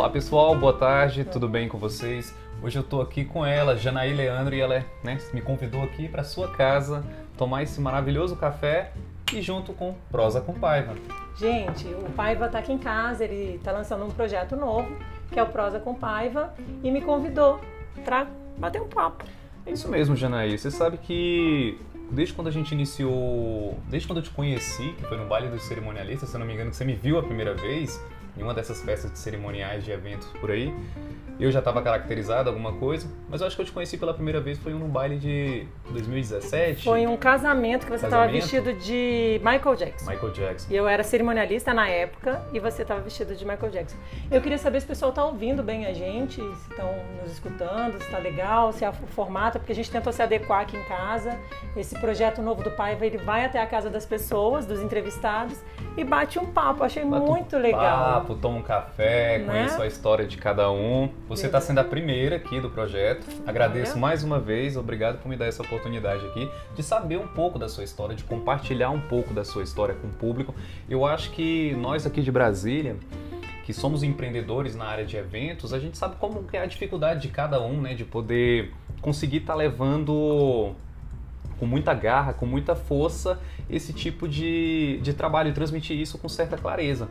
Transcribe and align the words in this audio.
Olá 0.00 0.08
pessoal, 0.08 0.56
boa 0.56 0.72
tarde, 0.72 1.24
tudo 1.24 1.46
bem 1.46 1.68
com 1.68 1.76
vocês? 1.76 2.34
Hoje 2.62 2.78
eu 2.78 2.82
tô 2.82 3.02
aqui 3.02 3.22
com 3.22 3.44
ela, 3.44 3.76
Janaí 3.76 4.14
Leandro, 4.14 4.54
e 4.54 4.58
ela 4.58 4.76
é, 4.76 4.86
né, 5.04 5.18
me 5.34 5.42
convidou 5.42 5.82
aqui 5.82 6.08
para 6.08 6.24
sua 6.24 6.50
casa 6.50 7.04
tomar 7.36 7.64
esse 7.64 7.78
maravilhoso 7.82 8.34
café 8.34 8.92
e 9.30 9.42
junto 9.42 9.74
com 9.74 9.94
Prosa 10.10 10.40
com 10.40 10.54
Paiva. 10.54 10.94
Gente, 11.36 11.84
o 11.84 12.10
Paiva 12.16 12.46
está 12.46 12.60
aqui 12.60 12.72
em 12.72 12.78
casa, 12.78 13.24
ele 13.24 13.56
está 13.56 13.72
lançando 13.72 14.06
um 14.06 14.10
projeto 14.10 14.56
novo, 14.56 14.90
que 15.30 15.38
é 15.38 15.42
o 15.42 15.48
Prosa 15.48 15.78
com 15.78 15.94
Paiva, 15.94 16.54
e 16.82 16.90
me 16.90 17.02
convidou 17.02 17.60
para 18.02 18.26
bater 18.56 18.80
um 18.80 18.88
papo. 18.88 19.26
É 19.66 19.70
isso 19.70 19.86
mesmo, 19.86 20.16
Janaí. 20.16 20.56
Você 20.56 20.70
sabe 20.70 20.96
que 20.96 21.78
desde 22.10 22.32
quando 22.32 22.48
a 22.48 22.50
gente 22.50 22.72
iniciou, 22.72 23.78
desde 23.90 24.08
quando 24.08 24.20
eu 24.20 24.24
te 24.24 24.30
conheci, 24.30 24.94
que 24.96 25.04
foi 25.04 25.18
no 25.18 25.26
baile 25.26 25.48
dos 25.48 25.62
cerimonialistas, 25.64 26.30
se 26.30 26.36
eu 26.36 26.38
não 26.38 26.46
me 26.46 26.54
engano, 26.54 26.70
que 26.70 26.76
você 26.76 26.86
me 26.86 26.94
viu 26.94 27.18
a 27.18 27.22
primeira 27.22 27.52
vez, 27.52 28.02
em 28.36 28.42
uma 28.42 28.54
dessas 28.54 28.82
festas 28.82 29.12
de 29.12 29.18
cerimoniais 29.18 29.84
de 29.84 29.90
eventos 29.90 30.28
por 30.40 30.50
aí, 30.50 30.74
eu 31.40 31.50
já 31.50 31.60
estava 31.60 31.80
caracterizado 31.80 32.50
alguma 32.50 32.74
coisa, 32.74 33.08
mas 33.26 33.40
eu 33.40 33.46
acho 33.46 33.56
que 33.56 33.62
eu 33.62 33.66
te 33.66 33.72
conheci 33.72 33.96
pela 33.96 34.12
primeira 34.12 34.40
vez 34.42 34.58
foi 34.58 34.74
num 34.74 34.88
baile 34.88 35.16
de 35.16 35.66
2017. 35.90 36.84
Foi 36.84 37.06
um 37.06 37.16
casamento 37.16 37.86
que 37.86 37.92
você 37.92 38.04
estava 38.04 38.30
vestido 38.30 38.74
de 38.74 39.40
Michael 39.42 39.74
Jackson. 39.74 40.10
Michael 40.10 40.32
Jackson. 40.32 40.68
E 40.70 40.76
eu 40.76 40.86
era 40.86 41.02
cerimonialista 41.02 41.72
na 41.72 41.88
época 41.88 42.42
e 42.52 42.60
você 42.60 42.82
estava 42.82 43.00
vestido 43.00 43.34
de 43.34 43.42
Michael 43.46 43.72
Jackson. 43.72 43.96
Eu 44.30 44.42
queria 44.42 44.58
saber 44.58 44.80
se 44.80 44.84
o 44.84 44.88
pessoal 44.88 45.08
está 45.08 45.24
ouvindo 45.24 45.62
bem 45.62 45.86
a 45.86 45.94
gente, 45.94 46.34
se 46.34 46.70
estão 46.70 46.94
nos 47.22 47.32
escutando, 47.32 47.98
se 47.98 48.04
está 48.04 48.18
legal, 48.18 48.70
se 48.72 48.84
é 48.84 48.90
o 48.90 48.92
formato, 48.92 49.58
porque 49.58 49.72
a 49.72 49.74
gente 49.74 49.90
tentou 49.90 50.12
se 50.12 50.22
adequar 50.22 50.60
aqui 50.60 50.76
em 50.76 50.84
casa. 50.84 51.38
Esse 51.74 51.98
projeto 51.98 52.42
novo 52.42 52.62
do 52.62 52.70
Paiva, 52.72 53.06
ele 53.06 53.16
vai 53.16 53.46
até 53.46 53.62
a 53.62 53.66
casa 53.66 53.88
das 53.88 54.04
pessoas, 54.04 54.66
dos 54.66 54.82
entrevistados 54.82 55.58
e 55.96 56.04
bate 56.04 56.38
um 56.38 56.46
papo. 56.46 56.84
Achei 56.84 57.02
Bate 57.02 57.24
muito 57.24 57.56
um 57.56 57.60
legal. 57.60 57.80
Papo, 57.80 58.19
toma 58.24 58.58
um 58.58 58.62
café, 58.62 59.38
Né? 59.38 59.44
conheço 59.44 59.82
a 59.82 59.86
história 59.86 60.26
de 60.26 60.36
cada 60.36 60.70
um. 60.70 61.10
Você 61.28 61.46
está 61.46 61.60
sendo 61.60 61.78
a 61.78 61.84
primeira 61.84 62.36
aqui 62.36 62.60
do 62.60 62.70
projeto. 62.70 63.26
Agradeço 63.46 63.92
Olha. 63.92 64.00
mais 64.00 64.22
uma 64.22 64.38
vez, 64.38 64.76
obrigado 64.76 65.20
por 65.20 65.28
me 65.28 65.36
dar 65.36 65.46
essa 65.46 65.62
oportunidade 65.62 66.24
aqui 66.26 66.50
de 66.74 66.82
saber 66.82 67.18
um 67.18 67.26
pouco 67.26 67.58
da 67.58 67.68
sua 67.68 67.84
história, 67.84 68.14
de 68.14 68.24
compartilhar 68.24 68.90
um 68.90 69.00
pouco 69.00 69.32
da 69.34 69.44
sua 69.44 69.62
história 69.62 69.94
com 69.94 70.08
o 70.08 70.10
público. 70.10 70.54
Eu 70.88 71.04
acho 71.04 71.30
que 71.30 71.74
nós 71.74 72.06
aqui 72.06 72.22
de 72.22 72.30
Brasília, 72.30 72.96
que 73.64 73.72
somos 73.72 74.02
empreendedores 74.02 74.74
na 74.74 74.84
área 74.84 75.04
de 75.04 75.16
eventos, 75.16 75.72
a 75.72 75.78
gente 75.78 75.96
sabe 75.96 76.16
como 76.16 76.44
é 76.52 76.58
a 76.58 76.66
dificuldade 76.66 77.22
de 77.22 77.28
cada 77.28 77.60
um, 77.62 77.80
né, 77.80 77.94
de 77.94 78.04
poder 78.04 78.72
conseguir 79.00 79.38
estar 79.38 79.54
levando 79.54 80.74
com 81.58 81.66
muita 81.66 81.92
garra, 81.92 82.32
com 82.32 82.46
muita 82.46 82.74
força, 82.74 83.38
esse 83.68 83.92
tipo 83.92 84.26
de, 84.26 84.98
de 85.02 85.12
trabalho 85.12 85.50
e 85.50 85.52
transmitir 85.52 85.96
isso 85.98 86.16
com 86.18 86.28
certa 86.28 86.56
clareza. 86.56 87.06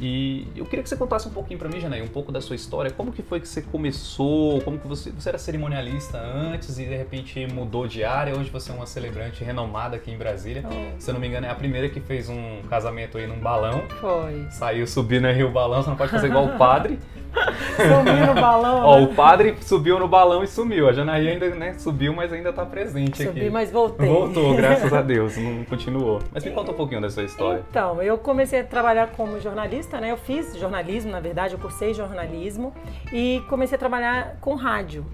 E 0.00 0.48
eu 0.56 0.64
queria 0.64 0.82
que 0.82 0.88
você 0.88 0.96
contasse 0.96 1.28
um 1.28 1.30
pouquinho 1.30 1.58
pra 1.58 1.68
mim, 1.68 1.80
Janaí, 1.80 2.02
um 2.02 2.08
pouco 2.08 2.32
da 2.32 2.40
sua 2.40 2.56
história. 2.56 2.90
Como 2.90 3.12
que 3.12 3.22
foi 3.22 3.40
que 3.40 3.48
você 3.48 3.62
começou? 3.62 4.60
Como 4.62 4.78
que 4.78 4.86
você, 4.86 5.10
você 5.10 5.28
era 5.28 5.38
cerimonialista 5.38 6.18
antes 6.18 6.78
e 6.78 6.84
de 6.84 6.96
repente 6.96 7.46
mudou 7.52 7.86
de 7.86 8.04
área? 8.04 8.36
Hoje 8.36 8.50
você 8.50 8.72
é 8.72 8.74
uma 8.74 8.86
celebrante 8.86 9.44
renomada 9.44 9.96
aqui 9.96 10.10
em 10.10 10.18
Brasília. 10.18 10.64
Oh. 10.66 11.00
Se 11.00 11.10
eu 11.10 11.14
não 11.14 11.20
me 11.20 11.28
engano, 11.28 11.46
é 11.46 11.50
a 11.50 11.54
primeira 11.54 11.88
que 11.88 12.00
fez 12.00 12.28
um 12.28 12.62
casamento 12.68 13.18
aí 13.18 13.26
num 13.26 13.38
balão. 13.38 13.82
Foi. 14.00 14.46
Saiu 14.50 14.86
subindo 14.86 15.26
aí 15.26 15.42
o 15.44 15.50
balão, 15.50 15.82
você 15.82 15.90
não 15.90 15.96
pode 15.96 16.10
fazer 16.10 16.26
igual 16.26 16.46
o 16.46 16.58
padre. 16.58 16.98
Subiu 17.76 18.26
no 18.26 18.40
balão. 18.40 18.84
Ó, 18.84 18.98
né? 18.98 19.04
o 19.04 19.14
padre 19.14 19.56
subiu 19.60 19.98
no 19.98 20.08
balão 20.08 20.42
e 20.42 20.46
sumiu. 20.46 20.88
A 20.88 20.92
Janaí 20.92 21.28
ainda, 21.28 21.48
né, 21.50 21.74
subiu, 21.78 22.14
mas 22.14 22.32
ainda 22.32 22.52
tá 22.52 22.64
presente 22.64 23.22
aqui. 23.22 23.32
Subi, 23.32 23.50
mas 23.50 23.70
voltei. 23.70 24.08
Voltou, 24.08 24.54
graças 24.54 24.92
a 24.92 25.00
Deus, 25.02 25.36
não 25.36 25.64
continuou. 25.64 26.20
Mas 26.32 26.44
me 26.44 26.52
conta 26.52 26.70
um 26.70 26.74
pouquinho 26.74 27.00
da 27.00 27.10
sua 27.10 27.24
história. 27.24 27.62
Então, 27.70 28.02
eu 28.02 28.16
comecei 28.18 28.60
a 28.60 28.64
trabalhar 28.64 29.08
como 29.16 29.40
jornalista, 29.40 30.00
né? 30.00 30.12
Eu 30.12 30.16
fiz 30.16 30.56
jornalismo, 30.56 31.10
na 31.10 31.20
verdade, 31.20 31.54
eu 31.54 31.58
cursei 31.58 31.92
jornalismo 31.94 32.72
e 33.12 33.42
comecei 33.48 33.76
a 33.76 33.78
trabalhar 33.78 34.36
com 34.40 34.54
rádio. 34.54 35.04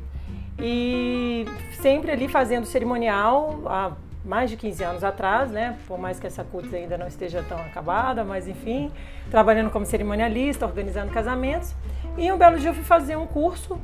E 0.58 1.46
sempre 1.80 2.10
ali 2.10 2.28
fazendo 2.28 2.66
cerimonial 2.66 3.62
há 3.66 3.92
mais 4.24 4.50
de 4.50 4.56
15 4.56 4.84
anos 4.84 5.04
atrás, 5.04 5.50
né? 5.50 5.78
Por 5.88 5.98
mais 5.98 6.20
que 6.20 6.26
essa 6.26 6.44
CUTS 6.44 6.74
ainda 6.74 6.98
não 6.98 7.06
esteja 7.06 7.42
tão 7.42 7.58
acabada, 7.58 8.22
mas 8.22 8.46
enfim, 8.46 8.90
trabalhando 9.30 9.70
como 9.70 9.86
cerimonialista, 9.86 10.66
organizando 10.66 11.10
casamentos. 11.10 11.74
E 12.18 12.30
um 12.30 12.36
belo 12.36 12.58
dia 12.58 12.70
eu 12.70 12.74
fui 12.74 12.84
fazer 12.84 13.16
um 13.16 13.26
curso 13.26 13.80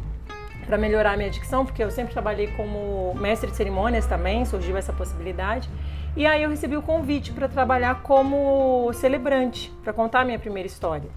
para 0.66 0.76
melhorar 0.76 1.12
a 1.12 1.16
minha 1.16 1.30
dicção, 1.30 1.64
porque 1.64 1.82
eu 1.82 1.90
sempre 1.90 2.12
trabalhei 2.12 2.48
como 2.48 3.14
mestre 3.14 3.50
de 3.50 3.56
cerimônias 3.56 4.04
também, 4.04 4.44
surgiu 4.44 4.76
essa 4.76 4.92
possibilidade. 4.92 5.70
E 6.16 6.26
aí 6.26 6.42
eu 6.42 6.50
recebi 6.50 6.76
o 6.76 6.82
convite 6.82 7.32
para 7.32 7.48
trabalhar 7.48 8.02
como 8.02 8.92
celebrante, 8.94 9.72
para 9.84 9.92
contar 9.92 10.20
a 10.20 10.24
minha 10.24 10.38
primeira 10.38 10.66
história. 10.66 11.08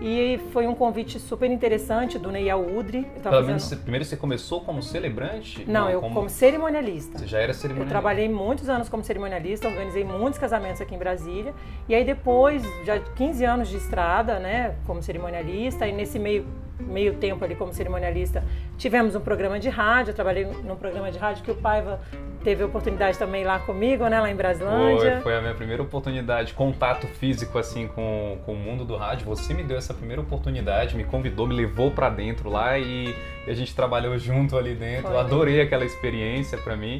E 0.00 0.38
foi 0.52 0.66
um 0.68 0.74
convite 0.76 1.18
super 1.18 1.50
interessante 1.50 2.18
do 2.20 2.30
Neyel 2.30 2.60
Udri. 2.76 2.98
Eu 2.98 3.04
Pelo 3.04 3.22
fazendo- 3.34 3.46
menos, 3.46 3.74
primeiro 3.74 4.04
você 4.04 4.16
começou 4.16 4.60
como 4.60 4.80
celebrante? 4.80 5.64
Não, 5.68 5.90
eu 5.90 6.00
como, 6.00 6.28
cerimonialista. 6.28 7.18
Você 7.18 7.26
já 7.26 7.38
era 7.38 7.50
Eu 7.50 7.54
cerimonialista? 7.54 7.90
trabalhei 8.00 8.28
muitos 8.28 8.68
anos 8.68 8.88
como 8.88 9.02
cerimonialista, 9.02 9.66
organizei 9.66 10.04
muitos 10.04 10.38
casamentos 10.38 10.80
aqui 10.80 10.94
em 10.94 10.98
Brasília. 10.98 11.52
E 11.88 11.94
aí 11.96 12.04
depois, 12.04 12.62
já 12.84 13.00
15 13.00 13.44
anos 13.44 13.68
de 13.68 13.76
estrada, 13.76 14.38
né, 14.38 14.76
como 14.86 15.02
cerimonialista, 15.02 15.84
e 15.86 15.92
nesse 15.92 16.16
meio, 16.18 16.46
meio 16.80 17.14
tempo 17.14 17.44
ali 17.44 17.54
como 17.54 17.72
cerimonialista, 17.72 18.44
tivemos 18.76 19.14
um 19.14 19.20
programa 19.20 19.58
de 19.58 19.68
rádio, 19.68 20.10
eu 20.10 20.14
trabalhei 20.14 20.44
num 20.44 20.76
programa 20.76 21.10
de 21.10 21.18
rádio 21.18 21.42
que 21.42 21.50
o 21.50 21.54
Paiva 21.54 22.00
teve 22.42 22.62
a 22.62 22.66
oportunidade 22.66 23.18
também 23.18 23.44
lá 23.44 23.58
comigo, 23.58 24.06
né, 24.08 24.20
lá 24.20 24.30
em 24.30 24.34
Foi, 24.34 24.42
Braslândia. 24.42 25.20
foi 25.22 25.36
a 25.36 25.40
minha 25.40 25.54
primeira 25.54 25.82
oportunidade, 25.82 26.54
contato 26.54 27.06
físico 27.06 27.58
assim 27.58 27.88
com, 27.88 28.38
com 28.46 28.52
o 28.52 28.56
mundo 28.56 28.84
do 28.84 28.96
rádio. 28.96 29.26
Você 29.26 29.52
me 29.52 29.62
deu 29.62 29.76
essa 29.76 29.92
primeira 29.92 30.22
oportunidade, 30.22 30.96
me 30.96 31.04
convidou, 31.04 31.46
me 31.46 31.54
levou 31.54 31.90
pra 31.90 32.08
dentro 32.08 32.48
lá 32.48 32.78
e, 32.78 33.14
e 33.46 33.50
a 33.50 33.54
gente 33.54 33.74
trabalhou 33.74 34.16
junto 34.18 34.56
ali 34.56 34.74
dentro. 34.74 35.08
Foi. 35.08 35.18
Adorei 35.18 35.60
aquela 35.60 35.84
experiência 35.84 36.56
pra 36.58 36.76
mim. 36.76 36.98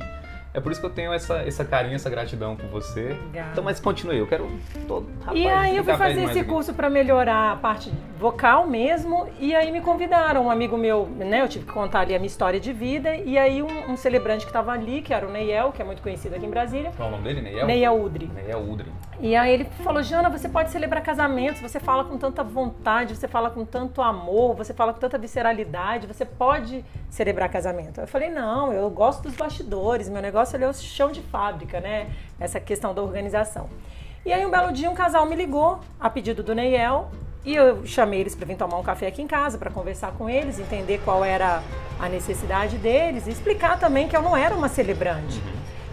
É 0.54 0.60
por 0.60 0.72
isso 0.72 0.80
que 0.80 0.86
eu 0.86 0.90
tenho 0.90 1.12
essa, 1.12 1.38
essa 1.38 1.64
carinho, 1.64 1.94
essa 1.94 2.08
gratidão 2.08 2.56
por 2.56 2.66
você. 2.68 3.16
Legal. 3.32 3.48
Então, 3.52 3.62
mas 3.62 3.78
continue, 3.78 4.16
eu 4.18 4.26
quero 4.26 4.50
todo 4.86 5.06
rapaz, 5.20 5.38
E 5.38 5.46
aí 5.46 5.76
eu 5.76 5.84
fui 5.84 5.94
fazer 5.94 6.22
esse 6.24 6.40
aqui. 6.40 6.48
curso 6.48 6.72
para 6.72 6.88
melhorar 6.88 7.52
a 7.52 7.56
parte 7.56 7.92
vocal 8.18 8.66
mesmo, 8.66 9.28
e 9.38 9.54
aí 9.54 9.70
me 9.70 9.80
convidaram, 9.80 10.46
um 10.46 10.50
amigo 10.50 10.76
meu, 10.76 11.06
né, 11.06 11.42
eu 11.42 11.48
tive 11.48 11.66
que 11.66 11.72
contar 11.72 12.00
ali 12.00 12.14
a 12.14 12.18
minha 12.18 12.26
história 12.26 12.58
de 12.58 12.72
vida, 12.72 13.14
e 13.16 13.36
aí 13.38 13.62
um, 13.62 13.90
um 13.92 13.96
celebrante 13.96 14.44
que 14.44 14.50
estava 14.50 14.72
ali, 14.72 15.02
que 15.02 15.12
era 15.12 15.26
o 15.26 15.30
Neyel, 15.30 15.70
que 15.70 15.82
é 15.82 15.84
muito 15.84 16.02
conhecido 16.02 16.34
aqui 16.34 16.46
em 16.46 16.50
Brasília, 16.50 16.92
Qual 16.96 17.08
é 17.08 17.12
o 17.12 17.16
nome 17.16 17.24
dele? 17.24 17.42
Neyel? 17.42 17.66
Neyel 17.66 18.02
Udri. 18.02 18.30
Neyel 18.34 18.60
Udri. 18.60 18.90
E 19.20 19.34
aí 19.34 19.52
ele 19.52 19.64
falou, 19.82 20.00
Jana, 20.00 20.30
você 20.30 20.48
pode 20.48 20.70
celebrar 20.70 21.02
casamentos, 21.02 21.60
você 21.60 21.80
fala 21.80 22.04
com 22.04 22.16
tanta 22.16 22.44
vontade, 22.44 23.16
você 23.16 23.26
fala 23.26 23.50
com 23.50 23.64
tanto 23.64 24.00
amor, 24.00 24.54
você 24.54 24.72
fala 24.72 24.92
com 24.92 25.00
tanta 25.00 25.18
visceralidade, 25.18 26.06
você 26.06 26.24
pode 26.24 26.84
celebrar 27.10 27.48
casamento. 27.48 28.00
Eu 28.00 28.06
falei, 28.06 28.30
não, 28.30 28.72
eu 28.72 28.88
gosto 28.88 29.22
dos 29.24 29.34
bastidores, 29.34 30.08
meu 30.08 30.22
negócio 30.22 30.62
é 30.62 30.68
o 30.68 30.72
chão 30.72 31.10
de 31.10 31.20
fábrica, 31.20 31.80
né? 31.80 32.10
Essa 32.38 32.60
questão 32.60 32.94
da 32.94 33.02
organização. 33.02 33.68
E 34.24 34.32
aí 34.32 34.46
um 34.46 34.50
belo 34.50 34.72
dia 34.72 34.88
um 34.88 34.94
casal 34.94 35.26
me 35.26 35.34
ligou, 35.34 35.80
a 35.98 36.08
pedido 36.08 36.44
do 36.44 36.54
Neyel, 36.54 37.10
e 37.44 37.56
eu 37.56 37.84
chamei 37.84 38.20
eles 38.20 38.36
para 38.36 38.46
vir 38.46 38.56
tomar 38.56 38.76
um 38.78 38.84
café 38.84 39.08
aqui 39.08 39.20
em 39.20 39.26
casa, 39.26 39.58
para 39.58 39.70
conversar 39.70 40.12
com 40.12 40.30
eles, 40.30 40.60
entender 40.60 41.00
qual 41.04 41.24
era 41.24 41.60
a 41.98 42.08
necessidade 42.08 42.76
deles, 42.78 43.26
e 43.26 43.30
explicar 43.30 43.80
também 43.80 44.06
que 44.06 44.16
eu 44.16 44.22
não 44.22 44.36
era 44.36 44.54
uma 44.54 44.68
celebrante. 44.68 45.42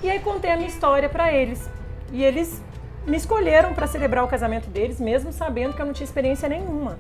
E 0.04 0.12
aí 0.12 0.20
contei 0.20 0.52
a 0.52 0.56
minha 0.56 0.68
história 0.68 1.10
para 1.10 1.34
eles. 1.34 1.68
E 2.12 2.24
eles 2.24 2.62
me 3.06 3.18
escolheram 3.18 3.74
para 3.74 3.88
celebrar 3.88 4.24
o 4.24 4.28
casamento 4.28 4.70
deles, 4.70 5.00
mesmo 5.00 5.32
sabendo 5.32 5.76
que 5.76 5.82
eu 5.82 5.86
não 5.86 5.94
tinha 5.94 6.06
experiência 6.06 6.50
nenhuma. 6.50 6.98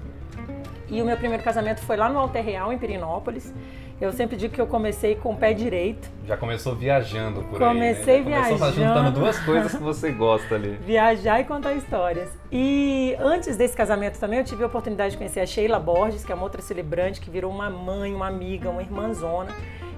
E 0.87 1.01
o 1.01 1.05
meu 1.05 1.17
primeiro 1.17 1.43
casamento 1.43 1.81
foi 1.81 1.97
lá 1.97 2.07
no 2.09 2.19
Alter 2.19 2.43
Real, 2.43 2.71
em 2.71 2.77
Pirinópolis. 2.77 3.51
Eu 3.99 4.11
sempre 4.11 4.35
digo 4.35 4.53
que 4.53 4.59
eu 4.59 4.67
comecei 4.67 5.15
com 5.15 5.31
o 5.31 5.37
pé 5.37 5.53
direito. 5.53 6.09
Já 6.27 6.35
começou 6.35 6.75
viajando 6.75 7.41
por 7.43 7.57
Comecei 7.57 8.17
aí, 8.17 8.25
né? 8.25 8.29
Já 8.29 8.43
Começou 8.43 8.57
viajando. 8.57 8.99
juntando 8.99 9.19
duas 9.19 9.39
coisas 9.39 9.71
que 9.73 9.81
você 9.81 10.11
gosta 10.11 10.55
ali. 10.55 10.71
viajar 10.85 11.39
e 11.39 11.45
contar 11.45 11.73
histórias. 11.73 12.29
E 12.51 13.15
antes 13.19 13.55
desse 13.55 13.75
casamento 13.75 14.19
também 14.19 14.39
eu 14.39 14.45
tive 14.45 14.63
a 14.63 14.67
oportunidade 14.67 15.11
de 15.11 15.17
conhecer 15.17 15.39
a 15.39 15.45
Sheila 15.45 15.79
Borges, 15.79 16.25
que 16.25 16.31
é 16.31 16.35
uma 16.35 16.43
outra 16.43 16.61
celebrante 16.61 17.21
que 17.21 17.29
virou 17.29 17.49
uma 17.49 17.69
mãe, 17.69 18.13
uma 18.13 18.27
amiga, 18.27 18.69
uma 18.69 18.81
irmãzona, 18.81 19.51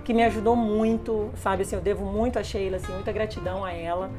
que 0.06 0.13
me 0.13 0.24
ajudou 0.24 0.56
muito, 0.56 1.31
sabe 1.36 1.63
assim, 1.63 1.75
eu 1.75 1.81
devo 1.81 2.06
muito 2.06 2.38
a 2.38 2.44
Sheila, 2.44 2.77
assim, 2.77 2.94
muita 2.94 3.12
gratidão 3.12 3.65
a 3.65 3.74
ela. 3.74 4.12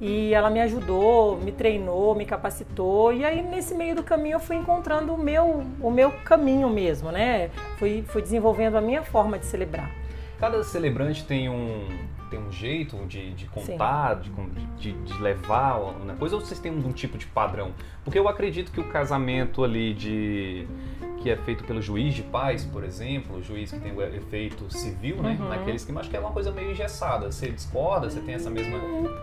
E 0.00 0.34
ela 0.34 0.50
me 0.50 0.60
ajudou, 0.60 1.38
me 1.38 1.52
treinou, 1.52 2.14
me 2.14 2.26
capacitou. 2.26 3.12
E 3.12 3.24
aí 3.24 3.42
nesse 3.42 3.74
meio 3.74 3.94
do 3.94 4.02
caminho 4.02 4.34
eu 4.34 4.40
fui 4.40 4.56
encontrando 4.56 5.14
o 5.14 5.18
meu, 5.18 5.64
o 5.80 5.90
meu 5.90 6.10
caminho 6.24 6.68
mesmo, 6.68 7.10
né? 7.10 7.50
Fui, 7.78 8.04
fui 8.06 8.22
desenvolvendo 8.22 8.76
a 8.76 8.80
minha 8.80 9.02
forma 9.02 9.38
de 9.38 9.46
celebrar. 9.46 9.90
Cada 10.38 10.62
celebrante 10.62 11.24
tem 11.24 11.48
um, 11.48 11.88
tem 12.28 12.38
um 12.38 12.52
jeito 12.52 12.96
de, 13.06 13.32
de 13.32 13.46
contar, 13.46 14.16
de, 14.16 14.30
de, 14.78 14.92
de 14.92 15.22
levar 15.22 15.78
uma 15.78 16.14
coisa, 16.14 16.34
ou 16.34 16.40
vocês 16.40 16.60
têm 16.60 16.70
um, 16.70 16.88
um 16.88 16.92
tipo 16.92 17.16
de 17.16 17.26
padrão? 17.26 17.72
Porque 18.04 18.18
eu 18.18 18.28
acredito 18.28 18.70
que 18.70 18.80
o 18.80 18.88
casamento 18.88 19.64
ali 19.64 19.94
de. 19.94 20.66
Que 21.26 21.30
é 21.32 21.36
feito 21.36 21.64
pelo 21.64 21.82
juiz 21.82 22.14
de 22.14 22.22
paz, 22.22 22.64
por 22.64 22.84
exemplo, 22.84 23.38
o 23.38 23.42
juiz 23.42 23.72
que 23.72 23.80
tem 23.80 23.90
o 23.92 24.00
efeito 24.00 24.72
civil, 24.72 25.16
né? 25.16 25.36
Uhum. 25.40 25.48
Naquele 25.48 25.74
esquema, 25.76 25.98
acho 26.00 26.08
que 26.08 26.16
é 26.16 26.20
uma 26.20 26.30
coisa 26.30 26.52
meio 26.52 26.70
engessada. 26.70 27.32
Você 27.32 27.50
discorda, 27.50 28.08
você 28.08 28.20
tem 28.20 28.36
essa 28.36 28.48
mesma. 28.48 28.78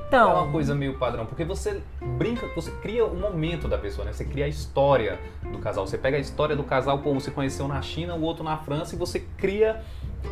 Então, 0.07 0.29
É 0.31 0.33
uma 0.41 0.51
coisa 0.51 0.75
meio 0.75 0.95
padrão, 0.95 1.25
porque 1.25 1.45
você 1.45 1.81
brinca, 2.17 2.45
você 2.57 2.71
cria 2.81 3.05
o 3.05 3.15
momento 3.15 3.69
da 3.69 3.77
pessoa, 3.77 4.03
né? 4.03 4.11
Você 4.11 4.25
cria 4.25 4.43
a 4.43 4.47
história 4.49 5.17
do 5.49 5.59
casal. 5.59 5.87
Você 5.87 5.97
pega 5.97 6.17
a 6.17 6.19
história 6.19 6.57
do 6.57 6.63
casal, 6.65 6.99
pô, 6.99 7.13
você 7.13 7.31
conheceu 7.31 7.69
na 7.69 7.81
China, 7.81 8.15
o 8.15 8.21
outro 8.21 8.43
na 8.43 8.57
França, 8.57 8.95
e 8.95 8.97
você 8.97 9.21
cria 9.37 9.81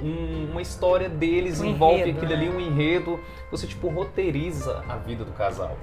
um- 0.04 0.50
uma 0.52 0.62
história 0.62 1.08
deles, 1.08 1.62
Um 1.62 1.66
envolve 1.68 2.02
enredo, 2.02 2.18
aquilo 2.18 2.32
né? 2.32 2.38
ali, 2.38 2.50
um 2.50 2.60
enredo. 2.60 3.18
Você, 3.50 3.66
tipo, 3.66 3.88
roteiriza 3.88 4.84
a 4.90 4.98
vida 4.98 5.24
do 5.24 5.32
casal. 5.32 5.78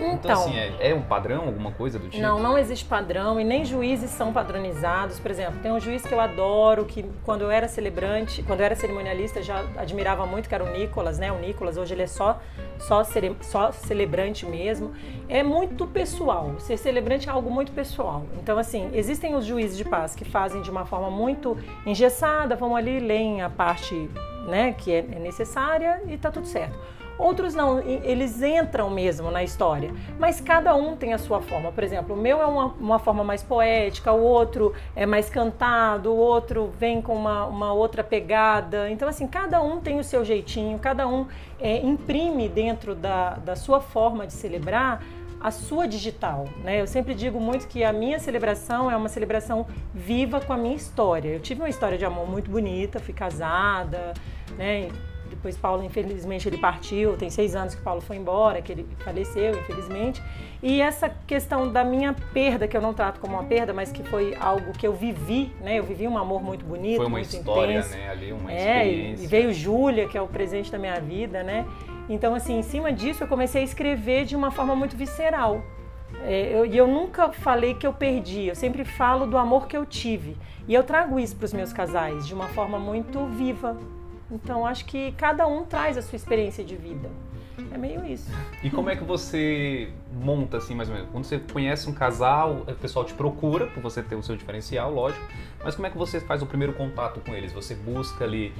Então, 0.00 0.14
então 0.14 0.32
assim, 0.42 0.56
é, 0.58 0.90
é 0.90 0.94
um 0.94 1.02
padrão, 1.02 1.44
alguma 1.46 1.72
coisa 1.72 1.98
do 1.98 2.08
tipo? 2.08 2.22
Não, 2.22 2.38
não 2.38 2.56
existe 2.58 2.84
padrão 2.84 3.40
e 3.40 3.44
nem 3.44 3.64
juízes 3.64 4.10
são 4.10 4.32
padronizados. 4.32 5.18
Por 5.20 5.30
exemplo, 5.30 5.60
tem 5.62 5.70
um 5.72 5.80
juiz 5.80 6.02
que 6.02 6.12
eu 6.12 6.20
adoro, 6.20 6.84
que 6.84 7.04
quando 7.24 7.42
eu 7.42 7.50
era 7.50 7.68
celebrante, 7.68 8.42
quando 8.42 8.60
eu 8.60 8.66
era 8.66 8.74
cerimonialista, 8.74 9.42
já 9.42 9.64
admirava 9.76 10.26
muito, 10.26 10.48
que 10.48 10.54
era 10.54 10.64
o 10.64 10.70
Nicolas, 10.70 11.18
né? 11.18 11.30
O 11.32 11.38
Nicolas, 11.38 11.76
hoje 11.76 11.94
ele 11.94 12.02
é 12.02 12.06
só, 12.06 12.40
só, 12.78 13.04
cere- 13.04 13.36
só 13.40 13.72
celebrante 13.72 14.46
mesmo. 14.46 14.92
É 15.28 15.42
muito 15.42 15.86
pessoal. 15.86 16.54
Ser 16.58 16.76
celebrante 16.76 17.28
é 17.28 17.32
algo 17.32 17.50
muito 17.50 17.72
pessoal. 17.72 18.24
Então, 18.42 18.58
assim, 18.58 18.90
existem 18.94 19.34
os 19.34 19.44
juízes 19.44 19.76
de 19.76 19.84
paz 19.84 20.14
que 20.14 20.24
fazem 20.24 20.62
de 20.62 20.70
uma 20.70 20.84
forma 20.86 21.10
muito 21.10 21.56
engessada, 21.86 22.56
vão 22.56 22.74
ali, 22.76 23.00
leem 23.00 23.42
a 23.42 23.50
parte 23.50 24.08
né, 24.46 24.72
que 24.76 24.92
é 24.92 24.98
é 25.12 25.18
necessária 25.18 26.02
e 26.08 26.16
tá 26.16 26.30
tudo 26.30 26.46
certo. 26.46 26.78
Outros 27.20 27.54
não, 27.54 27.80
eles 27.80 28.42
entram 28.42 28.88
mesmo 28.88 29.30
na 29.30 29.42
história, 29.44 29.92
mas 30.18 30.40
cada 30.40 30.74
um 30.74 30.96
tem 30.96 31.12
a 31.12 31.18
sua 31.18 31.42
forma. 31.42 31.70
Por 31.70 31.84
exemplo, 31.84 32.16
o 32.16 32.18
meu 32.18 32.40
é 32.40 32.46
uma, 32.46 32.66
uma 32.80 32.98
forma 32.98 33.22
mais 33.22 33.42
poética, 33.42 34.10
o 34.10 34.22
outro 34.22 34.72
é 34.96 35.04
mais 35.04 35.28
cantado, 35.28 36.10
o 36.10 36.16
outro 36.16 36.72
vem 36.78 37.02
com 37.02 37.14
uma, 37.14 37.44
uma 37.44 37.72
outra 37.74 38.02
pegada. 38.02 38.90
Então, 38.90 39.06
assim, 39.06 39.26
cada 39.26 39.60
um 39.62 39.80
tem 39.80 39.98
o 39.98 40.04
seu 40.04 40.24
jeitinho, 40.24 40.78
cada 40.78 41.06
um 41.06 41.26
é, 41.60 41.76
imprime 41.84 42.48
dentro 42.48 42.94
da, 42.94 43.34
da 43.34 43.54
sua 43.54 43.80
forma 43.80 44.26
de 44.26 44.32
celebrar 44.32 45.02
a 45.40 45.50
sua 45.50 45.88
digital, 45.88 46.44
né? 46.62 46.80
Eu 46.80 46.86
sempre 46.86 47.14
digo 47.14 47.40
muito 47.40 47.66
que 47.66 47.82
a 47.82 47.92
minha 47.92 48.18
celebração 48.18 48.90
é 48.90 48.96
uma 48.96 49.08
celebração 49.08 49.66
viva 49.94 50.38
com 50.38 50.52
a 50.52 50.56
minha 50.56 50.76
história. 50.76 51.30
Eu 51.30 51.40
tive 51.40 51.62
uma 51.62 51.68
história 51.68 51.96
de 51.96 52.04
amor 52.04 52.28
muito 52.28 52.50
bonita, 52.50 53.00
fui 53.00 53.14
casada, 53.14 54.12
né? 54.58 54.88
Depois 55.30 55.56
Paulo, 55.56 55.82
infelizmente, 55.82 56.48
ele 56.48 56.58
partiu. 56.58 57.16
Tem 57.16 57.30
seis 57.30 57.54
anos 57.56 57.74
que 57.74 57.80
Paulo 57.80 58.00
foi 58.00 58.16
embora, 58.16 58.60
que 58.60 58.70
ele 58.72 58.86
faleceu, 58.98 59.52
infelizmente. 59.58 60.22
E 60.62 60.82
essa 60.82 61.08
questão 61.08 61.70
da 61.72 61.82
minha 61.82 62.12
perda, 62.34 62.68
que 62.68 62.76
eu 62.76 62.80
não 62.82 62.92
trato 62.92 63.18
como 63.20 63.34
uma 63.34 63.44
perda, 63.44 63.72
mas 63.72 63.90
que 63.90 64.02
foi 64.02 64.34
algo 64.38 64.72
que 64.72 64.86
eu 64.86 64.92
vivi, 64.92 65.50
né? 65.62 65.78
Eu 65.78 65.84
vivi 65.84 66.06
um 66.06 66.18
amor 66.18 66.42
muito 66.42 66.64
bonito, 66.64 66.96
Foi 66.96 67.06
uma 67.06 67.18
muito 67.18 67.34
história, 67.34 67.78
intenso. 67.78 67.96
né? 67.96 68.10
Ali, 68.10 68.32
uma 68.32 68.52
É, 68.52 68.84
experiência. 68.86 69.24
e 69.24 69.26
veio 69.26 69.52
Júlia, 69.54 70.06
que 70.08 70.18
é 70.18 70.20
o 70.22 70.26
presente 70.28 70.70
da 70.70 70.78
minha 70.78 71.00
vida, 71.00 71.42
né? 71.42 71.64
Então, 72.08 72.34
assim, 72.34 72.58
em 72.58 72.62
cima 72.62 72.92
disso, 72.92 73.22
eu 73.22 73.28
comecei 73.28 73.62
a 73.62 73.64
escrever 73.64 74.24
de 74.24 74.34
uma 74.36 74.50
forma 74.50 74.74
muito 74.76 74.96
visceral. 74.96 75.62
É, 76.24 76.50
eu- 76.52 76.66
E 76.66 76.76
eu, 76.76 76.86
nunca 76.88 77.30
falei 77.32 77.74
que 77.74 77.86
eu 77.86 77.92
perdi, 77.92 78.48
eu 78.48 78.54
sempre 78.56 78.84
falo 78.84 79.26
do 79.26 79.38
amor 79.38 79.66
que 79.68 79.76
eu 79.76 79.86
tive. 79.86 80.36
E 80.68 80.74
eu 80.74 80.82
trago 80.82 81.18
isso 81.20 81.36
para 81.36 81.44
os 81.46 81.52
meus 81.52 81.72
casais 81.72 82.26
de 82.26 82.34
uma 82.34 82.48
forma 82.48 82.78
muito 82.78 83.24
viva. 83.26 83.76
Então, 84.30 84.64
acho 84.64 84.84
que 84.84 85.12
cada 85.12 85.46
um 85.46 85.64
traz 85.64 85.96
a 85.96 86.02
sua 86.02 86.16
experiência 86.16 86.64
de 86.64 86.76
vida. 86.76 87.10
É 87.72 87.76
meio 87.76 88.04
isso. 88.06 88.30
E 88.62 88.70
como 88.70 88.88
é 88.88 88.96
que 88.96 89.04
você 89.04 89.90
monta, 90.12 90.56
assim, 90.56 90.74
mais 90.74 90.88
ou 90.88 90.94
menos? 90.94 91.10
Quando 91.10 91.24
você 91.24 91.38
conhece 91.38 91.90
um 91.90 91.92
casal, 91.92 92.64
o 92.66 92.74
pessoal 92.74 93.04
te 93.04 93.12
procura, 93.12 93.66
por 93.66 93.82
você 93.82 94.02
ter 94.02 94.14
o 94.14 94.22
seu 94.22 94.36
diferencial, 94.36 94.92
lógico. 94.92 95.24
Mas 95.62 95.74
como 95.74 95.86
é 95.86 95.90
que 95.90 95.98
você 95.98 96.20
faz 96.20 96.42
o 96.42 96.46
primeiro 96.46 96.72
contato 96.72 97.20
com 97.20 97.34
eles? 97.34 97.52
Você 97.52 97.74
busca 97.74 98.24
ali 98.24 98.52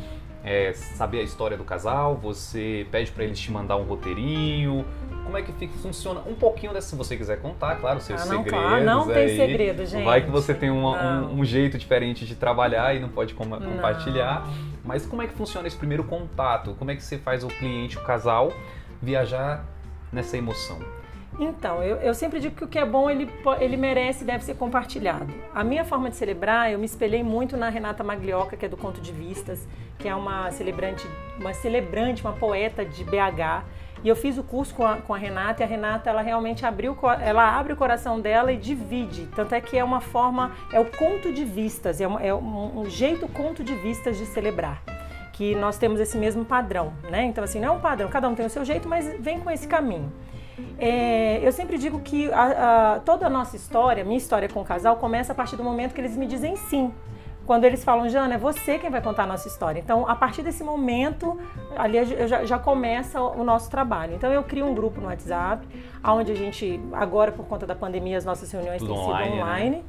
é, 0.44 0.72
saber 0.72 1.20
a 1.20 1.22
história 1.22 1.56
do 1.56 1.64
casal? 1.64 2.16
Você 2.16 2.87
pede 2.90 3.10
pra 3.12 3.25
eles 3.25 3.38
te 3.38 3.50
mandar 3.50 3.76
um 3.76 3.84
roteirinho? 3.84 4.84
Como 5.25 5.37
é 5.37 5.42
que 5.42 5.52
fica, 5.52 5.72
funciona 5.78 6.20
um 6.26 6.34
pouquinho 6.34 6.72
dessa, 6.72 6.88
se 6.88 6.96
você 6.96 7.16
quiser 7.16 7.40
contar, 7.40 7.76
claro, 7.76 8.00
seus 8.00 8.20
Ah, 8.22 8.25
não, 8.26 8.42
segredos. 8.42 8.58
claro, 8.66 8.84
não 8.84 9.06
tem 9.06 9.16
aí. 9.16 9.37
segredo, 9.37 9.87
gente. 9.87 10.04
Vai 10.04 10.22
que 10.22 10.31
você 10.31 10.52
tem 10.52 10.70
uma- 10.70 11.20
um, 11.28 11.40
um 11.40 11.44
jeito 11.44 11.78
diferente 11.78 12.26
de 12.26 12.34
trabalhar 12.34 12.96
e 12.96 13.00
não 13.00 13.08
pode 13.08 13.34
com- 13.34 13.48
compartilhar. 13.48 14.46
Não. 14.46 14.70
Mas 14.84 15.06
como 15.06 15.22
é 15.22 15.26
que 15.28 15.34
funciona 15.34 15.69
esse 15.69 15.76
primeiro 15.76 16.02
contato? 16.04 16.75
Como 16.78 16.90
é 16.90 16.96
que 16.96 17.02
você 17.02 17.16
faz 17.19 17.44
o 17.44 17.48
cliente, 17.48 17.96
o 17.96 18.00
casal, 18.02 18.52
viajar 19.00 19.64
nessa 20.12 20.36
emoção? 20.36 20.78
Então, 21.40 21.82
eu, 21.82 21.96
eu 21.96 22.12
sempre 22.12 22.38
digo 22.38 22.54
que 22.54 22.64
o 22.64 22.69
que 22.69 22.78
é 22.78 22.84
bom, 22.84 23.08
ele, 23.08 23.26
ele 23.60 23.75
merece 23.75 24.22
e 24.25 24.26
deve 24.26 24.44
ser 24.44 24.56
compartilhado. 24.56 25.32
A 25.54 25.64
minha 25.64 25.87
forma 25.87 26.10
de 26.10 26.16
celebrar, 26.16 26.70
eu 26.70 26.78
me 26.78 26.84
espelhei 26.84 27.22
muito 27.22 27.56
na 27.56 27.70
Renata 27.70 28.04
Maglioca, 28.04 28.58
que 28.58 28.66
é 28.66 28.69
do 28.69 28.76
Conto 28.76 29.00
de 29.00 29.10
Vistas, 29.10 29.66
que 29.98 30.06
é 30.06 30.14
uma 30.14 30.50
celebrante, 30.50 31.08
uma 31.38 31.54
celebrante, 31.54 32.22
uma 32.22 32.34
poeta 32.34 32.84
de 32.84 33.02
BH. 33.04 33.64
E 34.04 34.08
eu 34.08 34.14
fiz 34.14 34.37
o 34.37 34.42
curso 34.42 34.75
com 34.75 34.84
a, 34.84 34.96
com 34.98 35.14
a 35.14 35.16
Renata, 35.16 35.62
e 35.62 35.64
a 35.64 35.66
Renata, 35.66 36.10
ela 36.10 36.20
realmente 36.20 36.66
abriu, 36.66 36.94
ela 37.22 37.58
abre 37.58 37.72
o 37.72 37.76
coração 37.76 38.20
dela 38.20 38.52
e 38.52 38.58
divide. 38.58 39.26
Tanto 39.34 39.54
é 39.54 39.62
que 39.62 39.78
é 39.78 39.84
uma 39.84 40.02
forma, 40.02 40.52
é 40.70 40.78
o 40.78 40.84
conto 40.84 41.32
de 41.32 41.44
vistas, 41.46 42.02
é, 42.02 42.04
é 42.04 42.34
um 42.34 42.84
jeito 42.86 43.26
conto 43.28 43.64
de 43.64 43.75
vistas 43.76 44.19
de 44.19 44.26
celebrar 44.26 44.82
que 45.32 45.54
nós 45.54 45.78
temos 45.78 46.00
esse 46.00 46.19
mesmo 46.19 46.44
padrão, 46.44 46.93
né? 47.10 47.25
Então, 47.25 47.43
assim, 47.43 47.58
não 47.58 47.69
é 47.69 47.70
um 47.70 47.81
padrão, 47.81 48.10
cada 48.10 48.28
um 48.28 48.34
tem 48.34 48.44
o 48.44 48.50
seu 48.50 48.62
jeito, 48.62 48.86
mas 48.86 49.10
vem 49.19 49.40
com 49.40 49.50
esse 49.50 49.66
caminho. 49.66 50.12
É, 50.78 51.40
eu 51.42 51.52
sempre 51.52 51.76
digo 51.78 52.00
que 52.00 52.32
a- 52.32 52.94
a- 52.96 53.00
toda 53.00 53.26
a 53.26 53.30
nossa 53.30 53.56
história, 53.56 54.04
minha 54.04 54.16
história 54.16 54.48
com 54.48 54.60
o 54.60 54.64
casal, 54.64 54.96
começa 54.96 55.32
a 55.32 55.34
partir 55.34 55.56
do 55.56 55.64
momento 55.64 55.92
que 55.94 56.00
eles 56.00 56.16
me 56.16 56.26
dizem 56.26 56.56
sim. 56.56 56.92
Quando 57.46 57.64
eles 57.64 57.82
falam, 57.82 58.08
Jana, 58.08 58.34
é 58.34 58.38
você 58.38 58.78
quem 58.78 58.90
vai 58.90 59.02
contar 59.02 59.24
a 59.24 59.26
nossa 59.26 59.48
história. 59.48 59.80
Então, 59.80 60.08
a 60.08 60.14
partir 60.14 60.42
desse 60.42 60.62
momento, 60.62 61.36
ali 61.76 62.04
já, 62.28 62.44
já 62.44 62.58
começa 62.58 63.20
o 63.20 63.42
nosso 63.42 63.68
trabalho. 63.68 64.14
Então, 64.14 64.30
eu 64.32 64.42
crio 64.44 64.66
um 64.66 64.74
grupo 64.74 65.00
no 65.00 65.08
WhatsApp, 65.08 65.66
onde 66.04 66.30
a 66.30 66.34
gente, 66.36 66.80
agora 66.92 67.32
por 67.32 67.46
conta 67.46 67.66
da 67.66 67.74
pandemia, 67.74 68.16
as 68.18 68.24
nossas 68.24 68.50
reuniões 68.52 68.80
Tudo 68.80 68.94
têm 68.94 69.02
online, 69.02 69.64
sido 69.76 69.76
né? 69.78 69.82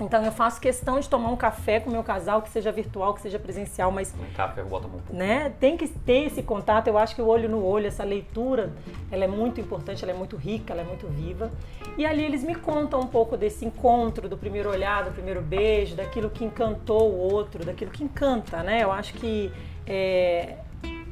Então, 0.00 0.24
eu 0.24 0.32
faço 0.32 0.60
questão 0.60 0.98
de 0.98 1.08
tomar 1.08 1.30
um 1.30 1.36
café 1.36 1.78
com 1.78 1.88
o 1.88 1.92
meu 1.92 2.02
casal, 2.02 2.42
que 2.42 2.48
seja 2.48 2.72
virtual, 2.72 3.14
que 3.14 3.20
seja 3.20 3.38
presencial, 3.38 3.92
mas 3.92 4.12
Um 4.18 4.34
café 4.34 4.62
bota 4.62 4.88
pro 4.88 5.16
né? 5.16 5.52
Tem 5.60 5.76
que 5.76 5.86
ter 5.86 6.26
esse 6.26 6.42
contato. 6.42 6.88
Eu 6.88 6.98
acho 6.98 7.14
que 7.14 7.22
o 7.22 7.26
olho 7.26 7.48
no 7.48 7.64
olho, 7.64 7.86
essa 7.86 8.02
leitura, 8.02 8.72
ela 9.10 9.24
é 9.24 9.28
muito 9.28 9.60
importante, 9.60 10.04
ela 10.04 10.12
é 10.12 10.16
muito 10.16 10.36
rica, 10.36 10.72
ela 10.72 10.82
é 10.82 10.84
muito 10.84 11.06
viva. 11.06 11.50
E 11.96 12.04
ali 12.04 12.24
eles 12.24 12.42
me 12.42 12.56
contam 12.56 13.00
um 13.00 13.06
pouco 13.06 13.36
desse 13.36 13.64
encontro, 13.64 14.28
do 14.28 14.36
primeiro 14.36 14.68
olhar, 14.68 15.04
do 15.04 15.12
primeiro 15.12 15.40
beijo, 15.40 15.94
daquilo 15.94 16.28
que 16.28 16.44
encantou 16.44 17.12
o 17.12 17.16
outro, 17.32 17.64
daquilo 17.64 17.92
que 17.92 18.02
encanta, 18.02 18.64
né? 18.64 18.82
Eu 18.82 18.90
acho 18.90 19.14
que 19.14 19.52
é, 19.86 20.56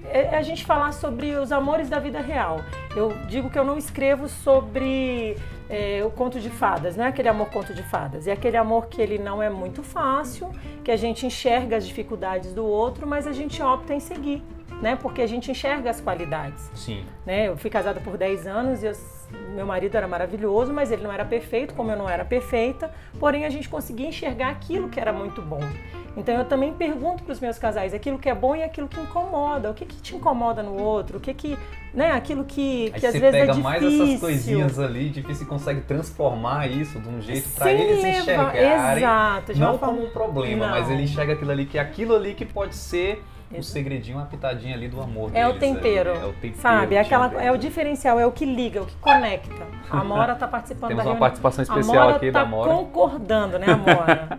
é 0.05 0.37
a 0.37 0.43
gente 0.43 0.65
falar 0.65 0.91
sobre 0.93 1.37
os 1.37 1.53
amores 1.53 1.89
da 1.89 2.01
vida 2.01 2.21
real. 2.21 2.61
Eu 2.97 3.13
digo 3.29 3.49
que 3.49 3.59
eu 3.59 3.65
não 3.65 3.79
escrevo 3.79 4.29
sobre 4.29 5.37
é, 5.73 6.05
o 6.05 6.11
conto 6.11 6.39
de 6.39 6.51
fadas, 6.51 6.97
não 6.97 7.05
é 7.07 7.09
aquele 7.09 7.29
amor 7.31 7.49
conto 7.49 7.73
de 7.73 7.83
fadas, 7.83 8.27
é 8.27 8.33
aquele 8.33 8.59
amor 8.59 8.87
que 8.89 9.01
ele 9.01 9.17
não 9.19 9.43
é 9.43 9.49
muito 9.49 9.83
fácil, 9.83 10.51
que 10.85 10.91
a 10.91 10.97
gente 10.97 11.25
enxerga 11.25 11.79
as 11.79 11.87
dificuldades 11.87 12.53
do 12.53 12.65
outro, 12.65 13.07
mas 13.07 13.27
a 13.27 13.33
gente 13.33 13.63
opta 13.63 13.95
em 13.95 14.01
seguir, 14.01 14.43
né? 14.83 14.97
Porque 15.01 15.23
a 15.23 15.27
gente 15.27 15.51
enxerga 15.51 15.89
as 15.89 15.99
qualidades. 16.01 16.71
Sim. 16.75 17.07
Né? 17.25 17.49
Eu 17.49 17.57
fui 17.57 17.71
casada 17.71 18.01
por 18.01 18.19
10 18.19 18.47
anos 18.47 18.83
e 18.83 18.87
eu- 18.87 18.93
meu 19.55 19.67
marido 19.67 19.97
era 19.97 20.09
maravilhoso, 20.09 20.73
mas 20.73 20.91
ele 20.91 21.03
não 21.03 21.13
era 21.13 21.25
perfeito, 21.25 21.75
como 21.75 21.91
eu 21.91 21.97
não 21.97 22.09
era 22.09 22.25
perfeita. 22.25 22.91
Porém, 23.21 23.45
a 23.45 23.51
gente 23.51 23.69
conseguia 23.69 24.07
enxergar 24.09 24.49
aquilo 24.51 24.89
que 24.89 24.99
era 24.99 25.13
muito 25.13 25.43
bom. 25.43 25.61
Então, 26.15 26.35
eu 26.35 26.45
também 26.45 26.73
pergunto 26.75 27.23
para 27.23 27.33
os 27.33 27.41
meus 27.41 27.59
casais 27.59 27.95
aquilo 27.95 28.19
que 28.19 28.29
é 28.29 28.35
bom 28.35 28.55
e 28.55 28.63
aquilo 28.63 28.87
que 28.87 29.01
incomoda. 29.01 29.71
O 29.71 29.75
que, 29.75 29.87
que 29.87 29.97
te 29.97 30.15
incomoda 30.15 30.63
no 30.63 30.79
outro? 30.79 31.17
O 31.17 31.21
que 31.21 31.33
que, 31.33 31.59
né? 31.95 32.11
Aquilo 32.13 32.45
que, 32.45 32.91
que 32.91 33.07
às 33.07 33.15
vezes 33.15 33.31
pega 33.31 33.39
é 33.39 33.47
difícil. 33.47 33.63
mais 33.63 33.83
essas 33.83 34.21
coisinhas 34.21 34.79
ali, 34.79 35.09
difícil 35.09 35.47
e 35.47 35.49
consegue 35.49 35.81
transformar 35.83 36.71
isso 36.71 36.99
de 37.01 37.09
um 37.09 37.19
jeito 37.21 37.49
Sem 37.49 37.81
eles 37.81 38.03
levar- 38.03 38.19
enxergarem. 38.55 38.99
Exato, 38.99 39.59
Não 39.59 39.79
como 39.79 40.05
um 40.05 40.11
problema, 40.11 40.67
Não. 40.67 40.73
mas 40.81 40.91
ele 40.91 41.03
enxerga 41.05 41.33
aquilo 41.33 41.51
ali 41.51 41.65
que 41.65 41.79
é 41.79 41.81
aquilo 41.81 42.15
ali 42.15 42.35
que 42.35 42.45
pode 42.45 42.75
ser 42.75 43.23
um 43.53 43.59
Exato. 43.59 43.65
segredinho, 43.73 44.17
uma 44.19 44.27
pitadinha 44.27 44.75
ali 44.75 44.89
do 44.89 45.01
amor 45.01 45.31
É 45.35 45.47
o 45.47 45.53
deles 45.53 45.75
tempero, 45.77 46.11
ali. 46.11 46.21
É 46.21 46.25
o 46.25 46.33
tempero. 46.33 46.57
sabe? 46.61 46.95
É, 46.95 47.01
aquela, 47.01 47.27
é 47.43 47.53
o 47.53 47.57
diferencial, 47.59 48.19
é 48.19 48.27
o 48.27 48.33
que 48.33 48.45
liga, 48.45 48.83
o 48.83 48.87
que 48.87 48.97
conecta. 48.97 49.67
A 49.91 50.01
Amora 50.01 50.33
está 50.33 50.49
participando 50.49 50.89
Temos 50.89 51.05
da 51.05 51.11
uma 51.11 51.15
reunião. 51.15 51.21
participação 51.21 51.63
especial 51.63 52.03
Amora 52.03 52.17
aqui 52.17 52.33
tá 52.33 52.41
da 52.41 52.47
Amora. 52.47 52.71
concordando, 52.75 53.59
né, 53.59 53.67
Amora? 53.73 54.39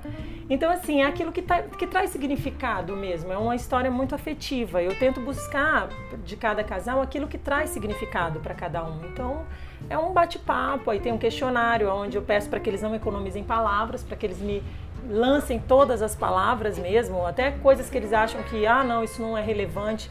Então, 0.50 0.70
assim, 0.70 1.02
é 1.02 1.06
aquilo 1.06 1.32
que, 1.32 1.42
tá- 1.42 1.62
que 1.64 1.88
traz 1.88 2.10
significado 2.10 2.96
mesmo. 2.98 3.32
É 3.32 3.38
uma 3.38 3.56
história 3.56 3.90
muito 3.90 4.14
afetiva. 4.14 4.82
Eu 4.82 4.94
tento 5.00 5.22
buscar 5.22 5.88
de 6.26 6.36
cada 6.36 6.64
casal 6.64 7.02
aquilo 7.02 7.28
que 7.28 7.38
traz 7.38 7.70
significado 7.70 8.42
para 8.42 8.54
cada 8.54 8.84
um. 8.84 9.00
Então, 9.06 9.44
é 9.90 9.98
um 9.98 10.12
bate-papo. 10.12 10.92
Aí 10.92 11.00
tem 11.00 11.14
um 11.14 11.18
questionário 11.18 11.90
onde 11.90 12.18
eu 12.18 12.22
peço 12.22 12.50
para 12.50 12.60
que 12.60 12.70
eles 12.70 12.82
não 12.82 12.94
economizem 12.94 13.42
palavras, 13.44 14.04
para 14.04 14.18
que 14.18 14.26
eles 14.26 14.40
me 14.40 14.62
lancem 15.10 15.60
todas 15.60 16.02
as 16.02 16.16
palavras 16.16 16.78
mesmo, 16.78 17.26
até 17.26 17.52
coisas 17.52 17.90
que 17.90 17.98
eles 17.98 18.14
acham 18.14 18.42
que, 18.44 18.66
ah, 18.66 18.84
não, 18.84 19.04
isso 19.04 19.22
não 19.22 19.38
é 19.38 19.42
relevante. 19.42 20.10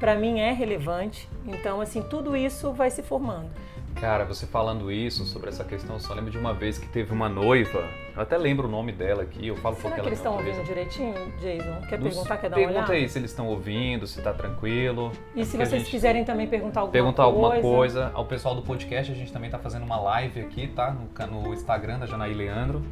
Para 0.00 0.14
mim 0.16 0.40
é 0.40 0.52
relevante. 0.52 1.28
Então, 1.46 1.80
assim, 1.80 2.02
tudo 2.02 2.36
isso 2.36 2.72
vai 2.72 2.90
se 2.90 3.02
formando. 3.02 3.48
Cara, 3.94 4.24
você 4.24 4.44
falando 4.44 4.90
isso, 4.90 5.24
sobre 5.24 5.48
essa 5.48 5.62
questão, 5.62 5.94
eu 5.96 6.00
só 6.00 6.12
lembro 6.14 6.30
de 6.30 6.36
uma 6.36 6.52
vez 6.52 6.76
que 6.78 6.86
teve 6.88 7.12
uma 7.12 7.28
noiva, 7.28 7.88
eu 8.14 8.20
até 8.20 8.36
lembro 8.36 8.66
o 8.66 8.70
nome 8.70 8.90
dela 8.90 9.22
aqui, 9.22 9.46
eu 9.46 9.56
falo 9.56 9.76
Será 9.76 9.82
porque 9.90 9.94
que 9.94 10.00
ela 10.00 10.08
eles 10.08 10.18
estão 10.18 10.34
ouvindo 10.34 10.64
direitinho, 10.64 11.14
Jason? 11.40 11.80
Quer 11.88 12.00
Não 12.00 12.08
perguntar, 12.08 12.36
quer 12.38 12.50
dar 12.50 12.56
uma 12.56 12.66
Pergunta 12.66 12.78
olhada? 12.80 12.92
aí 12.92 13.08
se 13.08 13.18
eles 13.20 13.30
estão 13.30 13.46
ouvindo, 13.46 14.06
se 14.08 14.20
tá 14.20 14.34
tranquilo. 14.34 15.12
E 15.34 15.44
se 15.44 15.52
Porque 15.52 15.62
a 15.62 15.66
vocês 15.66 15.88
quiserem 15.88 16.24
também 16.24 16.48
perguntar 16.48 16.80
alguma 16.80 16.92
Perguntar 16.92 17.22
coisa. 17.22 17.36
alguma 17.46 17.60
coisa. 17.60 18.10
Ao 18.14 18.24
pessoal 18.24 18.56
do 18.56 18.62
podcast, 18.62 19.12
a 19.12 19.14
gente 19.14 19.32
também 19.32 19.48
tá 19.48 19.60
fazendo 19.60 19.84
uma 19.84 19.96
live 20.00 20.40
aqui, 20.40 20.66
tá? 20.66 20.90
No, 20.90 21.42
no 21.42 21.54
Instagram 21.54 22.00
da 22.00 22.06
Janaí 22.06 22.34
Leandro. 22.34 22.82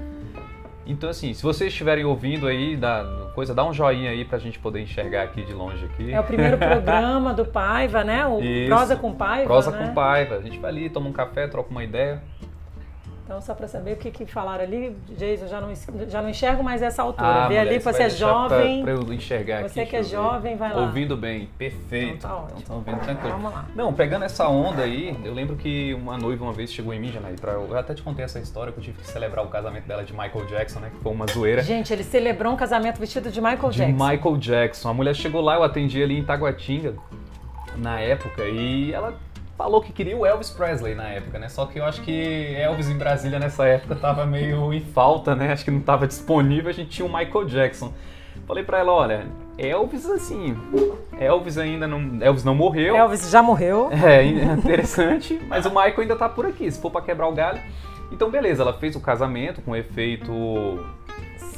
Então, 0.87 1.09
assim, 1.09 1.33
se 1.33 1.43
vocês 1.43 1.71
estiverem 1.73 2.05
ouvindo 2.05 2.47
aí, 2.47 2.77
dá, 2.77 3.05
coisa, 3.35 3.55
dá 3.55 3.65
um 3.65 3.73
joinha 3.73 4.11
aí 4.11 4.25
pra 4.25 4.39
gente 4.39 4.59
poder 4.59 4.81
enxergar 4.81 5.23
aqui 5.23 5.45
de 5.45 5.53
longe 5.53 5.85
aqui. 5.85 6.13
É 6.13 6.19
o 6.19 6.25
primeiro 6.25 6.59
programa 6.59 7.33
do 7.33 7.45
Paiva, 7.45 8.03
né? 8.03 8.27
O 8.27 8.41
Isso. 8.41 8.69
Prosa 8.69 8.97
com 8.97 9.13
Paiva, 9.15 9.47
Prosa 9.47 9.71
né? 9.71 9.79
com 9.79 9.95
Paiva. 9.95 10.37
A 10.37 10.41
gente 10.41 10.59
vai 10.59 10.71
ali, 10.71 10.91
toma 10.91 11.09
um 11.09 11.13
café, 11.13 11.47
troca 11.47 11.71
uma 11.71 11.85
ideia. 11.85 12.23
Então, 13.33 13.41
só 13.41 13.55
para 13.55 13.67
saber 13.67 13.95
o 13.95 13.97
que, 13.97 14.11
que 14.11 14.27
falaram 14.27 14.63
ali, 14.63 14.95
Jason, 15.17 15.47
já 15.47 15.59
não, 15.59 15.73
já 16.07 16.21
não 16.21 16.29
enxergo 16.29 16.63
mais 16.63 16.83
essa 16.83 17.01
altura. 17.03 17.45
Ah, 17.45 17.49
Vê 17.49 17.57
ali, 17.57 17.79
você 17.79 18.03
é 18.03 18.11
jovem. 18.11 18.83
Pra 18.83 18.93
eu 18.93 19.11
enxergar 19.11 19.61
aqui. 19.61 19.71
Você 19.71 19.87
que 19.87 19.97
é 19.97 20.03
ver. 20.03 20.09
jovem, 20.09 20.55
vai 20.55 20.71
lá. 20.71 20.83
Ouvindo 20.83 21.17
bem, 21.17 21.49
perfeito. 21.57 22.17
Então 22.17 22.29
tá 22.29 22.37
ótimo. 22.37 22.61
Então, 22.63 22.77
ouvindo 22.77 23.01
tranquilo. 23.01 23.33
Vamos 23.33 23.55
lá. 23.55 23.65
Não, 23.75 23.91
pegando 23.95 24.27
essa 24.27 24.47
onda 24.47 24.83
aí, 24.83 25.17
eu 25.25 25.33
lembro 25.33 25.57
que 25.57 25.95
uma 25.95 26.19
noiva 26.19 26.45
uma 26.45 26.53
vez 26.53 26.71
chegou 26.71 26.93
em 26.93 27.01
mim, 27.01 27.11
Janaí, 27.11 27.37
pra, 27.41 27.53
eu 27.53 27.75
até 27.75 27.95
te 27.95 28.03
contei 28.03 28.23
essa 28.23 28.39
história 28.39 28.71
que 28.71 28.81
eu 28.81 28.85
tive 28.85 28.99
que 28.99 29.07
celebrar 29.07 29.47
o 29.47 29.49
casamento 29.49 29.87
dela 29.87 30.05
de 30.05 30.13
Michael 30.13 30.45
Jackson, 30.45 30.81
né? 30.81 30.91
Que 30.95 31.03
foi 31.03 31.13
uma 31.13 31.27
zoeira. 31.27 31.63
Gente, 31.63 31.91
ele 31.91 32.05
celebrou 32.05 32.53
um 32.53 32.57
casamento 32.57 32.99
vestido 33.01 33.31
de 33.31 33.41
Michael 33.41 33.71
de 33.71 33.79
Jackson. 33.79 34.11
Michael 34.11 34.37
Jackson. 34.37 34.89
A 34.91 34.93
mulher 34.93 35.15
chegou 35.15 35.41
lá, 35.41 35.55
eu 35.55 35.63
atendi 35.63 36.03
ali 36.03 36.19
em 36.19 36.23
Taguatinga 36.23 36.97
na 37.79 37.99
época 37.99 38.45
e 38.45 38.93
ela 38.93 39.15
falou 39.63 39.81
que 39.81 39.93
queria 39.93 40.17
o 40.17 40.27
Elvis 40.27 40.51
Presley 40.51 40.93
na 40.93 41.09
época, 41.09 41.39
né? 41.39 41.49
Só 41.49 41.67
que 41.67 41.79
eu 41.79 41.85
acho 41.85 42.03
que 42.03 42.57
Elvis 42.57 42.89
em 42.89 42.99
Brasília 42.99 43.39
nessa 43.39 43.65
época 43.65 43.95
tava 43.95 44.27
meio 44.27 44.73
em 44.75 44.81
falta, 44.81 45.37
né? 45.37 45.53
Acho 45.53 45.65
que 45.65 45.71
não 45.71 45.81
tava 45.81 46.05
disponível, 46.05 46.69
a 46.69 46.73
gente 46.73 46.91
tinha 46.91 47.07
o 47.07 47.09
Michael 47.09 47.45
Jackson. 47.45 47.93
Falei 48.45 48.65
pra 48.65 48.81
ela, 48.81 48.93
olha, 48.93 49.27
Elvis 49.57 50.05
assim, 50.07 50.57
Elvis 51.17 51.59
ainda 51.59 51.87
não, 51.87 52.21
Elvis 52.21 52.43
não 52.43 52.57
morreu. 52.57 52.97
Elvis 52.97 53.31
já 53.31 53.41
morreu. 53.41 53.89
É, 53.93 54.25
interessante, 54.25 55.41
mas 55.47 55.65
o 55.65 55.69
Michael 55.69 56.01
ainda 56.01 56.17
tá 56.17 56.29
por 56.29 56.45
aqui, 56.45 56.69
se 56.69 56.81
for 56.81 56.91
pra 56.91 57.01
quebrar 57.01 57.29
o 57.29 57.33
galho. 57.33 57.61
Então, 58.11 58.31
beleza, 58.31 58.63
ela 58.63 58.73
fez 58.73 58.97
o 58.97 59.01
casamento 59.01 59.63
com 59.63 59.77
efeito 59.77 60.33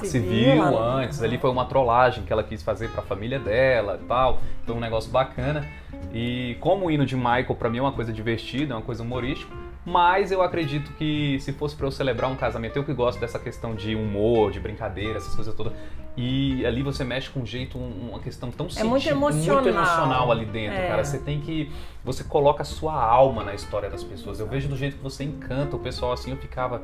civil 0.07 0.59
lá 0.59 0.71
no- 0.71 0.79
antes. 0.79 1.23
Ali 1.23 1.39
foi 1.39 1.51
uma 1.51 1.65
trollagem 1.67 2.25
que 2.25 2.33
ela 2.33 2.43
quis 2.43 2.63
fazer 2.63 2.91
pra 2.91 3.03
família 3.03 3.39
dela 3.39 3.99
e 4.03 4.07
tal. 4.07 4.41
Foi 4.65 4.75
um 4.75 4.81
negócio 4.81 5.11
bacana. 5.11 5.67
E 6.13 6.57
como 6.61 6.87
o 6.87 6.91
hino 6.91 7.05
de 7.07 7.17
Michael 7.17 7.55
pra 7.59 7.69
mim 7.71 7.79
é 7.79 7.83
uma 7.83 7.93
coisa 7.93 8.13
divertida, 8.13 8.73
é 8.75 8.77
uma 8.77 8.83
coisa 8.83 9.03
humorística. 9.03 9.53
Mas 9.87 10.33
eu 10.33 10.41
acredito 10.41 10.93
que 10.95 11.39
se 11.41 11.53
fosse 11.53 11.77
pra 11.77 11.87
eu 11.87 11.91
celebrar 11.91 12.31
um 12.31 12.37
casamento, 12.37 12.77
eu 12.77 12.85
que 12.85 12.95
gosto 12.95 13.21
dessa 13.21 13.39
questão 13.39 13.75
de 13.75 13.95
humor, 13.95 14.51
de 14.51 14.59
brincadeira, 14.59 15.19
essas 15.19 15.35
coisas 15.35 15.55
todas. 15.55 15.75
E 16.17 16.65
ali 16.65 16.81
você 16.83 17.03
mexe 17.03 17.29
com 17.29 17.41
um 17.41 17.47
jeito, 17.47 17.77
um- 17.77 18.11
uma 18.11 18.21
questão 18.21 18.49
tão 18.51 18.67
É 18.77 18.85
muito 18.85 19.09
emocional. 19.09 19.55
muito 19.63 19.69
emocional 19.69 20.31
ali 20.31 20.45
dentro, 20.47 20.79
É. 20.79 20.87
cara. 20.89 21.05
Você 21.05 21.19
tem 21.19 21.41
que. 21.41 21.73
Você 22.05 22.23
coloca 22.23 22.63
a 22.63 22.65
sua 22.65 22.95
alma 22.95 23.43
na 23.43 23.53
história 23.53 23.91
das 23.91 24.05
pessoas. 24.05 24.39
Eu 24.39 24.47
vejo 24.47 24.69
do 24.69 24.77
jeito 24.77 24.97
que 24.97 25.03
você 25.03 25.25
encanta 25.25 25.75
o 25.75 25.79
pessoal 25.79 26.13
assim, 26.13 26.31
eu 26.31 26.37
ficava. 26.37 26.83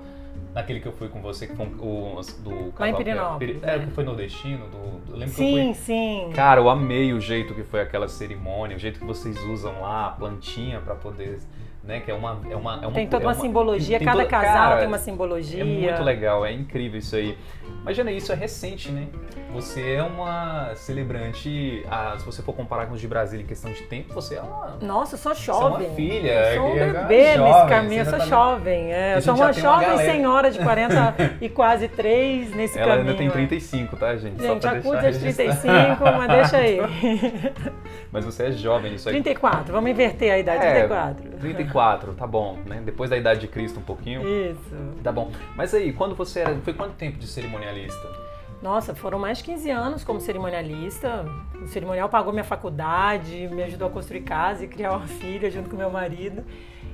Naquele 0.55 0.81
que 0.81 0.87
eu 0.87 0.93
fui 0.93 1.09
com 1.09 1.21
você, 1.23 1.47
que 1.47 1.55
foi 1.55 1.67
o 1.67 2.21
do 2.43 2.73
Lá 2.77 2.89
em 2.89 2.95
Pirinópolis, 2.97 3.63
É, 3.63 3.79
né? 3.79 3.85
que 3.87 3.93
foi 3.93 4.03
nordestino, 4.03 4.67
do, 4.67 5.13
do- 5.13 5.17
lembro 5.17 5.35
que 5.35 5.41
eu 5.43 5.47
Sim, 5.47 5.65
fui. 5.67 5.75
sim. 5.75 6.31
Cara, 6.35 6.61
eu 6.61 6.69
amei 6.69 7.13
o 7.13 7.21
jeito 7.21 7.55
que 7.55 7.63
foi 7.63 7.81
aquela 7.81 8.09
cerimônia, 8.09 8.77
o 8.77 8.81
jeito 8.81 8.99
que 8.99 9.07
vocês 9.07 9.41
usam 9.45 9.81
lá, 9.81 10.07
a 10.07 10.11
plantinha 10.11 10.81
pra 10.81 10.95
poder. 10.97 11.39
Né, 11.83 11.99
que 12.01 12.11
é 12.11 12.15
uma, 12.15 12.39
é 12.51 12.55
uma, 12.55 12.75
é 12.75 12.87
uma 12.87 12.93
Tem 12.93 13.07
toda 13.07 13.25
é 13.25 13.27
uma 13.29 13.35
simbologia, 13.35 13.99
tem 13.99 14.05
cada 14.07 14.19
toda- 14.19 14.29
casal 14.31 14.53
cara, 14.55 14.77
tem 14.81 14.87
uma 14.87 14.99
simbologia. 14.99 15.63
é 15.63 15.65
muito 15.65 16.03
legal, 16.03 16.45
é 16.45 16.53
incrível 16.53 16.99
isso 16.99 17.17
aí. 17.17 17.39
Imagina, 17.81 18.13
isso 18.13 18.31
é 18.31 18.35
recente, 18.35 18.93
né? 18.93 19.07
Você 19.55 19.95
é 19.95 20.03
uma 20.03 20.73
celebrante, 20.75 21.83
ah, 21.91 22.15
se 22.19 22.25
você 22.27 22.43
for 22.43 22.53
comparar 22.53 22.87
com 22.87 22.93
os 22.95 23.01
de 23.01 23.09
Brasília 23.09 23.43
em 23.43 23.47
questão 23.47 23.73
de 23.73 23.83
tempo, 23.85 24.13
você 24.13 24.35
é 24.37 24.43
uma... 24.43 24.77
Nossa, 24.83 25.15
eu 25.15 25.19
sou 25.19 25.35
Você 25.35 25.41
é 25.41 25.45
jovem. 25.55 25.87
uma 25.87 25.95
filha, 25.97 26.31
Eu 26.31 26.61
sou 26.61 26.71
um 26.73 26.77
é- 26.77 26.81
é 26.81 26.93
bebê 26.93 27.35
jovem, 27.37 27.53
nesse 27.55 27.69
caminho, 27.69 28.01
eu 28.03 28.05
sou 28.05 28.19
tá- 28.19 28.27
jovem. 28.27 28.93
É, 28.93 29.17
eu 29.17 29.23
sou 29.23 29.35
uma 29.35 29.53
tem 29.53 29.63
uma 29.65 29.71
jovem 29.73 29.89
galera. 29.89 30.13
senhora 30.13 30.51
de 30.51 30.59
40 30.59 31.15
e 31.41 31.49
quase 31.49 31.89
3 31.89 32.55
nesse 32.55 32.79
Ela 32.79 32.89
caminho. 32.89 33.09
ainda 33.09 33.19
tem 33.19 33.27
é. 33.29 33.31
35, 33.31 33.97
tá, 33.97 34.15
gente? 34.17 34.41
Gente, 34.43 34.67
acude 34.67 34.89
aos 34.97 35.17
registrado. 35.17 35.61
35, 35.61 36.05
mas 36.05 36.29
deixa 36.29 36.57
aí. 36.59 36.79
Mas 38.13 38.25
você 38.25 38.47
é 38.47 38.53
jovem 38.53 38.91
nisso 38.93 39.09
aí. 39.09 39.15
34, 39.15 39.73
vamos 39.73 39.89
inverter 39.91 40.33
a 40.33 40.39
idade, 40.39 40.65
É, 40.65 40.71
34. 40.73 41.31
34, 41.39 41.70
tá 42.15 42.27
bom, 42.27 42.59
né? 42.67 42.83
Depois 42.85 43.11
da 43.11 43.17
idade 43.17 43.41
de 43.41 43.49
Cristo 43.49 43.81
um 43.81 43.83
pouquinho. 43.83 44.23
Isso. 44.23 44.77
Tá 45.03 45.11
bom. 45.11 45.31
Mas 45.57 45.73
aí, 45.75 45.93
quando 45.93 46.15
você 46.15 46.41
era. 46.41 46.57
Foi 46.57 46.75
quanto 46.75 46.95
tempo 46.95 47.19
de 47.19 47.27
cerimonialista? 47.27 48.09
Nossa, 48.63 48.95
foram 48.95 49.19
mais 49.19 49.39
de 49.39 49.45
15 49.45 49.71
anos 49.71 50.05
como 50.05 50.21
cerimonialista. 50.21 51.25
O 51.63 51.67
cerimonial 51.67 52.09
pagou 52.09 52.33
minha 52.33 52.45
faculdade, 52.45 53.49
me 53.49 53.63
ajudou 53.63 53.89
a 53.89 53.91
construir 53.91 54.21
casa 54.21 54.65
e 54.65 54.69
criar 54.69 54.93
uma 54.93 55.07
filha 55.07 55.51
junto 55.51 55.71
com 55.71 55.77
meu 55.77 55.91
marido. 55.91 56.45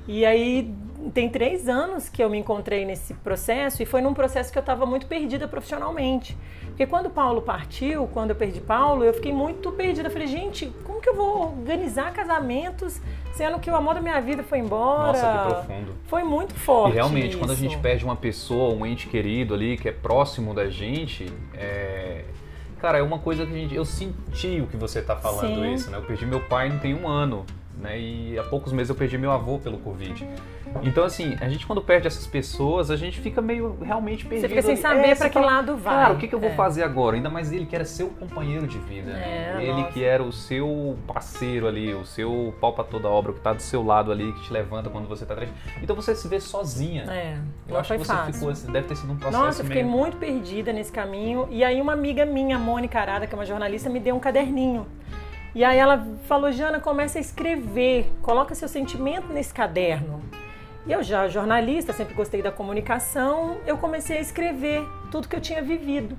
E 0.07 0.25
aí 0.25 0.73
tem 1.13 1.29
três 1.29 1.67
anos 1.69 2.09
que 2.09 2.23
eu 2.23 2.29
me 2.29 2.37
encontrei 2.37 2.85
nesse 2.85 3.13
processo 3.13 3.81
e 3.81 3.85
foi 3.85 4.01
num 4.01 4.13
processo 4.13 4.51
que 4.51 4.57
eu 4.57 4.61
estava 4.61 4.85
muito 4.85 5.05
perdida 5.05 5.47
profissionalmente. 5.47 6.37
Porque 6.67 6.85
quando 6.85 7.07
o 7.07 7.09
Paulo 7.09 7.41
partiu, 7.41 8.07
quando 8.13 8.31
eu 8.31 8.35
perdi 8.35 8.59
Paulo, 8.59 9.03
eu 9.03 9.13
fiquei 9.13 9.33
muito 9.33 9.71
perdida. 9.71 10.07
Eu 10.07 10.11
falei, 10.11 10.27
gente, 10.27 10.71
como 10.83 11.01
que 11.01 11.09
eu 11.09 11.15
vou 11.15 11.57
organizar 11.57 12.11
casamentos 12.13 13.01
sendo 13.33 13.59
que 13.59 13.69
o 13.69 13.75
amor 13.75 13.95
da 13.95 14.01
minha 14.01 14.19
vida 14.19 14.43
foi 14.43 14.59
embora? 14.59 15.07
Nossa, 15.07 15.31
que 15.31 15.53
profundo. 15.53 15.95
Foi 16.05 16.23
muito 16.23 16.53
forte. 16.55 16.93
E 16.93 16.95
realmente, 16.95 17.37
quando 17.37 17.51
a 17.51 17.53
isso. 17.53 17.63
gente 17.63 17.77
perde 17.77 18.03
uma 18.03 18.15
pessoa, 18.15 18.75
um 18.75 18.85
ente 18.85 19.07
querido 19.07 19.53
ali, 19.53 19.77
que 19.77 19.87
é 19.87 19.91
próximo 19.91 20.53
da 20.53 20.69
gente, 20.69 21.31
é... 21.53 22.25
Cara, 22.79 22.99
é 22.99 23.01
uma 23.01 23.17
coisa 23.17 23.43
que 23.43 23.51
a 23.51 23.55
gente. 23.55 23.73
Eu 23.73 23.85
senti 23.85 24.61
o 24.61 24.67
que 24.67 24.77
você 24.77 25.01
tá 25.01 25.15
falando 25.15 25.63
Sim. 25.63 25.73
isso, 25.73 25.89
né? 25.89 25.97
Eu 25.97 26.03
perdi 26.03 26.27
meu 26.27 26.41
pai 26.41 26.69
não 26.69 26.77
tem 26.77 26.93
um 26.93 27.07
ano, 27.07 27.43
né? 27.75 27.99
E 27.99 28.37
há 28.37 28.43
poucos 28.43 28.71
meses 28.71 28.89
eu 28.89 28.95
perdi 28.95 29.17
meu 29.17 29.31
avô 29.31 29.57
pelo 29.57 29.79
Covid. 29.79 30.27
Então, 30.83 31.03
assim, 31.03 31.35
a 31.41 31.49
gente 31.49 31.65
quando 31.65 31.81
perde 31.81 32.07
essas 32.07 32.25
pessoas, 32.27 32.91
a 32.91 32.95
gente 32.95 33.19
fica 33.19 33.41
meio 33.41 33.77
realmente 33.81 34.25
perdido. 34.25 34.41
Você 34.41 34.49
fica 34.49 34.61
sem 34.61 34.75
saber 34.75 35.07
É, 35.09 35.15
você 35.15 35.27
que 35.29 35.33
fala, 35.33 35.45
lado 35.45 35.75
vai. 35.77 35.95
Cara, 35.95 36.13
o 36.13 36.17
que, 36.17 36.27
que 36.27 36.35
eu 36.35 36.39
vou 36.39 36.49
É. 36.49 36.55
fazer 36.55 36.83
agora? 36.83 37.15
Ainda 37.15 37.29
mais 37.29 37.51
ele 37.51 37.65
que 37.65 37.75
era 37.75 37.85
seu 37.85 38.09
companheiro 38.09 38.67
de 38.67 38.77
vida. 38.79 39.11
É? 39.11 39.57
Ele 39.59 39.73
nossa. 39.73 39.91
que 39.91 40.03
era 40.03 40.21
o 40.23 40.31
seu 40.31 40.97
parceiro 41.07 41.67
ali, 41.67 41.93
o 41.93 42.05
seu 42.05 42.53
pau 42.61 42.73
pra 42.73 42.83
toda 42.83 43.07
obra, 43.07 43.31
o 43.31 43.33
que 43.33 43.41
tá 43.41 43.53
do 43.53 43.61
seu 43.61 43.83
lado 43.83 44.11
ali, 44.11 44.31
que 44.33 44.43
te 44.43 44.53
levanta 44.53 44.89
quando 44.89 45.07
você 45.07 45.25
tá 45.25 45.35
triste. 45.35 45.53
Então 45.81 45.95
você 45.95 46.15
se 46.15 46.27
vê 46.27 46.39
sozinha. 46.39 47.03
É, 47.09 47.37
Eu 47.67 47.73
não 47.73 47.79
acho 47.79 47.87
foi 47.87 47.97
que 47.97 48.05
você 48.05 48.13
fácil. 48.13 48.33
ficou, 48.33 48.49
assim, 48.49 48.71
deve 48.71 48.87
ter 48.87 48.95
sido 48.95 49.13
um 49.13 49.17
processo 49.17 49.43
Nossa, 49.43 49.61
eu 49.61 49.65
fiquei 49.65 49.83
meio... 49.83 49.95
muito 49.97 50.17
perdida 50.17 50.71
nesse 50.71 50.91
caminho. 50.91 51.47
E 51.49 51.63
aí 51.63 51.81
uma 51.81 51.93
amiga 51.93 52.25
minha, 52.25 52.57
Mônica 52.59 52.99
Arada, 52.99 53.25
que 53.27 53.33
é 53.33 53.37
uma 53.37 53.45
jornalista, 53.45 53.89
me 53.89 53.99
deu 53.99 54.15
um 54.15 54.19
caderninho. 54.19 54.85
E 55.55 55.63
aí 55.63 55.77
ela 55.79 56.05
falou, 56.27 56.51
Jana, 56.51 56.79
comece 56.79 57.17
a 57.17 57.21
escrever, 57.21 58.11
coloca 58.21 58.53
seu 58.53 58.67
sentimento 58.67 59.33
nesse 59.33 59.51
caderno. 59.51 60.21
E 60.87 60.91
eu 60.93 61.03
já 61.03 61.27
jornalista, 61.27 61.91
sempre 61.91 62.13
gostei 62.13 62.41
da 62.41 62.49
comunicação, 62.49 63.57
eu 63.67 63.77
comecei 63.77 64.19
a 64.19 64.21
escrever 64.21 64.87
tudo 65.11 65.27
que 65.27 65.35
eu 65.35 65.41
tinha 65.41 65.61
vivido. 65.61 66.17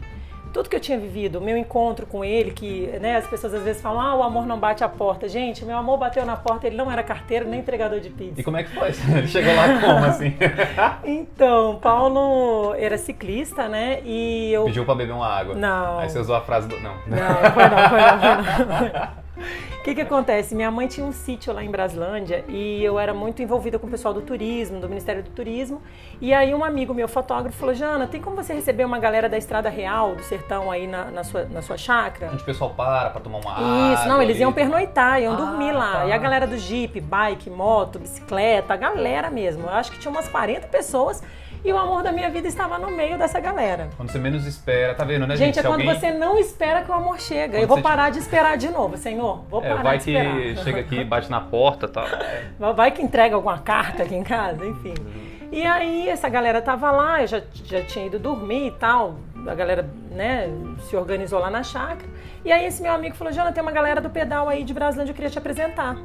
Tudo 0.52 0.68
que 0.68 0.76
eu 0.76 0.80
tinha 0.80 0.98
vivido, 0.98 1.40
meu 1.40 1.56
encontro 1.56 2.06
com 2.06 2.24
ele, 2.24 2.50
que 2.50 2.86
né, 3.00 3.16
as 3.16 3.26
pessoas 3.26 3.52
às 3.54 3.62
vezes 3.62 3.82
falam, 3.82 4.00
ah, 4.00 4.14
o 4.16 4.22
amor 4.22 4.46
não 4.46 4.58
bate 4.58 4.82
a 4.82 4.88
porta. 4.88 5.28
Gente, 5.28 5.64
meu 5.64 5.76
amor 5.76 5.98
bateu 5.98 6.24
na 6.24 6.36
porta, 6.36 6.66
ele 6.66 6.76
não 6.76 6.90
era 6.90 7.02
carteiro 7.02 7.46
nem 7.46 7.60
entregador 7.60 8.00
de 8.00 8.10
pizza. 8.10 8.40
E 8.40 8.44
como 8.44 8.56
é 8.56 8.64
que 8.64 8.70
foi? 8.70 8.88
Ele 9.16 9.26
chegou 9.26 9.54
lá 9.54 9.80
como, 9.80 10.04
assim? 10.04 10.34
Então, 11.04 11.78
Paulo 11.80 12.74
era 12.78 12.96
ciclista, 12.96 13.68
né? 13.68 14.00
E 14.04 14.50
eu. 14.52 14.64
Pediu 14.64 14.84
pra 14.84 14.94
beber 14.94 15.12
uma 15.12 15.28
água. 15.28 15.54
Não. 15.54 15.98
Aí 15.98 16.08
você 16.08 16.18
usou 16.18 16.36
a 16.36 16.40
frase 16.40 16.66
do... 16.66 16.78
Não. 16.80 16.94
Não, 17.06 17.52
foi 17.52 17.68
não, 17.68 17.88
foi 17.88 18.00
não, 18.00 18.66
foi 18.78 18.88
não. 18.88 19.58
O 19.88 19.90
que 19.90 19.94
que 19.94 20.00
acontece? 20.02 20.54
Minha 20.54 20.70
mãe 20.70 20.86
tinha 20.86 21.06
um 21.06 21.12
sítio 21.12 21.50
lá 21.50 21.64
em 21.64 21.70
Braslândia 21.70 22.44
e 22.46 22.84
eu 22.84 22.98
era 22.98 23.14
muito 23.14 23.40
envolvida 23.40 23.78
com 23.78 23.86
o 23.86 23.90
pessoal 23.90 24.12
do 24.12 24.20
turismo, 24.20 24.78
do 24.80 24.86
Ministério 24.86 25.22
do 25.22 25.30
Turismo. 25.30 25.80
E 26.20 26.34
aí 26.34 26.54
um 26.54 26.62
amigo 26.62 26.92
meu, 26.92 27.08
fotógrafo, 27.08 27.56
falou, 27.56 27.74
Jana, 27.74 28.06
tem 28.06 28.20
como 28.20 28.36
você 28.36 28.52
receber 28.52 28.84
uma 28.84 28.98
galera 28.98 29.30
da 29.30 29.38
Estrada 29.38 29.70
Real, 29.70 30.14
do 30.14 30.22
Sertão, 30.22 30.70
aí 30.70 30.86
na, 30.86 31.06
na 31.06 31.24
sua, 31.24 31.44
na 31.46 31.62
sua 31.62 31.78
chácara? 31.78 32.30
Onde 32.30 32.42
o 32.42 32.44
pessoal 32.44 32.74
para 32.76 33.08
pra 33.08 33.20
tomar 33.22 33.38
uma 33.38 33.50
água. 33.50 33.94
Isso, 33.94 34.06
não, 34.06 34.20
eles 34.20 34.34
ali. 34.36 34.42
iam 34.42 34.52
pernoitar, 34.52 35.22
iam 35.22 35.32
Ah, 35.32 35.36
dormir 35.36 35.72
lá. 35.72 35.92
tá. 36.00 36.04
E 36.04 36.12
a 36.12 36.18
galera 36.18 36.46
do 36.46 36.58
Jeep, 36.58 37.00
bike, 37.00 37.48
moto, 37.48 37.98
bicicleta, 37.98 38.74
a 38.74 38.76
galera 38.76 39.30
mesmo. 39.30 39.62
Eu 39.62 39.70
acho 39.70 39.90
que 39.90 39.98
tinha 39.98 40.12
umas 40.12 40.28
40 40.28 40.66
pessoas 40.68 41.22
e 41.64 41.72
o 41.72 41.76
amor 41.78 42.02
da 42.02 42.12
minha 42.12 42.30
vida 42.30 42.46
estava 42.48 42.78
no 42.78 42.90
meio 42.90 43.18
dessa 43.18 43.40
galera. 43.40 43.88
Quando 43.96 44.10
você 44.10 44.18
menos 44.18 44.46
espera, 44.46 44.94
tá 44.94 45.04
vendo, 45.04 45.26
né, 45.26 45.36
gente? 45.36 45.46
Gente, 45.54 45.58
é 45.58 45.62
quando 45.62 45.80
alguém... 45.80 45.94
você 45.94 46.10
não 46.10 46.38
espera 46.38 46.82
que 46.82 46.90
o 46.90 46.94
amor 46.94 47.20
chega. 47.20 47.54
Quando 47.54 47.62
eu 47.62 47.68
vou 47.68 47.82
parar 47.82 48.10
de 48.10 48.18
esperar 48.18 48.56
de 48.56 48.68
novo, 48.68 48.96
Senhor. 48.96 49.44
Vou 49.50 49.62
É, 49.62 49.68
parar 49.68 49.82
vai 49.82 49.98
de 49.98 50.04
que 50.04 50.10
esperar. 50.12 50.64
chega 50.64 50.80
aqui, 50.80 51.04
bate 51.04 51.30
na 51.30 51.40
porta 51.40 51.86
e 51.86 51.88
tal. 51.88 52.06
Vai 52.74 52.90
que 52.90 53.02
entrega 53.02 53.34
alguma 53.34 53.58
carta 53.58 54.02
aqui 54.02 54.14
em 54.14 54.22
casa, 54.24 54.64
enfim. 54.64 54.94
E 55.50 55.64
aí 55.64 56.08
essa 56.08 56.28
galera 56.28 56.60
tava 56.60 56.90
lá, 56.90 57.22
eu 57.22 57.26
já, 57.26 57.42
já 57.64 57.82
tinha 57.82 58.06
ido 58.06 58.18
dormir 58.18 58.66
e 58.66 58.70
tal. 58.72 59.16
A 59.46 59.54
galera, 59.54 59.88
né, 60.10 60.46
se 60.82 60.94
organizou 60.96 61.38
lá 61.38 61.48
na 61.48 61.62
chácara. 61.62 62.08
E 62.44 62.52
aí 62.52 62.66
esse 62.66 62.82
meu 62.82 62.92
amigo 62.92 63.16
falou, 63.16 63.32
Jana, 63.32 63.50
tem 63.50 63.62
uma 63.62 63.72
galera 63.72 64.00
do 64.00 64.10
pedal 64.10 64.48
aí 64.48 64.62
de 64.62 64.74
Brasilândia, 64.74 65.12
eu 65.12 65.14
queria 65.14 65.30
te 65.30 65.38
apresentar. 65.38 65.96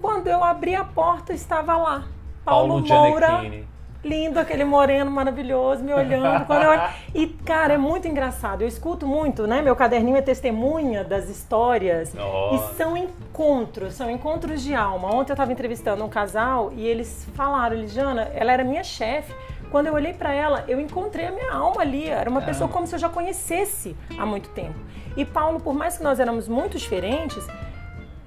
Quando 0.00 0.26
eu 0.26 0.42
abri 0.42 0.74
a 0.74 0.84
porta, 0.84 1.32
estava 1.32 1.76
lá, 1.76 2.04
Paulo, 2.44 2.82
Paulo 2.86 3.08
Moura. 3.10 3.40
Lindo, 4.04 4.38
aquele 4.38 4.64
moreno 4.64 5.10
maravilhoso, 5.10 5.82
me 5.82 5.92
olhando. 5.92 6.46
Quando 6.46 6.62
eu. 6.62 6.80
E, 7.14 7.26
cara, 7.26 7.74
é 7.74 7.78
muito 7.78 8.06
engraçado. 8.06 8.62
Eu 8.62 8.68
escuto 8.68 9.06
muito, 9.06 9.46
né? 9.46 9.60
Meu 9.60 9.74
caderninho 9.74 10.16
é 10.16 10.22
testemunha 10.22 11.02
das 11.02 11.28
histórias. 11.28 12.14
E 12.14 12.76
são 12.76 12.96
encontros, 12.96 13.94
são 13.94 14.08
encontros 14.08 14.62
de 14.62 14.74
alma. 14.74 15.08
Ontem 15.08 15.32
eu 15.32 15.34
estava 15.34 15.52
entrevistando 15.52 16.04
um 16.04 16.08
casal 16.08 16.72
e 16.76 16.86
eles 16.86 17.26
falaram, 17.34 17.76
Lijana, 17.76 18.30
ela 18.34 18.52
era 18.52 18.62
minha 18.62 18.84
chefe. 18.84 19.34
Quando 19.70 19.88
eu 19.88 19.94
olhei 19.94 20.14
para 20.14 20.32
ela, 20.32 20.64
eu 20.68 20.80
encontrei 20.80 21.26
a 21.26 21.32
minha 21.32 21.52
alma 21.52 21.82
ali. 21.82 22.08
Era 22.08 22.30
uma 22.30 22.40
pessoa 22.40 22.70
como 22.70 22.86
se 22.86 22.94
eu 22.94 22.98
já 22.98 23.08
conhecesse 23.08 23.96
há 24.16 24.24
muito 24.24 24.48
tempo. 24.50 24.78
E 25.16 25.24
Paulo, 25.24 25.58
por 25.58 25.74
mais 25.74 25.98
que 25.98 26.04
nós 26.04 26.20
éramos 26.20 26.46
muito 26.46 26.78
diferentes, 26.78 27.44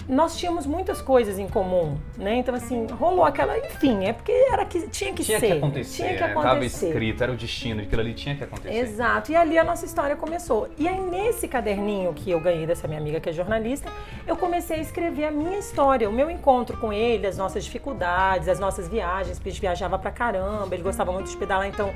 nós 0.07 0.37
tínhamos 0.37 0.65
muitas 0.65 1.01
coisas 1.01 1.39
em 1.39 1.47
comum, 1.47 1.97
né? 2.17 2.35
Então, 2.35 2.53
assim, 2.53 2.87
rolou 2.87 3.23
aquela. 3.23 3.57
Enfim, 3.57 4.05
é 4.05 4.13
porque 4.13 4.31
era 4.31 4.65
que 4.65 4.87
tinha 4.87 5.13
que 5.13 5.23
tinha 5.23 5.39
ser. 5.39 5.47
Que 5.47 5.53
acontecer, 5.53 5.95
tinha 6.03 6.17
que 6.17 6.23
acontecer. 6.23 6.65
Estava 6.65 6.65
escrito, 6.65 7.23
era 7.23 7.31
o 7.31 7.35
destino, 7.35 7.81
aquilo 7.81 8.01
ali 8.01 8.13
tinha 8.13 8.35
que 8.35 8.43
acontecer. 8.43 8.75
Exato. 8.75 9.31
E 9.31 9.35
ali 9.35 9.57
a 9.57 9.63
nossa 9.63 9.85
história 9.85 10.15
começou. 10.15 10.69
E 10.77 10.87
aí, 10.87 10.99
nesse 10.99 11.47
caderninho 11.47 12.13
que 12.13 12.29
eu 12.31 12.39
ganhei 12.39 12.65
dessa 12.65 12.87
minha 12.87 12.99
amiga 12.99 13.19
que 13.19 13.29
é 13.29 13.33
jornalista, 13.33 13.89
eu 14.27 14.35
comecei 14.35 14.77
a 14.77 14.81
escrever 14.81 15.25
a 15.25 15.31
minha 15.31 15.57
história, 15.57 16.09
o 16.09 16.13
meu 16.13 16.29
encontro 16.29 16.77
com 16.77 16.91
ele, 16.91 17.27
as 17.27 17.37
nossas 17.37 17.63
dificuldades, 17.63 18.47
as 18.47 18.59
nossas 18.59 18.87
viagens, 18.87 19.37
porque 19.37 19.49
a 19.49 19.51
gente 19.51 19.61
viajava 19.61 19.97
pra 19.97 20.11
caramba, 20.11 20.73
ele 20.73 20.83
gostava 20.83 21.11
muito 21.11 21.29
de 21.29 21.37
pedalar, 21.37 21.67
então 21.67 21.93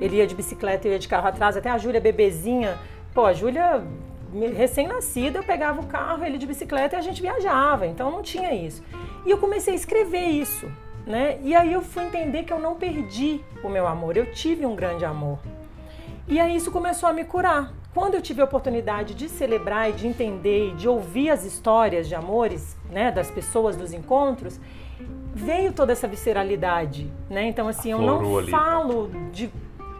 ele 0.00 0.16
ia 0.16 0.26
de 0.26 0.34
bicicleta, 0.34 0.86
eu 0.86 0.92
ia 0.92 0.98
de 0.98 1.08
carro 1.08 1.28
atrás, 1.28 1.56
até 1.56 1.70
a 1.70 1.78
Júlia 1.78 2.00
bebezinha. 2.00 2.78
Pô, 3.12 3.24
a 3.24 3.32
Júlia 3.32 3.82
recém-nascido, 4.56 5.38
eu 5.38 5.42
pegava 5.42 5.80
o 5.80 5.86
carro, 5.86 6.24
ele 6.24 6.38
de 6.38 6.46
bicicleta 6.46 6.96
e 6.96 6.98
a 6.98 7.02
gente 7.02 7.20
viajava, 7.22 7.86
então 7.86 8.10
não 8.10 8.22
tinha 8.22 8.52
isso. 8.54 8.82
E 9.24 9.30
eu 9.30 9.38
comecei 9.38 9.72
a 9.72 9.76
escrever 9.76 10.26
isso, 10.26 10.70
né? 11.06 11.38
E 11.42 11.54
aí 11.54 11.72
eu 11.72 11.82
fui 11.82 12.04
entender 12.04 12.44
que 12.44 12.52
eu 12.52 12.58
não 12.58 12.74
perdi 12.74 13.40
o 13.62 13.68
meu 13.68 13.86
amor, 13.86 14.16
eu 14.16 14.30
tive 14.32 14.66
um 14.66 14.76
grande 14.76 15.04
amor. 15.04 15.38
E 16.26 16.38
aí 16.38 16.54
isso 16.54 16.70
começou 16.70 17.08
a 17.08 17.12
me 17.12 17.24
curar. 17.24 17.72
Quando 17.94 18.14
eu 18.14 18.22
tive 18.22 18.42
a 18.42 18.44
oportunidade 18.44 19.14
de 19.14 19.28
celebrar 19.28 19.88
e 19.88 19.92
de 19.92 20.06
entender 20.06 20.68
e 20.68 20.74
de 20.74 20.86
ouvir 20.86 21.30
as 21.30 21.44
histórias 21.44 22.06
de 22.06 22.14
amores, 22.14 22.76
né, 22.90 23.10
das 23.10 23.30
pessoas 23.30 23.76
dos 23.76 23.92
encontros, 23.94 24.60
veio 25.34 25.72
toda 25.72 25.92
essa 25.92 26.06
visceralidade, 26.06 27.10
né? 27.30 27.44
Então 27.44 27.66
assim, 27.66 27.92
eu 27.92 28.00
não 28.00 28.38
ali. 28.38 28.50
falo 28.50 29.10
de 29.32 29.50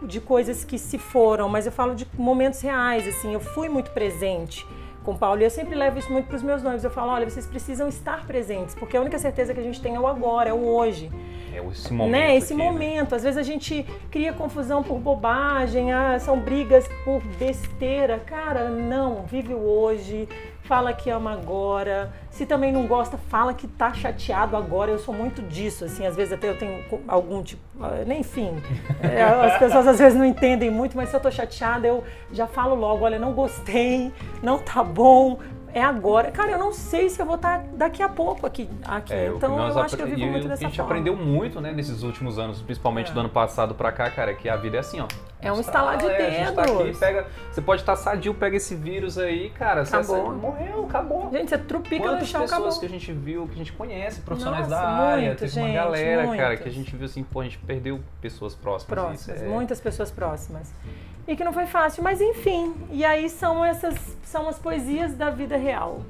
de 0.03 0.19
coisas 0.19 0.63
que 0.63 0.77
se 0.77 0.97
foram, 0.97 1.49
mas 1.49 1.65
eu 1.65 1.71
falo 1.71 1.95
de 1.95 2.07
momentos 2.17 2.61
reais, 2.61 3.07
assim, 3.07 3.33
eu 3.33 3.39
fui 3.39 3.69
muito 3.69 3.91
presente 3.91 4.65
com 5.03 5.11
o 5.11 5.17
Paulo 5.17 5.41
e 5.41 5.43
eu 5.43 5.49
sempre 5.49 5.75
levo 5.75 5.97
isso 5.97 6.11
muito 6.11 6.27
para 6.27 6.35
os 6.35 6.43
meus 6.43 6.61
noivos. 6.61 6.83
Eu 6.83 6.89
falo, 6.89 7.11
olha, 7.11 7.29
vocês 7.29 7.45
precisam 7.45 7.87
estar 7.87 8.25
presentes, 8.25 8.75
porque 8.75 8.95
a 8.95 9.01
única 9.01 9.17
certeza 9.17 9.53
que 9.53 9.59
a 9.59 9.63
gente 9.63 9.81
tem 9.81 9.95
é 9.95 9.99
o 9.99 10.07
agora, 10.07 10.49
é 10.49 10.53
o 10.53 10.65
hoje. 10.65 11.09
É 11.53 11.65
esse 11.65 11.91
momento. 11.91 12.11
Né? 12.11 12.37
Esse 12.37 12.53
aqui, 12.53 12.61
né? 12.61 12.71
momento. 12.71 13.11
Né? 13.11 13.17
Às 13.17 13.23
vezes 13.23 13.37
a 13.37 13.43
gente 13.43 13.85
cria 14.11 14.33
confusão 14.33 14.83
por 14.83 14.99
bobagem, 14.99 15.91
ah, 15.91 16.19
são 16.19 16.39
brigas 16.39 16.87
por 17.03 17.21
besteira. 17.39 18.19
Cara, 18.19 18.69
não, 18.69 19.23
vive 19.23 19.53
o 19.53 19.59
hoje, 19.59 20.27
fala 20.69 20.93
que 20.93 21.09
ama 21.09 21.33
agora. 21.33 22.13
Se 22.29 22.45
também 22.45 22.71
não 22.71 22.85
gosta, 22.85 23.17
fala 23.17 23.55
que 23.55 23.67
tá 23.67 23.91
chateado 23.91 24.55
agora. 24.55 24.91
Eu 24.91 24.99
sou 24.99 25.15
muito 25.15 25.41
disso, 25.41 25.83
assim, 25.83 26.05
às 26.05 26.15
vezes 26.15 26.31
até 26.31 26.47
eu 26.47 26.55
tenho 26.59 26.85
algum 27.07 27.41
tipo, 27.41 27.59
ah, 27.81 28.03
nem 28.05 28.19
enfim. 28.19 28.61
É, 29.01 29.23
as 29.49 29.57
pessoas 29.57 29.87
às 29.87 29.97
vezes 29.97 30.15
não 30.15 30.23
entendem 30.23 30.69
muito, 30.69 30.95
mas 30.95 31.09
se 31.09 31.15
eu 31.15 31.19
tô 31.19 31.31
chateada, 31.31 31.87
eu 31.87 32.03
já 32.31 32.45
falo 32.45 32.75
logo, 32.75 33.03
olha, 33.03 33.17
não 33.17 33.33
gostei, 33.33 34.13
não 34.43 34.59
tá 34.59 34.83
bom, 34.83 35.39
é 35.73 35.81
agora. 35.81 36.31
Cara, 36.31 36.51
eu 36.51 36.57
não 36.57 36.73
sei 36.73 37.09
se 37.09 37.21
eu 37.21 37.25
vou 37.25 37.35
estar 37.35 37.63
daqui 37.73 38.01
a 38.01 38.09
pouco 38.09 38.45
aqui. 38.45 38.69
aqui. 38.85 39.13
É, 39.13 39.27
então 39.27 39.57
eu 39.57 39.79
acho 39.79 39.95
que 39.95 40.01
eu 40.01 40.07
vivo 40.07 40.25
muito 40.25 40.47
dessa 40.47 40.57
forma. 40.57 40.67
A 40.67 40.69
gente 40.69 40.81
aprendeu 40.81 41.15
muito, 41.15 41.61
né, 41.61 41.71
nesses 41.71 42.03
últimos 42.03 42.37
anos, 42.37 42.61
principalmente 42.61 43.11
é. 43.11 43.13
do 43.13 43.19
ano 43.19 43.29
passado 43.29 43.75
pra 43.75 43.91
cá, 43.91 44.09
cara, 44.09 44.33
que 44.33 44.49
a 44.49 44.55
vida 44.55 44.77
é 44.77 44.79
assim, 44.79 44.99
ó. 44.99 45.07
É 45.41 45.51
um 45.51 45.59
estalar 45.59 45.97
de 45.97 46.05
dedos. 46.05 46.21
É, 46.21 46.51
tá 46.51 46.63
aqui, 46.63 46.97
pega, 46.97 47.27
você 47.49 47.61
pode 47.61 47.81
estar 47.81 47.95
sadio, 47.95 48.33
pega 48.33 48.57
esse 48.57 48.75
vírus 48.75 49.17
aí, 49.17 49.49
cara, 49.51 49.83
acabou. 49.83 50.25
Você, 50.25 50.37
morreu, 50.37 50.85
acabou. 50.85 51.29
Gente, 51.31 51.49
você 51.49 51.57
trupica 51.57 52.03
Quantas 52.03 52.19
no 52.19 52.25
chão, 52.25 52.41
pessoas 52.41 52.61
acabou. 52.61 52.79
que 52.79 52.85
a 52.85 52.89
gente 52.89 53.11
viu, 53.13 53.47
que 53.47 53.53
a 53.53 53.57
gente 53.57 53.71
conhece, 53.71 54.21
profissionais 54.21 54.67
Nossa, 54.67 54.81
da 54.81 54.89
área, 54.89 55.27
muito, 55.27 55.39
teve 55.39 55.51
gente, 55.51 55.65
uma 55.65 55.73
galera, 55.73 56.35
cara, 56.35 56.57
que 56.57 56.67
a 56.67 56.71
gente 56.71 56.93
viu 56.95 57.05
assim, 57.05 57.23
pô, 57.23 57.39
a 57.39 57.43
gente 57.45 57.57
perdeu 57.59 58.01
pessoas 58.21 58.53
próximas. 58.53 58.99
Próximas, 58.99 59.41
é... 59.41 59.45
muitas 59.45 59.79
pessoas 59.79 60.11
próximas 60.11 60.73
e 61.29 61.35
que 61.35 61.43
não 61.43 61.53
foi 61.53 61.67
fácil, 61.67 62.03
mas 62.03 62.19
enfim. 62.19 62.73
E 62.91 63.05
aí 63.05 63.29
são 63.29 63.63
essas 63.63 63.95
são 64.23 64.49
as 64.49 64.57
poesias 64.57 65.15
da 65.15 65.29
vida 65.29 65.55
real. 65.55 66.01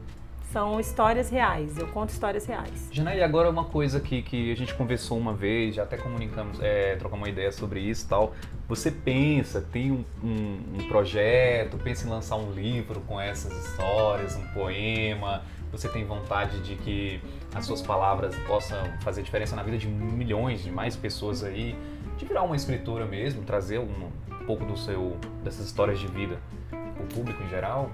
São 0.54 0.80
histórias 0.80 1.30
reais, 1.30 1.78
eu 1.78 1.88
conto 1.90 2.10
histórias 2.10 2.46
reais. 2.46 2.88
Janaí, 2.92 3.22
agora 3.22 3.50
uma 3.52 3.66
coisa 3.66 4.00
que, 4.00 4.24
que 4.24 4.52
a 4.52 4.56
gente 4.56 4.74
conversou 4.74 5.16
uma 5.16 5.32
vez, 5.32 5.76
já 5.76 5.84
até 5.84 5.96
comunicamos, 5.96 6.60
é, 6.60 6.96
trocamos 6.96 7.28
uma 7.28 7.30
ideia 7.30 7.52
sobre 7.52 7.82
isso 7.82 8.06
e 8.06 8.10
tal. 8.10 8.34
Você 8.68 8.90
pensa, 8.90 9.62
tem 9.62 9.92
um, 9.92 10.04
um, 10.24 10.60
um 10.80 10.88
projeto, 10.88 11.78
pensa 11.78 12.08
em 12.08 12.10
lançar 12.10 12.38
um 12.38 12.52
livro 12.52 13.00
com 13.02 13.22
essas 13.22 13.54
histórias, 13.64 14.36
um 14.38 14.48
poema, 14.48 15.44
você 15.72 15.88
tem 15.88 16.04
vontade 16.04 16.60
de 16.62 16.76
que 16.78 17.22
as 17.54 17.66
suas 17.66 17.82
palavras 17.82 18.36
possam 18.48 18.78
fazer 19.02 19.22
diferença 19.22 19.56
na 19.56 19.62
vida 19.62 19.78
de 19.78 19.88
milhões, 19.88 20.64
de 20.64 20.72
mais 20.72 20.96
pessoas 20.96 21.44
aí, 21.44 21.76
de 22.20 22.26
virar 22.26 22.44
uma 22.44 22.56
escritora 22.56 23.06
mesmo, 23.06 23.44
trazer 23.44 23.80
um, 23.80 24.10
pouco 24.46 24.66
do 24.66 24.76
seu 24.76 25.16
dessas 25.44 25.66
histórias 25.66 26.00
de 26.00 26.08
vida 26.08 26.38
para 26.70 27.04
o 27.04 27.08
público 27.08 27.42
em 27.44 27.48
geral? 27.50 27.90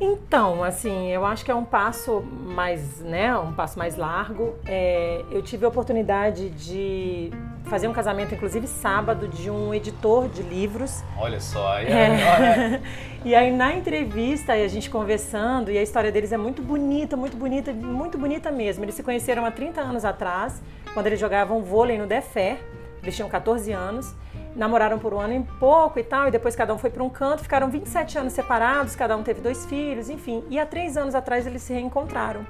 Então, 0.00 0.64
assim, 0.64 1.08
eu 1.08 1.26
acho 1.26 1.44
que 1.44 1.50
é 1.50 1.54
um 1.54 1.64
passo 1.64 2.22
mais, 2.22 3.00
né, 3.00 3.36
um 3.36 3.52
passo 3.52 3.78
mais 3.78 3.96
largo. 3.96 4.54
É, 4.64 5.22
eu 5.30 5.42
tive 5.42 5.66
a 5.66 5.68
oportunidade 5.68 6.48
de 6.50 7.30
fazer 7.64 7.86
um 7.86 7.92
casamento, 7.92 8.34
inclusive 8.34 8.66
sábado, 8.66 9.28
de 9.28 9.50
um 9.50 9.74
editor 9.74 10.28
de 10.28 10.42
livros. 10.42 11.04
Olha 11.18 11.38
só, 11.38 11.74
aí, 11.74 11.86
é. 11.86 12.80
e 13.24 13.34
aí 13.34 13.52
na 13.52 13.74
entrevista, 13.74 14.54
a 14.54 14.68
gente 14.68 14.88
conversando, 14.88 15.70
e 15.70 15.76
a 15.76 15.82
história 15.82 16.10
deles 16.10 16.32
é 16.32 16.38
muito 16.38 16.62
bonita, 16.62 17.14
muito 17.14 17.36
bonita, 17.36 17.72
muito 17.72 18.16
bonita 18.16 18.50
mesmo. 18.50 18.84
Eles 18.84 18.94
se 18.94 19.02
conheceram 19.02 19.44
há 19.44 19.50
30 19.50 19.82
anos 19.82 20.04
atrás, 20.04 20.62
quando 20.94 21.08
eles 21.08 21.20
jogavam 21.20 21.62
vôlei 21.62 21.98
no 21.98 22.06
Defé, 22.06 22.58
eles 23.02 23.14
tinham 23.14 23.28
14 23.28 23.72
anos 23.72 24.14
namoraram 24.54 24.98
por 24.98 25.14
um 25.14 25.20
ano 25.20 25.34
e 25.34 25.40
pouco 25.58 25.98
e 25.98 26.04
tal, 26.04 26.28
e 26.28 26.30
depois 26.30 26.56
cada 26.56 26.74
um 26.74 26.78
foi 26.78 26.90
para 26.90 27.02
um 27.02 27.08
canto, 27.08 27.42
ficaram 27.42 27.70
27 27.70 28.18
anos 28.18 28.32
separados, 28.32 28.96
cada 28.96 29.16
um 29.16 29.22
teve 29.22 29.40
dois 29.40 29.64
filhos, 29.66 30.10
enfim. 30.10 30.44
E 30.50 30.58
há 30.58 30.66
três 30.66 30.96
anos 30.96 31.14
atrás 31.14 31.46
eles 31.46 31.62
se 31.62 31.72
reencontraram. 31.72 32.46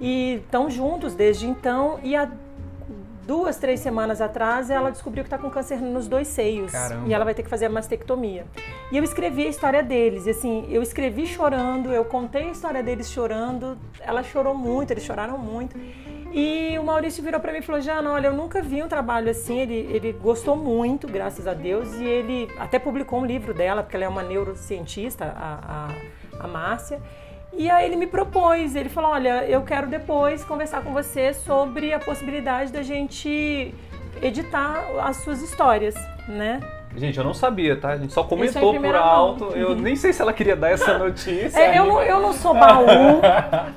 E 0.00 0.40
estão 0.44 0.70
juntos 0.70 1.14
desde 1.14 1.46
então, 1.46 2.00
e 2.02 2.16
há 2.16 2.28
duas, 3.26 3.58
três 3.58 3.78
semanas 3.80 4.20
atrás 4.20 4.70
ela 4.70 4.90
descobriu 4.90 5.22
que 5.22 5.28
está 5.28 5.38
com 5.38 5.50
câncer 5.50 5.80
nos 5.80 6.08
dois 6.08 6.26
seios. 6.26 6.72
Caramba. 6.72 7.06
E 7.06 7.14
ela 7.14 7.24
vai 7.24 7.34
ter 7.34 7.42
que 7.42 7.50
fazer 7.50 7.66
a 7.66 7.70
mastectomia. 7.70 8.46
E 8.90 8.96
eu 8.96 9.04
escrevi 9.04 9.46
a 9.46 9.48
história 9.48 9.82
deles, 9.82 10.26
e 10.26 10.30
assim, 10.30 10.66
eu 10.70 10.82
escrevi 10.82 11.26
chorando, 11.26 11.92
eu 11.92 12.04
contei 12.04 12.48
a 12.48 12.50
história 12.50 12.82
deles 12.82 13.10
chorando, 13.10 13.78
ela 14.00 14.22
chorou 14.22 14.54
muito, 14.54 14.90
eles 14.90 15.04
choraram 15.04 15.38
muito. 15.38 15.78
E 16.32 16.78
o 16.78 16.84
Maurício 16.84 17.22
virou 17.22 17.40
para 17.40 17.52
mim 17.52 17.58
e 17.58 17.62
falou: 17.62 17.80
Jana, 17.80 18.12
olha, 18.12 18.28
eu 18.28 18.32
nunca 18.32 18.62
vi 18.62 18.82
um 18.82 18.88
trabalho 18.88 19.30
assim. 19.30 19.58
Ele, 19.58 19.88
ele 19.92 20.12
gostou 20.12 20.56
muito, 20.56 21.08
graças 21.08 21.46
a 21.46 21.54
Deus, 21.54 21.92
e 21.94 22.04
ele 22.04 22.48
até 22.58 22.78
publicou 22.78 23.20
um 23.20 23.26
livro 23.26 23.52
dela, 23.52 23.82
porque 23.82 23.96
ela 23.96 24.04
é 24.04 24.08
uma 24.08 24.22
neurocientista, 24.22 25.24
a, 25.24 25.88
a, 26.38 26.44
a 26.44 26.48
Márcia. 26.48 27.00
E 27.52 27.68
aí 27.68 27.84
ele 27.84 27.96
me 27.96 28.06
propôs, 28.06 28.76
ele 28.76 28.88
falou: 28.88 29.10
Olha, 29.10 29.44
eu 29.44 29.62
quero 29.62 29.88
depois 29.88 30.44
conversar 30.44 30.82
com 30.82 30.92
você 30.92 31.34
sobre 31.34 31.92
a 31.92 31.98
possibilidade 31.98 32.72
da 32.72 32.82
gente 32.82 33.74
editar 34.22 34.84
as 35.02 35.16
suas 35.18 35.42
histórias, 35.42 35.94
né? 36.28 36.60
Gente, 36.96 37.18
eu 37.18 37.24
não 37.24 37.32
sabia, 37.32 37.76
tá? 37.76 37.90
A 37.90 37.96
gente 37.96 38.12
só 38.12 38.24
comentou 38.24 38.74
por 38.74 38.94
alto. 38.94 39.44
Mão. 39.44 39.54
Eu 39.54 39.74
nem 39.76 39.94
sei 39.94 40.12
se 40.12 40.20
ela 40.20 40.32
queria 40.32 40.56
dar 40.56 40.70
essa 40.70 40.98
notícia. 40.98 41.58
É, 41.58 41.78
eu, 41.78 41.84
não, 41.84 42.02
eu 42.02 42.20
não 42.20 42.32
sou 42.32 42.52
baú. 42.52 42.86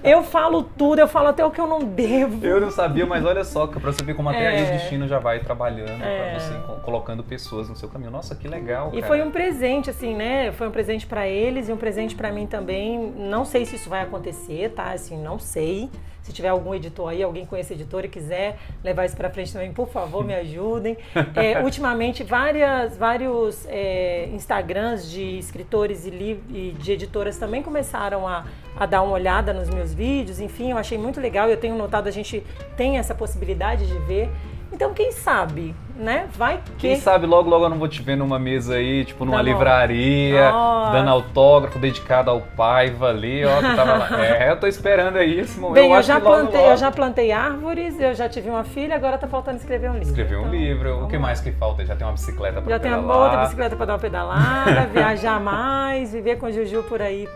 eu 0.04 0.24
falo 0.24 0.64
tudo, 0.64 1.00
eu 1.00 1.08
falo 1.08 1.28
até 1.28 1.46
o 1.46 1.52
que 1.52 1.62
eu 1.62 1.68
não 1.68 1.80
devo. 1.80 2.46
Eu 2.46 2.60
não 2.60 2.72
sabia, 2.72 3.06
mas 3.06 3.24
olha 3.24 3.44
só, 3.44 3.68
pra 3.68 3.80
você 3.80 4.04
ver 4.04 4.16
como 4.16 4.30
até 4.30 4.44
é. 4.44 4.48
aí 4.48 4.64
o 4.64 4.72
destino 4.78 5.08
já 5.08 5.20
vai 5.20 5.40
trabalhando, 5.40 6.04
é. 6.04 6.32
pra 6.32 6.40
você 6.40 6.82
colocando 6.84 7.24
pessoas 7.24 7.70
no 7.70 7.76
seu 7.76 7.88
caminho. 7.88 8.12
Nossa, 8.12 8.36
que 8.36 8.48
legal. 8.48 8.92
E 8.94 9.02
foi 9.04 9.22
um 9.22 9.32
presente, 9.32 9.90
assim, 9.90 10.16
né? 10.16 10.52
Foi 10.52 10.68
um 10.68 10.72
presente 10.72 11.06
para 11.06 11.28
eles 11.28 11.70
e 11.70 11.74
um 11.74 11.78
presente 11.78 12.16
para 12.16 12.32
mim 12.32 12.48
também. 12.48 13.14
Não 13.16 13.46
sei 13.46 13.66
se 13.66 13.76
isso 13.76 13.90
vai 13.90 14.02
acontecer, 14.02 14.70
tá? 14.72 14.92
Assim, 14.92 15.22
não 15.22 15.38
sei. 15.38 15.90
Se 16.24 16.32
tiver 16.32 16.48
algum 16.48 16.74
editor 16.74 17.10
aí, 17.10 17.22
alguém 17.22 17.46
conhece 17.46 17.74
editor 17.74 18.06
e 18.06 18.08
quiser 18.08 18.58
levar 18.84 19.06
isso 19.06 19.16
para 19.16 19.30
frente 19.30 19.52
também, 19.52 19.74
por 19.74 19.90
favor, 19.90 20.26
me 20.26 20.34
ajudem. 20.34 20.98
É, 21.36 21.62
ultimamente, 21.64 22.24
várias, 22.24 22.96
vários 22.96 23.66
é, 23.68 24.30
Instagrams 24.34 25.10
de 25.10 25.38
escritores 25.40 26.06
e, 26.06 26.10
e, 26.10 26.76
de 26.78 26.92
editoras 26.92 27.38
também 27.38 27.64
começaram 27.64 28.28
a, 28.28 28.46
a 28.78 28.86
dar 28.86 29.02
uma 29.02 29.14
olhada 29.14 29.54
nos 29.54 29.70
meus 29.70 29.94
vídeos. 29.94 30.40
Enfim, 30.40 30.72
eu 30.72 30.78
achei 30.78 30.98
muito 30.98 31.20
legal. 31.22 31.50
Eu 31.50 31.58
tenho 31.58 31.76
notado, 31.78 32.08
a 32.08 32.12
gente 32.12 32.44
tem 32.78 32.98
essa 32.98 33.14
possibilidade 33.16 33.86
de 33.88 33.98
ver. 34.00 34.30
Então, 34.72 34.92
quem 34.92 35.12
sabe, 35.12 35.76
né? 35.96 36.28
Vai 36.36 36.58
que. 36.58 36.88
Quem 36.88 36.96
sabe 37.00 37.28
logo, 37.28 37.48
logo 37.48 37.66
eu 37.66 37.70
não 37.70 37.78
vou 37.78 37.88
te 37.88 38.02
ver 38.02 38.16
numa 38.16 38.40
mesa 38.40 38.74
aí, 38.74 39.06
tipo 39.06 39.24
numa 39.24 39.40
livraria, 39.40 40.50
Nossa. 40.52 40.92
dando 40.94 41.10
autógrafo 41.12 41.78
dedicado 41.78 42.32
ao 42.32 42.42
Paiva 42.42 43.10
ali, 43.10 43.46
ó, 43.46 43.58
que 43.58 43.76
tava 43.76 43.94
lá. 43.98 44.10
É, 44.24 44.50
eu 44.50 44.60
tô 44.60 44.66
esperando 44.66 45.18
aí 45.18 45.40
esse 45.40 45.60
momento. 45.60 45.76
Bem, 45.76 45.92
eu, 45.92 45.96
acho 45.96 46.08
já 46.08 46.16
logo, 46.18 46.26
plantei, 46.26 46.60
logo 46.60 46.72
eu 46.72 46.78
já 46.78 46.92
plantei 46.92 47.32
árvores, 47.32 48.00
eu 48.00 48.16
já 48.16 48.28
tive 48.28 48.50
uma 48.50 48.64
filha, 48.64 48.96
agora 48.96 49.16
tá 49.18 49.28
faltando 49.28 49.58
escrever 49.58 49.90
um 49.92 49.94
livro. 49.94 50.08
Escrever 50.10 50.38
um 50.38 50.42
Então, 50.48 50.52
livro. 50.56 51.04
O 51.04 51.08
que 51.08 51.20
mais 51.20 51.40
que 51.40 51.52
falta? 51.52 51.86
Já 51.86 51.96
tem 51.96 52.08
uma 52.08 52.14
bicicleta 52.14 52.60
pra 52.60 52.72
Já 52.74 52.80
pedalar. 52.80 53.04
uma 53.06 53.16
outra 53.16 53.42
bicicleta 53.44 53.76
para 53.76 53.86
dar 53.86 53.94
uma 53.94 54.00
pedalada, 54.00 54.88
viajar 54.92 55.40
mais, 55.40 56.12
viver 56.14 56.38
com 56.40 56.52
Juju 56.52 56.82
por 56.90 57.00
aí, 57.00 57.30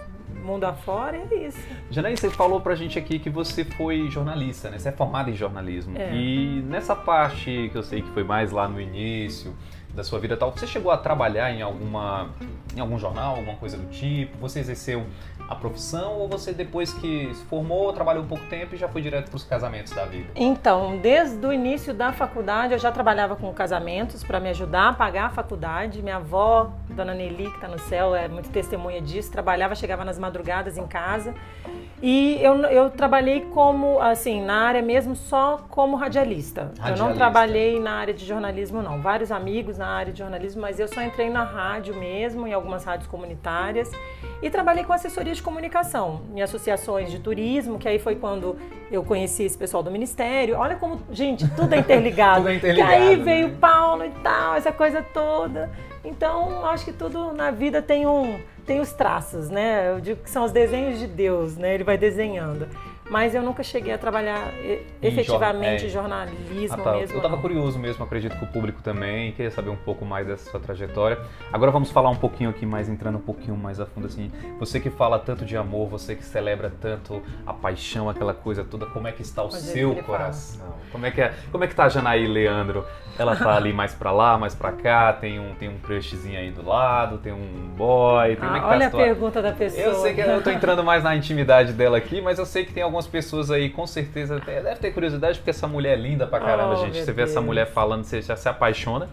mundo 0.48 0.64
afora, 0.64 1.18
e 1.18 1.34
é 1.34 1.48
isso. 1.48 1.60
Janaí, 1.92 2.16
você 2.18 2.30
falou 2.30 2.62
pra 2.62 2.74
gente 2.76 2.98
aqui 2.98 3.20
que 3.20 3.30
você 3.30 3.64
foi 3.64 4.10
jornalista, 4.10 4.70
né? 4.70 4.80
Você 4.80 4.90
é 4.90 4.92
formada 4.92 5.30
em 5.30 5.36
jornalismo. 5.36 5.98
É. 5.98 6.16
E 6.16 6.62
nessa 6.66 6.96
parte 6.96 7.70
que 7.72 7.78
eu 7.78 7.84
sei 7.84 8.02
que 8.02 8.10
foi 8.12 8.24
mais 8.24 8.52
lá 8.52 8.68
no 8.68 8.80
início 8.80 9.54
da 9.94 10.04
sua 10.04 10.20
vida 10.20 10.38
tal, 10.38 10.52
você 10.52 10.68
chegou 10.68 10.92
a 10.92 10.98
trabalhar 10.98 11.52
em 11.52 11.62
alguma 11.62 12.30
em 12.76 12.80
algum 12.80 13.00
jornal, 13.00 13.36
alguma 13.36 13.58
coisa 13.58 13.78
do 13.78 13.90
tipo? 13.90 14.38
Você 14.38 14.60
exerceu 14.60 15.06
a 15.48 15.56
profissão 15.56 16.14
ou 16.14 16.28
você 16.28 16.52
depois 16.52 16.94
que 16.94 17.34
se 17.34 17.44
formou, 17.46 17.92
trabalhou 17.94 18.24
um 18.24 18.28
pouco 18.28 18.46
tempo 18.48 18.76
e 18.76 18.78
já 18.78 18.88
foi 18.88 19.02
direto 19.02 19.30
pros 19.30 19.44
casamentos 19.44 19.94
da 19.94 20.06
vida? 20.06 20.28
Então, 20.36 20.98
desde 20.98 21.46
o 21.46 21.54
início 21.54 21.94
da 21.94 22.12
faculdade, 22.12 22.74
eu 22.74 22.80
já 22.80 22.92
trabalhava 22.92 23.36
com 23.36 23.52
casamentos 23.54 24.24
para 24.24 24.40
me 24.40 24.50
ajudar 24.50 24.90
a 24.90 24.94
pagar 24.94 25.26
a 25.28 25.30
faculdade. 25.30 26.02
Minha 26.02 26.18
avó, 26.18 26.72
dona 26.90 27.14
Nelly, 27.14 27.50
que 27.50 27.56
está 27.56 27.68
no 27.68 27.80
céu, 27.80 28.14
é 28.16 28.28
muito 28.28 28.50
testemunha 28.50 29.02
disso, 29.02 29.32
trabalhava, 29.32 29.76
chegava 29.76 30.04
nas 30.04 30.20
madrugadas 30.20 30.78
em 30.78 30.86
casa. 30.86 31.34
E 32.02 32.38
eu, 32.42 32.56
eu 32.66 32.90
trabalhei 32.92 33.42
como, 33.54 34.00
assim, 34.00 34.42
na 34.44 34.68
área 34.68 34.84
mesmo, 34.84 35.16
só 35.16 35.58
como 35.70 35.96
radialista. 35.96 36.62
Eu 36.62 36.76
não 36.76 36.84
Radialista. 36.84 37.16
trabalhei 37.16 37.80
na 37.80 37.92
área 37.94 38.14
de 38.14 38.24
jornalismo, 38.24 38.84
não. 38.84 39.02
Vários 39.02 39.32
amigos 39.32 39.78
na 39.80 39.88
área 39.88 40.14
de 40.14 40.20
jornalismo, 40.20 40.62
mas 40.62 40.80
eu 40.80 40.88
só 40.88 41.02
entrei 41.02 41.30
na 41.30 41.44
rádio 41.44 41.96
mesmo, 41.96 42.46
em 42.48 42.54
algumas 42.54 42.84
rádios 42.84 43.08
comunitárias. 43.08 43.90
E 44.42 44.50
trabalhei 44.50 44.84
com 44.84 44.94
assessoria 44.94 45.34
de 45.34 45.42
comunicação, 45.42 46.22
em 46.36 46.42
associações 46.42 47.10
de 47.10 47.20
turismo, 47.20 47.80
que 47.80 47.88
aí 47.88 47.98
foi 47.98 48.16
quando 48.16 48.56
eu 48.92 49.04
conheci 49.04 49.44
esse 49.44 49.58
pessoal 49.58 49.82
do 49.82 49.90
ministério. 49.90 50.58
Olha 50.58 50.76
como, 50.76 51.02
gente, 51.12 51.48
tudo 51.56 51.74
é 51.74 51.80
interligado. 51.80 52.42
Tudo 52.42 52.50
é 52.50 52.56
interligado, 52.56 52.92
Que 52.92 52.98
aí 52.98 53.18
né? 53.18 53.24
veio 53.24 53.48
o 53.48 53.56
Paulo 53.58 54.06
e 54.06 54.12
tal, 54.22 54.56
essa 54.56 54.72
coisa 54.72 55.02
toda. 55.02 55.72
Então, 56.04 56.66
acho 56.68 56.86
que 56.86 56.94
tudo 56.94 57.34
na 57.34 57.52
vida 57.52 57.82
tem 57.82 58.06
um 58.06 58.40
tem 58.68 58.82
os 58.82 58.92
traços, 58.92 59.50
né? 59.50 59.94
Eu 59.94 60.02
digo 60.02 60.22
que 60.22 60.30
são 60.30 60.44
os 60.44 60.52
desenhos 60.52 61.00
de 61.00 61.08
Deus, 61.08 61.56
né? 61.56 61.74
Ele 61.74 61.86
vai 61.86 61.98
desenhando. 61.98 62.68
Mas 63.10 63.34
eu 63.34 63.42
nunca 63.42 63.64
cheguei 63.64 63.94
a 63.94 63.98
trabalhar 63.98 64.54
e- 64.62 64.82
Em 65.02 65.08
efetivamente 65.08 65.80
jor- 65.82 65.88
é. 65.88 65.90
jornalismo 65.90 66.78
Ah, 66.80 66.84
tá. 66.84 66.92
mesmo. 66.94 67.18
Eu 67.18 67.22
tava 67.22 67.36
não. 67.36 67.42
curioso 67.42 67.80
mesmo, 67.80 68.04
acredito 68.04 68.38
que 68.38 68.44
o 68.44 68.48
público 68.48 68.82
também, 68.82 69.32
queria 69.32 69.50
saber 69.52 69.70
um 69.70 69.76
pouco 69.78 70.04
mais 70.06 70.28
dessa 70.28 70.50
sua 70.52 70.60
trajetória. 70.60 71.18
Agora 71.52 71.72
vamos 71.72 71.90
falar 71.90 72.10
um 72.10 72.16
pouquinho 72.16 72.50
aqui 72.50 72.66
mais, 72.66 72.90
entrando 72.90 73.18
um 73.18 73.22
pouquinho 73.22 73.56
mais 73.56 73.80
a 73.80 73.86
fundo, 73.86 74.08
assim. 74.08 74.32
Você 74.60 74.80
que 74.80 74.90
fala 74.90 75.18
tanto 75.20 75.46
de 75.46 75.56
amor, 75.56 75.88
você 75.88 76.16
que 76.16 76.24
celebra 76.26 76.72
tanto 76.82 77.22
a 77.46 77.54
paixão, 77.54 78.10
aquela 78.10 78.34
coisa 78.34 78.64
toda, 78.64 78.86
como 78.88 79.08
é 79.08 79.12
que 79.12 79.22
está 79.22 79.44
o 79.44 79.50
jeito 79.52 79.64
seu 79.66 79.90
que 79.92 79.96
ele 80.00 80.04
fala. 80.04 80.18
coração? 80.20 80.68
Como 80.92 81.06
é 81.06 81.12
que 81.12 81.22
é, 81.22 81.34
como 81.52 81.64
é 81.64 81.68
que 81.68 81.76
tá 81.76 81.86
a 81.86 81.90
Janaí 81.90 82.28
Leandro? 82.28 82.86
Ela 83.20 83.36
tá 83.36 83.56
ali 83.56 83.74
mais 83.74 83.96
pra 83.96 84.12
lá, 84.12 84.38
mais 84.38 84.54
pra 84.54 84.72
cá, 84.72 85.12
tem 85.12 85.40
um, 85.40 85.56
tem 85.56 85.68
um 85.70 85.80
crushzinho 85.80 86.38
aí 86.38 86.52
do 86.52 86.64
lado, 86.68 87.18
tem 87.18 87.34
um 87.34 87.70
boy, 87.76 88.36
tem, 88.36 88.38
como 88.38 88.52
é 88.56 88.60
que 88.60 88.60
Ah, 88.60 88.62
tá 88.62 88.68
olha 88.68 88.78
a 88.78 88.82
situação? 88.90 89.00
pergunta 89.08 89.42
da 89.42 89.52
pessoa. 89.54 89.82
Eu 89.84 89.94
sei 89.96 90.14
que 90.14 90.22
eu 90.22 90.44
tô 90.44 90.52
entrando 90.52 90.84
mais 90.84 91.04
na 91.04 91.16
intimidade 91.16 91.74
dela 91.74 91.98
aqui, 91.98 92.22
mas 92.22 92.38
eu 92.38 92.46
sei 92.46 92.64
que 92.64 92.72
tem 92.74 92.84
algumas 92.98 93.08
pessoas 93.08 93.52
aí, 93.52 93.70
com 93.70 93.86
certeza, 93.86 94.40
deve 94.40 94.76
ter 94.76 94.92
curiosidade, 94.92 95.38
porque 95.40 95.52
essa 95.52 95.68
mulher 95.68 95.94
é 95.98 96.02
linda 96.02 96.26
pra 96.26 96.40
caramba, 96.40 96.74
Oh, 96.74 96.86
gente. 96.86 96.98
Você 96.98 97.12
vê 97.12 97.22
essa 97.24 97.36
Deus. 97.36 97.46
mulher 97.46 97.68
falando, 97.68 98.04
você 98.04 98.22
já 98.22 98.36
se 98.36 98.50
apaixona. 98.50 99.08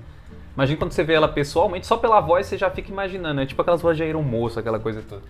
Imagina 0.55 0.79
quando 0.79 0.93
você 0.93 1.03
vê 1.03 1.15
ela 1.15 1.29
pessoalmente, 1.29 1.87
só 1.87 1.97
pela 1.97 2.21
voz 2.21 2.47
você 2.47 2.57
já 2.57 2.71
fica 2.71 2.91
imaginando, 2.91 3.41
é 3.41 3.47
tipo 3.47 3.61
aquelas 3.61 3.83
vozes 3.83 3.99
de 4.07 4.15
Moço, 4.15 4.59
aquela 4.59 4.79
coisa 4.79 5.03
toda. 5.03 5.23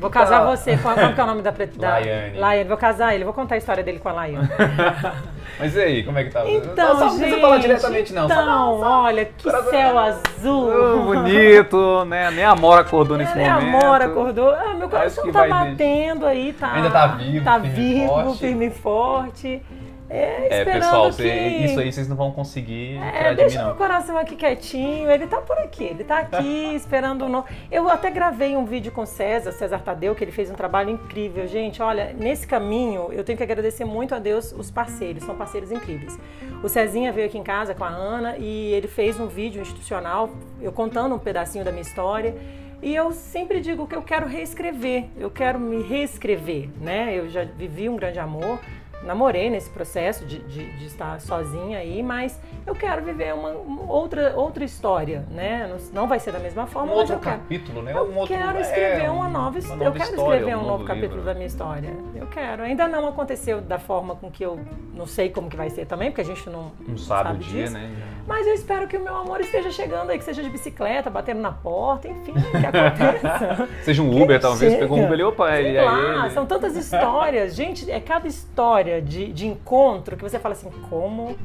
Vou 0.00 0.10
casar 0.10 0.40
Tá. 0.40 0.46
você. 0.46 0.76
Qual, 0.78 0.94
qual 0.94 1.12
que 1.12 1.20
é 1.20 1.24
o 1.24 1.26
nome 1.26 1.42
da... 1.42 1.52
pre- 1.52 1.66
da 1.66 1.90
Laiane. 1.90 2.38
Laiane. 2.38 2.68
Vou 2.68 2.76
casar 2.78 3.14
ele. 3.14 3.24
Vou 3.24 3.32
contar 3.32 3.54
a 3.56 3.58
história 3.58 3.82
dele 3.84 3.98
com 3.98 4.08
a 4.08 4.12
Laiane. 4.12 4.48
Mas 5.58 5.76
e 5.76 5.80
aí, 5.80 6.02
como 6.04 6.18
é 6.18 6.24
que 6.24 6.30
tá? 6.30 6.42
Então, 6.48 6.74
não, 6.88 6.98
só 6.98 7.04
não 7.04 7.10
gente, 7.10 7.18
precisa 7.20 7.40
falar 7.40 7.58
diretamente, 7.58 8.12
não. 8.14 8.28
só- 8.28 8.34
Então, 8.34 8.80
olha, 8.80 9.24
que 9.26 9.50
céu 9.50 9.98
azul. 9.98 10.70
Oh, 10.72 11.02
bonito, 11.04 12.04
né? 12.06 12.30
Nem 12.30 12.44
a 12.44 12.56
Mora 12.56 12.80
acordou 12.80 13.18
nesse 13.18 13.38
É, 13.38 13.50
momento. 13.52 13.76
amor, 13.76 14.00
acordou. 14.02 14.50
Ah, 14.54 14.74
meu 14.74 14.88
coração 14.88 15.30
tá 15.30 15.46
batendo 15.46 16.24
aí, 16.26 16.52
tá. 16.54 16.72
Ainda 16.72 16.90
tá 16.90 17.06
vivo, 17.08 17.44
Tá 17.44 17.60
firme 17.60 17.74
vivo, 17.74 18.08
forte. 18.08 18.38
firme 18.38 18.66
e 18.66 18.70
forte. 18.70 19.62
É, 20.12 20.60
É, 20.60 20.64
pessoal, 20.64 21.06
que... 21.06 21.12
você- 21.12 21.32
isso 21.64 21.78
aí 21.78 21.92
vocês 21.92 22.08
não 22.08 22.16
vão 22.16 22.32
conseguir 22.32 22.96
É, 22.96 23.10
tirar 23.12 23.22
de 23.22 23.28
mim, 23.30 23.36
deixa 23.36 23.58
não. 23.60 23.66
meu 23.68 23.76
coração 23.76 24.18
aqui 24.18 24.34
quietinho, 24.34 25.08
ele 25.08 25.26
tá 25.28 25.40
por 25.40 25.56
aqui, 25.58 25.84
ele 25.84 26.02
tá 26.02 26.18
aqui 26.18 26.74
esperando 26.74 27.26
o 27.26 27.28
no... 27.28 27.44
Eu 27.70 27.88
até 27.88 28.10
gravei 28.10 28.56
um 28.56 28.64
vídeo 28.64 28.90
com 28.90 29.02
o 29.02 29.06
César, 29.06 29.52
César 29.52 29.78
Tadeu, 29.78 30.14
que 30.16 30.24
ele 30.24 30.32
fez 30.32 30.50
um 30.50 30.54
trabalho 30.54 30.90
incrível. 30.90 31.46
Gente, 31.46 31.80
olha, 31.80 32.12
nesse 32.18 32.44
caminho 32.46 33.08
eu 33.12 33.22
tenho 33.22 33.36
que 33.38 33.44
agradecer 33.44 33.84
muito 33.84 34.12
a 34.14 34.18
Deus 34.18 34.52
os 34.52 34.68
parceiros, 34.70 35.22
são 35.22 35.36
parceiros 35.36 35.70
incríveis. 35.70 36.18
O 36.62 36.68
Cezinha 36.68 37.12
veio 37.12 37.26
aqui 37.28 37.38
em 37.38 37.44
casa 37.44 37.72
com 37.72 37.84
a 37.84 37.88
Ana 37.88 38.36
e 38.36 38.72
ele 38.72 38.88
fez 38.88 39.18
um 39.20 39.28
vídeo 39.28 39.62
institucional, 39.62 40.28
eu 40.60 40.72
contando 40.72 41.14
um 41.14 41.18
pedacinho 41.20 41.64
da 41.64 41.70
minha 41.70 41.82
história. 41.82 42.34
E 42.82 42.94
eu 42.94 43.12
sempre 43.12 43.60
digo 43.60 43.86
que 43.86 43.94
eu 43.94 44.02
quero 44.02 44.26
reescrever, 44.26 45.04
eu 45.16 45.30
quero 45.30 45.60
me 45.60 45.82
reescrever, 45.82 46.68
né? 46.80 47.14
Eu 47.14 47.28
já 47.28 47.44
vivi 47.44 47.90
um 47.90 47.96
grande 47.96 48.18
amor, 48.18 48.58
namorei 49.02 49.48
nesse 49.50 49.70
processo 49.70 50.24
de, 50.26 50.38
de, 50.40 50.76
de 50.76 50.86
estar 50.86 51.20
sozinha 51.20 51.78
aí, 51.78 52.02
mas 52.02 52.38
eu 52.66 52.74
quero 52.74 53.02
viver 53.02 53.32
uma, 53.34 53.48
uma 53.50 53.90
outra, 53.92 54.34
outra 54.36 54.62
história, 54.64 55.24
né? 55.30 55.66
Não, 55.68 56.02
não 56.02 56.08
vai 56.08 56.18
ser 56.20 56.32
da 56.32 56.38
mesma 56.38 56.66
forma, 56.66 56.92
Um 56.92 56.96
outro 56.96 57.14
eu 57.14 57.18
quero. 57.20 57.38
capítulo, 57.38 57.82
né? 57.82 57.92
Eu 57.92 58.04
um 58.10 58.18
outro, 58.18 58.36
quero 58.36 58.58
é, 58.58 58.60
escrever 58.60 59.10
um- 59.10 59.16
uma 59.16 59.28
nova 59.28 59.50
uma 59.50 59.58
história. 59.58 59.84
Eu 59.84 59.92
quero 59.92 60.10
história, 60.10 60.36
escrever 60.38 60.56
um, 60.56 60.62
novo 60.66 60.78
livro. 60.82 60.94
capítulo 60.94 61.22
da 61.22 61.34
minha 61.34 61.46
história. 61.46 61.96
Eu 62.14 62.26
quero. 62.26 62.62
Ainda 62.62 62.86
não 62.88 63.06
aconteceu 63.08 63.60
da 63.60 63.78
forma 63.78 64.14
com 64.16 64.30
que 64.30 64.44
eu 64.44 64.60
não 64.94 65.06
sei 65.06 65.30
como 65.30 65.48
que 65.48 65.56
vai 65.56 65.70
ser 65.70 65.86
também, 65.86 66.10
porque 66.10 66.20
a 66.20 66.24
gente 66.24 66.48
não, 66.50 66.72
Não 66.86 66.96
sabe 66.98 67.36
o 67.36 67.38
dia, 67.38 67.62
disso. 67.64 67.74
né? 67.74 67.90
Mas 68.30 68.46
eu 68.46 68.54
espero 68.54 68.86
que 68.86 68.96
o 68.96 69.02
meu 69.02 69.16
amor 69.16 69.40
esteja 69.40 69.72
chegando 69.72 70.10
aí, 70.10 70.16
que 70.16 70.22
seja 70.22 70.40
de 70.40 70.48
bicicleta, 70.48 71.10
batendo 71.10 71.40
na 71.40 71.50
porta, 71.50 72.06
enfim, 72.06 72.32
que 72.32 72.64
aconteça. 72.64 73.68
Seja 73.82 74.00
um 74.04 74.22
Uber, 74.22 74.40
talvez. 74.40 74.72
chega. 74.72 74.84
Pegou 74.84 74.98
um 74.98 75.02
Uber 75.02 75.14
ali, 75.14 75.22
opa, 75.24 75.48
Sei 75.48 75.66
ele 75.66 75.76
é 75.76 75.82
lá, 75.82 76.26
ele. 76.26 76.30
são 76.30 76.46
tantas 76.46 76.76
histórias. 76.76 77.56
Gente, 77.56 77.90
é 77.90 77.98
cada 77.98 78.28
história 78.28 79.02
de, 79.02 79.32
de 79.32 79.48
encontro 79.48 80.16
que 80.16 80.22
você 80.22 80.38
fala 80.38 80.52
assim, 80.52 80.70
como? 80.88 81.36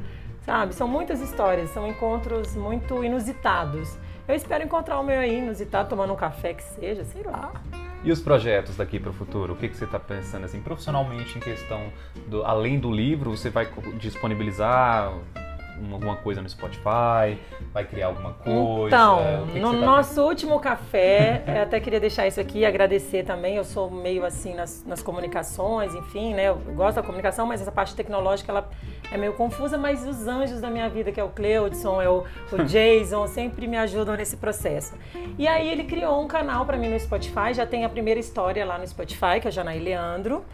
Sabe? 0.45 0.75
São 0.75 0.87
muitas 0.87 1.21
histórias, 1.21 1.71
são 1.71 1.87
encontros 1.87 2.55
muito 2.55 3.03
inusitados. 3.03 3.97
Eu 4.27 4.35
espero 4.35 4.63
encontrar 4.63 4.99
o 4.99 5.03
meu 5.03 5.19
aí 5.19 5.39
inusitado, 5.39 5.89
tomando 5.89 6.13
um 6.13 6.15
café 6.15 6.53
que 6.53 6.63
seja, 6.63 7.03
sei 7.03 7.23
lá. 7.23 7.51
E 8.03 8.11
os 8.11 8.21
projetos 8.21 8.77
daqui 8.77 8.99
para 8.99 9.09
o 9.09 9.13
futuro? 9.13 9.53
O 9.53 9.55
que, 9.55 9.69
que 9.69 9.75
você 9.75 9.85
está 9.85 9.99
pensando 9.99 10.45
assim, 10.45 10.61
profissionalmente 10.61 11.35
em 11.35 11.41
questão 11.41 11.91
do, 12.27 12.45
além 12.45 12.77
do 12.77 12.91
livro, 12.91 13.35
você 13.35 13.49
vai 13.49 13.67
disponibilizar 13.97 15.11
alguma 15.91 16.15
coisa 16.15 16.41
no 16.41 16.49
Spotify? 16.49 17.37
Vai 17.73 17.85
criar 17.85 18.07
alguma 18.07 18.33
coisa? 18.33 18.87
Então, 18.87 19.43
O 19.43 19.47
que 19.47 19.59
no 19.59 19.71
tá 19.71 19.85
nosso 19.85 20.21
último 20.21 20.59
café, 20.59 21.43
eu 21.47 21.63
até 21.63 21.79
queria 21.79 21.99
deixar 21.99 22.27
isso 22.27 22.39
aqui 22.39 22.65
agradecer 22.65 23.23
também. 23.23 23.55
Eu 23.55 23.63
sou 23.63 23.89
meio 23.89 24.25
assim 24.25 24.53
nas, 24.53 24.83
nas 24.85 25.01
comunicações, 25.01 25.93
enfim, 25.93 26.33
né? 26.33 26.49
Eu 26.49 26.55
gosto 26.75 26.95
da 26.95 27.03
comunicação, 27.03 27.45
mas 27.45 27.61
essa 27.61 27.71
parte 27.71 27.95
tecnológica 27.95 28.51
ela 28.51 28.69
é 29.11 29.17
meio 29.17 29.33
confusa. 29.33 29.77
Mas 29.77 30.07
os 30.07 30.27
anjos 30.27 30.61
da 30.61 30.69
minha 30.69 30.89
vida, 30.89 31.11
que 31.11 31.19
é 31.19 31.23
o 31.23 31.29
Cleudson, 31.29 32.01
é 32.01 32.09
o, 32.09 32.23
o 32.51 32.57
Jason, 32.65 33.27
sempre 33.27 33.67
me 33.67 33.77
ajudam 33.77 34.15
nesse 34.15 34.37
processo. 34.37 34.95
E 35.37 35.47
aí 35.47 35.69
ele 35.69 35.83
criou 35.83 36.21
um 36.21 36.27
canal 36.27 36.65
para 36.65 36.77
mim 36.77 36.89
no 36.89 36.99
Spotify. 36.99 37.53
Já 37.53 37.65
tem 37.65 37.85
a 37.85 37.89
primeira 37.89 38.19
história 38.19 38.65
lá 38.65 38.77
no 38.77 38.87
Spotify, 38.87 39.39
que 39.41 39.47
é 39.47 39.49
a 39.49 39.51
Janaí 39.51 39.79
Leandro. 39.79 40.45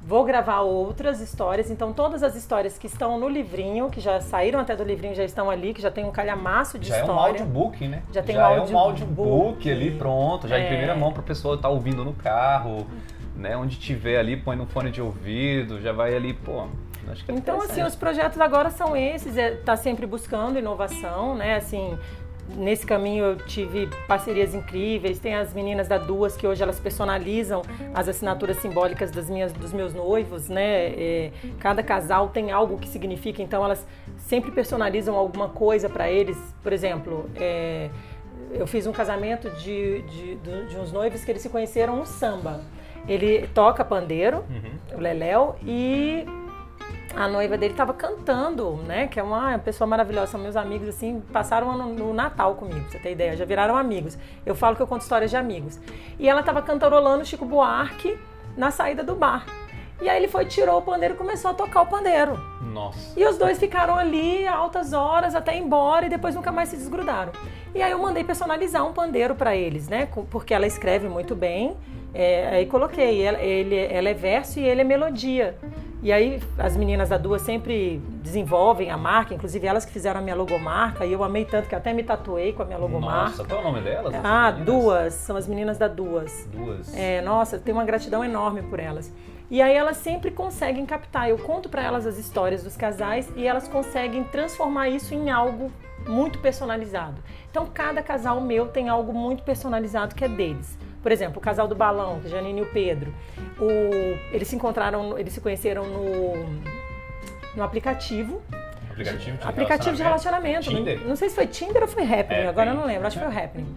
Vou 0.00 0.24
gravar 0.24 0.60
outras 0.60 1.20
histórias, 1.20 1.70
então 1.72 1.92
todas 1.92 2.22
as 2.22 2.36
histórias 2.36 2.78
que 2.78 2.86
estão 2.86 3.18
no 3.18 3.28
livrinho, 3.28 3.90
que 3.90 4.00
já 4.00 4.20
saíram 4.20 4.60
até 4.60 4.76
do 4.76 4.84
livrinho, 4.84 5.12
já 5.14 5.24
estão 5.24 5.50
ali, 5.50 5.74
que 5.74 5.82
já 5.82 5.90
tem 5.90 6.04
um 6.04 6.12
calhamaço 6.12 6.78
de 6.78 6.88
Já 6.88 6.98
é 6.98 6.98
um 6.98 7.06
história. 7.06 7.40
audiobook, 7.42 7.88
né? 7.88 8.02
Já 8.12 8.22
tem 8.22 8.36
já 8.36 8.48
um 8.48 8.52
é 8.52 8.56
um 8.56 8.60
audiobook. 8.60 8.88
audiobook 9.02 9.70
ali 9.70 9.90
pronto, 9.90 10.46
já 10.48 10.58
em 10.58 10.62
É. 10.64 10.68
primeira 10.68 10.94
mão 10.94 11.12
para 11.12 11.20
o 11.20 11.24
pessoal 11.24 11.54
estar 11.56 11.68
ouvindo 11.68 12.04
no 12.04 12.12
carro, 12.14 12.86
né? 13.36 13.56
Onde 13.56 13.76
tiver 13.76 14.18
ali, 14.18 14.36
põe 14.36 14.56
no 14.56 14.66
fone 14.66 14.90
de 14.92 15.02
ouvido, 15.02 15.80
já 15.80 15.92
vai 15.92 16.14
ali, 16.14 16.32
pô. 16.32 16.66
Acho 17.10 17.24
que 17.24 17.32
é 17.32 17.34
Então, 17.34 17.60
assim, 17.62 17.82
os 17.82 17.96
projetos 17.96 18.38
agora 18.40 18.68
são 18.70 18.94
esses, 18.94 19.36
é, 19.36 19.52
tá 19.56 19.76
sempre 19.76 20.06
buscando 20.06 20.58
inovação, 20.58 21.34
né? 21.34 21.56
Assim, 21.56 21.98
nesse 22.56 22.86
caminho 22.86 23.24
eu 23.24 23.36
tive 23.36 23.88
parcerias 24.06 24.54
incríveis, 24.54 25.18
tem 25.18 25.34
as 25.34 25.52
meninas 25.52 25.86
da 25.88 25.98
Duas 25.98 26.36
que 26.36 26.46
hoje 26.46 26.62
elas 26.62 26.80
personalizam 26.80 27.62
as 27.94 28.08
assinaturas 28.08 28.56
simbólicas 28.58 29.10
das 29.10 29.28
minhas, 29.28 29.52
dos 29.52 29.72
meus 29.72 29.92
noivos, 29.94 30.48
né? 30.48 30.86
É, 30.88 31.30
cada 31.60 31.82
casal 31.82 32.28
tem 32.28 32.50
algo 32.50 32.78
que 32.78 32.88
significa, 32.88 33.42
então 33.42 33.64
elas 33.64 33.86
sempre 34.18 34.50
personalizam 34.50 35.14
alguma 35.14 35.48
coisa 35.48 35.88
para 35.88 36.10
eles. 36.10 36.36
Por 36.62 36.72
exemplo, 36.72 37.28
é, 37.36 37.90
eu 38.52 38.66
fiz 38.66 38.86
um 38.86 38.92
casamento 38.92 39.50
de, 39.50 40.02
de, 40.02 40.34
de- 40.36 40.66
de 40.68 40.76
uns 40.76 40.90
noivos 40.90 41.24
que 41.24 41.30
eles 41.30 41.42
se 41.42 41.48
conheceram 41.48 41.96
no 41.96 42.06
samba. 42.06 42.60
Ele 43.06 43.46
toca 43.54 43.84
pandeiro, 43.84 44.38
Uhum. 44.50 44.98
o 44.98 45.00
Leléu, 45.00 45.56
e 45.64 46.26
a 47.14 47.26
noiva 47.26 47.56
dele 47.56 47.72
estava 47.72 47.92
cantando, 47.92 48.76
né? 48.86 49.06
Que 49.08 49.18
é 49.18 49.22
uma 49.22 49.58
pessoa 49.58 49.86
maravilhosa, 49.86 50.32
são 50.32 50.40
meus 50.40 50.56
amigos, 50.56 50.88
assim, 50.88 51.22
passaram 51.32 51.76
no, 51.76 51.94
no 51.94 52.14
Natal 52.14 52.54
comigo, 52.54 52.80
pra 52.80 52.90
você 52.90 52.98
ter 52.98 53.12
ideia, 53.12 53.36
já 53.36 53.44
viraram 53.44 53.76
amigos. 53.76 54.18
Eu 54.44 54.54
falo 54.54 54.76
que 54.76 54.82
eu 54.82 54.86
conto 54.86 55.02
histórias 55.02 55.30
de 55.30 55.36
amigos. 55.36 55.78
E 56.18 56.28
ela 56.28 56.40
estava 56.40 56.62
cantarolando 56.62 57.24
Chico 57.24 57.44
Buarque 57.44 58.18
na 58.56 58.70
saída 58.70 59.02
do 59.02 59.14
bar. 59.14 59.46
E 60.00 60.08
aí 60.08 60.16
ele 60.16 60.28
foi, 60.28 60.44
tirou 60.44 60.78
o 60.78 60.82
pandeiro 60.82 61.14
e 61.14 61.16
começou 61.16 61.50
a 61.50 61.54
tocar 61.54 61.82
o 61.82 61.86
pandeiro. 61.86 62.38
Nossa. 62.62 63.18
E 63.18 63.26
os 63.26 63.36
dois 63.36 63.58
ficaram 63.58 63.96
ali 63.96 64.46
altas 64.46 64.92
horas 64.92 65.34
até 65.34 65.56
ir 65.56 65.60
embora 65.60 66.06
e 66.06 66.08
depois 66.08 66.36
nunca 66.36 66.52
mais 66.52 66.68
se 66.68 66.76
desgrudaram. 66.76 67.32
E 67.74 67.82
aí 67.82 67.90
eu 67.90 67.98
mandei 67.98 68.22
personalizar 68.22 68.86
um 68.86 68.92
pandeiro 68.92 69.34
para 69.34 69.56
eles, 69.56 69.88
né? 69.88 70.08
Porque 70.30 70.54
ela 70.54 70.66
escreve 70.66 71.08
muito 71.08 71.34
bem. 71.34 71.76
É, 72.14 72.48
aí 72.48 72.66
coloquei, 72.66 73.22
ela, 73.22 73.38
ele, 73.40 73.76
ela 73.76 74.08
é 74.08 74.14
verso 74.14 74.58
e 74.58 74.64
ele 74.64 74.80
é 74.80 74.84
melodia. 74.84 75.56
E 76.00 76.12
aí 76.12 76.40
as 76.56 76.76
meninas 76.76 77.08
da 77.08 77.18
Duas 77.18 77.42
sempre 77.42 78.00
desenvolvem 78.22 78.90
a 78.90 78.96
marca, 78.96 79.34
inclusive 79.34 79.66
elas 79.66 79.84
que 79.84 79.92
fizeram 79.92 80.20
a 80.20 80.22
minha 80.22 80.36
logomarca, 80.36 81.04
e 81.04 81.12
eu 81.12 81.24
amei 81.24 81.44
tanto 81.44 81.68
que 81.68 81.74
até 81.74 81.92
me 81.92 82.04
tatuei 82.04 82.52
com 82.52 82.62
a 82.62 82.64
minha 82.64 82.78
logomarca. 82.78 83.30
Nossa, 83.30 83.44
qual 83.44 83.58
é 83.58 83.62
o 83.62 83.64
nome 83.64 83.80
delas? 83.80 84.14
Ah, 84.22 84.50
Duas, 84.52 85.14
são 85.14 85.36
as 85.36 85.48
meninas 85.48 85.76
da 85.76 85.88
Duas. 85.88 86.48
Duas. 86.52 86.96
É, 86.96 87.20
nossa, 87.20 87.58
tenho 87.58 87.76
uma 87.76 87.84
gratidão 87.84 88.24
enorme 88.24 88.62
por 88.62 88.78
elas. 88.78 89.12
E 89.50 89.62
aí 89.62 89.74
elas 89.74 89.96
sempre 89.96 90.30
conseguem 90.30 90.84
captar. 90.84 91.30
Eu 91.30 91.38
conto 91.38 91.68
para 91.68 91.82
elas 91.82 92.06
as 92.06 92.18
histórias 92.18 92.62
dos 92.62 92.76
casais 92.76 93.32
e 93.34 93.46
elas 93.46 93.66
conseguem 93.66 94.22
transformar 94.24 94.90
isso 94.90 95.14
em 95.14 95.30
algo 95.30 95.72
muito 96.06 96.38
personalizado. 96.38 97.16
Então 97.50 97.66
cada 97.66 98.02
casal 98.02 98.40
meu 98.40 98.68
tem 98.68 98.88
algo 98.88 99.12
muito 99.12 99.42
personalizado 99.42 100.14
que 100.14 100.24
é 100.24 100.28
deles. 100.28 100.78
Por 101.02 101.12
exemplo, 101.12 101.38
o 101.38 101.40
casal 101.40 101.68
do 101.68 101.74
balão, 101.74 102.20
Janine 102.24 102.60
e 102.60 102.62
o 102.62 102.66
Pedro. 102.66 103.14
O, 103.58 103.68
eles 104.32 104.48
se 104.48 104.56
encontraram, 104.56 105.18
eles 105.18 105.32
se 105.32 105.40
conheceram 105.40 105.86
no, 105.86 106.60
no 107.56 107.62
aplicativo. 107.62 108.42
Aplicativo 108.90 109.36
de 109.36 109.48
aplicativo 109.48 109.96
de 109.96 110.02
relacionamento. 110.02 110.70
Não, 110.72 111.08
não 111.08 111.16
sei 111.16 111.28
se 111.28 111.34
foi 111.34 111.46
Tinder 111.46 111.82
ou 111.82 111.88
foi 111.88 112.02
Happening, 112.02 112.20
Happening. 112.20 112.46
agora 112.48 112.70
eu 112.70 112.74
não 112.74 112.84
lembro, 112.84 113.06
acho 113.06 113.18
que 113.18 113.24
foi 113.24 113.32
o 113.32 113.38
Happening. 113.38 113.76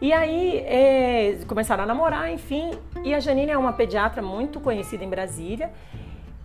E 0.00 0.12
aí 0.12 0.58
é, 0.58 1.38
começaram 1.46 1.84
a 1.84 1.86
namorar, 1.86 2.30
enfim. 2.32 2.72
E 3.04 3.14
a 3.14 3.20
Janine 3.20 3.52
é 3.52 3.58
uma 3.58 3.72
pediatra 3.72 4.20
muito 4.20 4.58
conhecida 4.60 5.04
em 5.04 5.08
Brasília. 5.08 5.70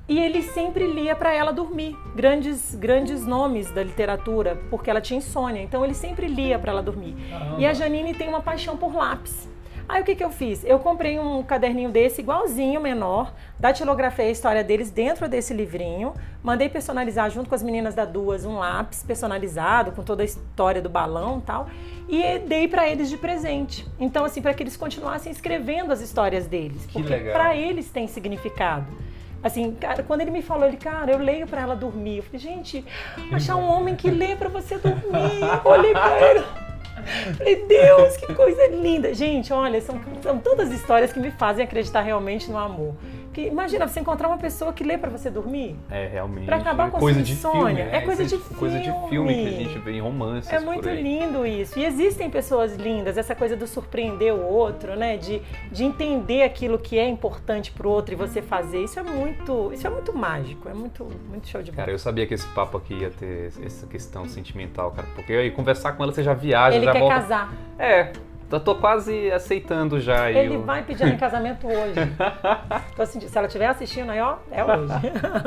E 0.07 0.19
ele 0.19 0.41
sempre 0.41 0.87
lia 0.87 1.15
para 1.15 1.33
ela 1.33 1.51
dormir 1.51 1.97
grandes 2.15 2.75
grandes 2.75 3.25
nomes 3.25 3.69
da 3.71 3.83
literatura, 3.83 4.57
porque 4.69 4.89
ela 4.89 5.01
tinha 5.01 5.17
insônia. 5.17 5.61
Então 5.61 5.83
ele 5.83 5.93
sempre 5.93 6.27
lia 6.27 6.57
para 6.57 6.71
ela 6.71 6.83
dormir. 6.83 7.15
Caramba. 7.29 7.59
E 7.59 7.65
a 7.65 7.73
Janine 7.73 8.13
tem 8.13 8.29
uma 8.29 8.41
paixão 8.41 8.77
por 8.77 8.95
lápis. 8.95 9.49
Aí 9.89 10.02
o 10.02 10.06
que, 10.06 10.15
que 10.15 10.23
eu 10.23 10.30
fiz? 10.30 10.65
Eu 10.65 10.80
comprei 10.80 11.17
um 11.17 11.41
caderninho 11.41 11.89
desse, 11.89 12.19
igualzinho, 12.19 12.82
menor, 12.82 13.34
datilografei 13.58 14.28
a 14.28 14.32
história 14.32 14.63
deles 14.63 14.91
dentro 14.91 15.30
desse 15.30 15.54
livrinho, 15.54 16.13
mandei 16.43 16.67
personalizar 16.67 17.30
junto 17.30 17.47
com 17.47 17.56
as 17.56 17.63
meninas 17.63 17.95
da 17.95 18.04
Duas 18.04 18.43
um 18.43 18.58
lápis 18.58 19.02
personalizado, 19.04 19.93
com 19.93 20.04
toda 20.04 20.23
a 20.23 20.26
história 20.26 20.82
do 20.82 20.89
balão 20.89 21.39
e 21.39 21.41
tal, 21.41 21.67
e 22.10 22.39
dei 22.39 22.67
para 22.67 22.89
eles 22.89 23.10
de 23.10 23.17
presente. 23.17 23.88
Então, 23.97 24.26
assim, 24.26 24.41
para 24.41 24.54
que 24.54 24.62
eles 24.62 24.76
continuassem 24.76 25.32
escrevendo 25.32 25.93
as 25.93 26.02
histórias 26.02 26.47
deles, 26.47 26.86
Que 26.86 27.02
porque 27.02 27.32
para 27.32 27.56
eles 27.56 27.89
tem 27.89 28.08
significado. 28.08 28.88
Assim, 29.41 29.73
cara, 29.76 30.04
quando 30.04 30.21
ele 30.21 30.32
me 30.32 30.41
falou, 30.41 30.67
ele, 30.67 30.78
cara, 30.78 31.12
eu 31.12 31.19
leio 31.19 31.47
para 31.47 31.62
ela 31.62 31.76
dormir. 31.76 32.17
Eu 32.17 32.23
falei, 32.23 32.39
gente, 32.39 32.84
achar 33.32 33.56
um 33.56 33.69
homem 33.69 33.95
que 33.95 34.10
lê 34.10 34.36
para 34.36 34.50
você 34.50 34.78
dormir. 34.78 35.39
Eu 35.63 35.71
olhei 35.71 35.93
para 35.93 36.30
ele. 36.30 36.66
Falei, 37.38 37.65
Deus, 37.67 38.17
que 38.17 38.33
coisa 38.33 38.67
linda. 38.67 39.13
Gente, 39.13 39.53
olha, 39.53 39.79
são, 39.81 39.99
são 40.21 40.38
histórias 40.71 41.13
que 41.13 41.19
me 41.19 41.31
fazem 41.31 41.63
acreditar 41.63 42.01
realmente 42.01 42.49
no 42.49 42.57
amor. 42.57 42.95
Porque 43.38 43.50
imagina 43.52 43.88
você 43.88 44.00
encontrar 44.00 44.30
uma 44.30 44.38
pessoa 44.39 44.73
que 44.73 44.84
lê 44.84 44.97
para 44.97 45.12
você 45.12 45.30
dormir. 45.30 45.76
É, 45.91 46.08
realmente. 46.08 46.47
Pra 46.47 46.56
acabar 46.58 46.89
com 46.89 46.97
a 46.97 47.00
coisa 47.00 47.19
sua 47.19 47.23
de 47.23 47.34
insônia. 47.34 47.76
filme, 47.76 47.91
né? 47.91 47.97
É 47.97 48.02
coisa 48.02 48.26
de 48.26 48.34
Isso 48.36 48.56
Coisa 48.56 48.80
de 48.80 48.86
filme 49.10 49.34
que 49.36 49.41
a 49.41 49.52
filme. 49.52 49.63
gente 49.65 49.78
vê 49.78 49.91
em 49.91 50.02
romances 50.02 50.52
É 50.52 50.58
por 50.58 50.65
muito 50.65 50.89
aí. 50.89 51.04
lindo 51.04 51.45
isso. 51.45 51.78
E 51.78 51.86
existem 51.86 52.32
pessoas 52.32 52.76
lindas, 52.76 53.15
essa 53.15 53.36
coisa 53.36 53.56
do 53.56 53.67
surpreender 53.67 54.34
o 54.34 54.41
outro, 54.43 54.95
né? 54.95 55.17
De, 55.17 55.39
de 55.71 55.84
entender 55.84 56.41
aquilo 56.41 56.80
que 56.80 56.97
é 56.97 57.08
importante 57.08 57.71
pro 57.71 57.88
outro 57.91 58.15
e 58.15 58.17
você 58.17 58.41
fazer. 58.41 58.84
Isso 58.84 59.00
é 59.00 59.04
muito, 59.04 59.71
isso 59.71 59.86
é 59.86 59.89
muito 59.91 60.17
mágico, 60.17 60.67
é 60.67 60.73
muito, 60.73 61.06
muito 61.30 61.47
show 61.47 61.62
de 61.62 61.69
bola. 61.69 61.84
Cara, 61.84 61.91
eu 61.91 62.00
sabia 62.00 62.26
que 62.26 62.34
esse 62.34 62.47
papo 62.47 62.76
aqui 62.78 62.95
ia 62.95 63.12
ter 63.12 63.54
essa 63.63 63.86
questão 63.86 64.28
sentimental, 64.28 64.89
cara. 64.89 65.08
Porque 65.13 65.32
aí 65.32 65.52
conversar 65.52 65.91
com 65.91 66.02
ela 66.02 66.12
você 66.12 66.23
já 66.23 66.34
viaja, 66.34 66.76
Ele 66.76 66.86
já 66.86 66.91
quer 66.91 67.00
volta. 67.02 67.15
Casar. 67.17 67.54
É, 67.78 68.12
eu 68.51 68.60
tô 68.60 68.75
quase 68.75 69.31
aceitando 69.31 69.99
já. 69.99 70.31
Ele 70.31 70.57
o- 70.57 70.63
vai 70.63 70.83
pedir 70.83 71.07
em 71.07 71.15
casamento 71.17 71.67
hoje. 71.67 71.95
Tô 72.95 73.05
sentindo- 73.05 73.29
se 73.29 73.38
ela 73.38 73.47
estiver 73.47 73.67
assistindo 73.67 74.10
aí, 74.12 74.19
ó, 74.21 74.38
é 74.51 74.63
hoje. 74.63 74.93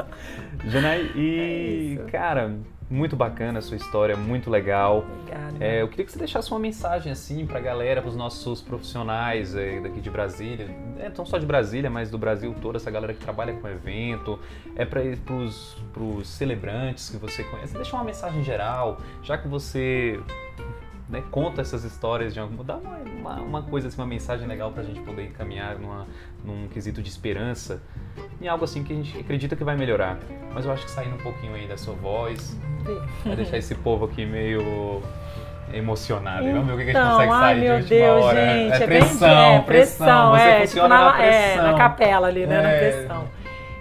Janai, 0.66 1.00
É 1.14 1.18
e 1.18 1.94
isso. 1.94 2.04
cara, 2.10 2.54
muito 2.90 3.14
bacana 3.16 3.60
a 3.60 3.62
sua 3.62 3.76
história, 3.76 4.16
muito 4.16 4.50
legal. 4.50 5.04
Obrigada. 5.20 5.40
É, 5.60 5.80
eu 5.82 5.88
queria 5.88 6.04
que 6.04 6.12
você 6.12 6.18
deixasse 6.18 6.50
uma 6.50 6.58
mensagem 6.58 7.12
assim 7.12 7.46
pra 7.46 7.60
galera, 7.60 8.00
pros 8.02 8.16
nossos 8.16 8.60
profissionais 8.62 9.54
é, 9.54 9.78
daqui 9.80 10.00
de 10.00 10.10
Brasília, 10.10 10.68
é, 10.98 11.10
não 11.16 11.24
só 11.26 11.38
de 11.38 11.46
Brasília, 11.46 11.88
mas 11.90 12.10
do 12.10 12.18
Brasil 12.18 12.54
todo, 12.60 12.76
essa 12.76 12.90
galera 12.90 13.12
que 13.14 13.20
trabalha 13.20 13.52
com 13.54 13.68
evento, 13.68 14.38
é 14.74 14.84
para 14.84 15.00
pros 15.24 15.76
celebrantes 16.28 17.10
que 17.10 17.16
você 17.18 17.44
conhece, 17.44 17.74
deixa 17.74 17.94
uma 17.94 18.04
mensagem 18.04 18.42
geral, 18.42 18.98
já 19.22 19.36
que 19.38 19.46
você 19.46 20.18
né, 21.10 21.22
conta 21.30 21.60
essas 21.60 21.82
histórias 21.84 22.32
de 22.32 22.38
algum, 22.40 22.62
dá 22.62 22.76
uma, 22.76 22.96
uma, 22.98 23.34
uma 23.42 23.62
coisa 23.62 23.88
assim, 23.88 24.00
uma 24.00 24.06
mensagem 24.06 24.46
legal 24.46 24.70
pra 24.70 24.82
gente 24.82 25.00
poder 25.00 25.24
encaminhar 25.24 25.76
numa, 25.78 26.06
num 26.44 26.68
quesito 26.68 27.02
de 27.02 27.08
esperança, 27.08 27.82
em 28.40 28.46
algo 28.48 28.64
assim 28.64 28.84
que 28.84 28.92
a 28.92 28.96
gente 28.96 29.18
acredita 29.18 29.56
que 29.56 29.64
vai 29.64 29.76
melhorar. 29.76 30.18
Mas 30.54 30.64
eu 30.64 30.72
acho 30.72 30.84
que 30.84 30.90
saindo 30.90 31.14
um 31.16 31.18
pouquinho 31.18 31.54
aí 31.54 31.66
da 31.66 31.76
sua 31.76 31.94
voz, 31.94 32.56
Vai 33.24 33.36
deixar 33.36 33.58
esse 33.58 33.74
povo 33.74 34.06
aqui 34.06 34.24
meio 34.24 35.02
emocionado. 35.72 36.44
Vamos 36.44 36.66
ver 36.66 36.72
o 36.72 36.76
que 36.76 36.82
a 36.82 36.86
gente 36.86 36.96
Então, 36.96 37.10
consegue 37.12 37.32
ai 37.32 37.40
sair 37.40 37.60
meu 37.60 37.76
de 37.76 37.82
última 37.82 38.00
Deus, 38.00 38.24
hora. 38.24 38.46
gente, 38.46 38.72
é 38.72 38.76
é 38.82 38.86
pressão, 38.86 39.28
bem, 39.28 39.54
é, 39.56 39.60
pressão. 39.60 40.30
Você 40.32 40.42
é, 40.42 40.66
tipo 40.66 40.88
na, 40.88 41.04
na 41.04 41.12
pressão. 41.12 41.32
É, 41.68 41.72
na 41.72 41.74
capela 41.74 42.26
ali, 42.28 42.46
né, 42.46 42.62
na 42.62 42.68
É. 42.70 42.78
pressão. 42.92 43.24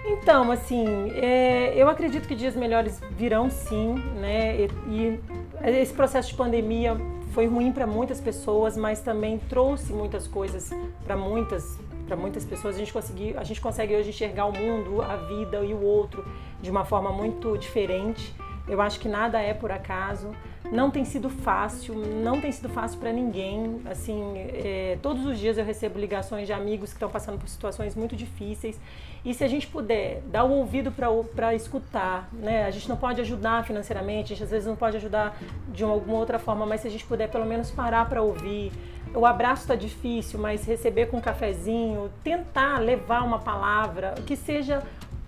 Então, 0.06 0.50
assim, 0.52 1.10
é, 1.14 1.72
eu 1.76 1.88
acredito 1.88 2.26
que 2.28 2.34
dias 2.34 2.54
melhores 2.54 3.00
virão 3.12 3.48
sim, 3.48 3.94
né? 4.20 4.56
E, 4.56 4.70
e 4.88 5.20
esse 5.80 5.94
processo 5.94 6.28
de 6.28 6.34
pandemia 6.34 6.96
foi 7.30 7.46
ruim 7.46 7.72
para 7.72 7.86
muitas 7.86 8.20
pessoas, 8.20 8.76
mas 8.76 9.00
também 9.00 9.38
trouxe 9.38 9.92
muitas 9.92 10.26
coisas 10.26 10.70
para 11.04 11.16
muitas 11.16 11.78
para 12.06 12.16
muitas 12.16 12.44
pessoas. 12.44 12.74
A 12.74 12.78
gente 12.78 12.92
conseguiu, 12.92 13.38
a 13.38 13.44
gente 13.44 13.60
consegue 13.60 13.94
hoje 13.94 14.08
enxergar 14.08 14.46
o 14.46 14.52
mundo, 14.52 15.00
a 15.00 15.14
vida 15.14 15.64
e 15.64 15.72
o 15.72 15.80
outro 15.80 16.24
de 16.60 16.68
uma 16.68 16.84
forma 16.84 17.12
muito 17.12 17.56
diferente. 17.56 18.34
Eu 18.68 18.80
acho 18.80 19.00
que 19.00 19.08
nada 19.08 19.40
é 19.40 19.52
por 19.52 19.70
acaso. 19.70 20.30
Não 20.70 20.90
tem 20.90 21.04
sido 21.04 21.28
fácil, 21.28 21.94
não 21.94 22.40
tem 22.40 22.52
sido 22.52 22.68
fácil 22.68 22.98
para 23.00 23.12
ninguém. 23.12 23.80
Assim, 23.90 24.34
é, 24.36 24.98
todos 25.02 25.26
os 25.26 25.38
dias 25.38 25.58
eu 25.58 25.64
recebo 25.64 25.98
ligações 25.98 26.46
de 26.46 26.52
amigos 26.52 26.90
que 26.90 26.96
estão 26.96 27.10
passando 27.10 27.38
por 27.38 27.48
situações 27.48 27.96
muito 27.96 28.14
difíceis. 28.14 28.78
E 29.24 29.34
se 29.34 29.42
a 29.42 29.48
gente 29.48 29.66
puder 29.66 30.22
dar 30.26 30.44
o 30.44 30.50
ouvido 30.50 30.92
para 31.34 31.54
escutar, 31.54 32.28
né? 32.32 32.64
A 32.64 32.70
gente 32.70 32.88
não 32.88 32.96
pode 32.96 33.20
ajudar 33.20 33.64
financeiramente, 33.64 34.32
a 34.32 34.36
gente 34.36 34.44
às 34.44 34.50
vezes 34.50 34.66
não 34.66 34.76
pode 34.76 34.96
ajudar 34.96 35.36
de 35.68 35.84
uma, 35.84 35.92
alguma 35.92 36.18
outra 36.18 36.38
forma, 36.38 36.64
mas 36.64 36.82
se 36.82 36.88
a 36.88 36.90
gente 36.90 37.04
puder 37.04 37.28
pelo 37.28 37.44
menos 37.44 37.70
parar 37.70 38.08
para 38.08 38.22
ouvir. 38.22 38.72
O 39.14 39.26
abraço 39.26 39.62
está 39.62 39.74
difícil, 39.74 40.38
mas 40.38 40.64
receber 40.64 41.06
com 41.06 41.16
um 41.16 41.20
cafezinho, 41.20 42.10
tentar 42.22 42.78
levar 42.78 43.24
uma 43.24 43.40
palavra 43.40 44.14
que 44.24 44.36
seja 44.36 44.82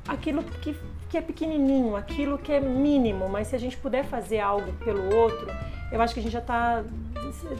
aquilo 0.06 0.42
que, 0.42 0.76
que 1.12 1.18
é 1.18 1.20
pequenininho, 1.20 1.94
aquilo 1.94 2.38
que 2.38 2.50
é 2.50 2.58
mínimo, 2.58 3.28
mas 3.28 3.48
se 3.48 3.54
a 3.54 3.58
gente 3.58 3.76
puder 3.76 4.02
fazer 4.02 4.40
algo 4.40 4.72
pelo 4.82 5.14
outro, 5.14 5.46
eu 5.92 6.00
acho 6.00 6.14
que 6.14 6.20
a 6.20 6.22
gente 6.22 6.32
já 6.32 6.38
está 6.38 6.82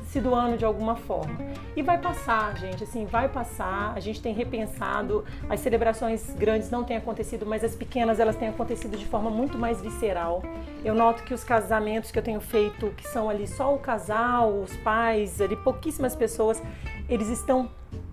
se 0.08 0.22
doando 0.22 0.56
de 0.56 0.64
alguma 0.64 0.96
forma. 0.96 1.38
E 1.76 1.82
vai 1.82 1.98
passar, 1.98 2.56
gente, 2.56 2.82
assim, 2.82 3.04
vai 3.04 3.28
passar. 3.28 3.92
A 3.94 4.00
gente 4.00 4.22
tem 4.22 4.32
repensado, 4.32 5.22
as 5.50 5.60
celebrações 5.60 6.34
grandes 6.34 6.70
não 6.70 6.82
têm 6.82 6.96
acontecido, 6.96 7.44
mas 7.44 7.62
as 7.62 7.74
pequenas 7.74 8.18
elas 8.18 8.36
têm 8.36 8.48
acontecido 8.48 8.96
de 8.96 9.04
forma 9.04 9.28
muito 9.28 9.58
mais 9.58 9.82
visceral. 9.82 10.42
Eu 10.82 10.94
noto 10.94 11.22
que 11.22 11.34
os 11.34 11.44
casamentos 11.44 12.10
que 12.10 12.18
eu 12.18 12.22
tenho 12.22 12.40
feito, 12.40 12.88
que 12.96 13.06
são 13.06 13.28
ali 13.28 13.46
só 13.46 13.74
o 13.74 13.78
casal, 13.78 14.50
os 14.62 14.74
pais, 14.78 15.42
ali 15.42 15.56
pouquíssimas 15.56 16.16
pessoas, 16.16 16.62
eles 17.06 17.28
estão 17.28 17.68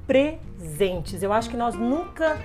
presentes. 0.06 1.24
Eu 1.24 1.32
acho 1.32 1.50
que 1.50 1.56
nós 1.56 1.76
nunca 1.76 2.38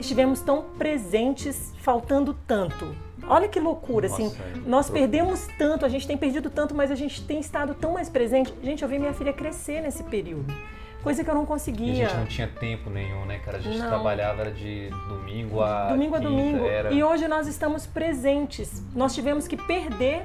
estivemos 0.00 0.40
tão 0.40 0.62
presentes, 0.78 1.72
faltando 1.78 2.34
tanto. 2.46 2.94
Olha 3.28 3.46
que 3.48 3.60
loucura, 3.60 4.08
Nossa, 4.08 4.22
assim. 4.22 4.36
é 4.56 4.68
Nós 4.68 4.88
perdemos 4.90 5.46
tanto, 5.58 5.84
a 5.84 5.88
gente 5.88 6.06
tem 6.06 6.16
perdido 6.16 6.48
tanto, 6.50 6.74
mas 6.74 6.90
a 6.90 6.94
gente 6.94 7.22
tem 7.24 7.38
estado 7.38 7.74
tão 7.74 7.92
mais 7.92 8.08
presente. 8.08 8.52
Gente, 8.62 8.82
eu 8.82 8.88
vi 8.88 8.98
minha 8.98 9.12
filha 9.12 9.32
crescer 9.32 9.80
nesse 9.82 10.02
período. 10.04 10.52
Coisa 11.02 11.22
que 11.24 11.30
eu 11.30 11.34
não 11.34 11.42
E 11.42 11.44
a 11.44 11.46
conseguia. 11.46 11.94
gente 12.08 12.16
não 12.16 12.26
tinha 12.26 12.46
tempo 12.48 12.90
nenhum, 12.90 13.24
né, 13.24 13.38
cara? 13.38 13.56
A 13.56 13.60
gente 13.60 13.78
Não. 13.78 13.88
trabalhava 13.88 14.42
era 14.42 14.50
de 14.50 14.90
domingo 15.08 15.62
a 15.62 15.88
domingo 15.88 16.14
a 16.14 16.18
quinta, 16.18 16.30
domingo. 16.30 16.64
Era... 16.66 16.92
E 16.92 17.02
hoje 17.02 17.26
nós 17.28 17.46
estamos 17.46 17.86
presentes. 17.86 18.82
Nós 18.94 19.14
tivemos 19.14 19.46
que 19.48 19.56
perder 19.56 20.24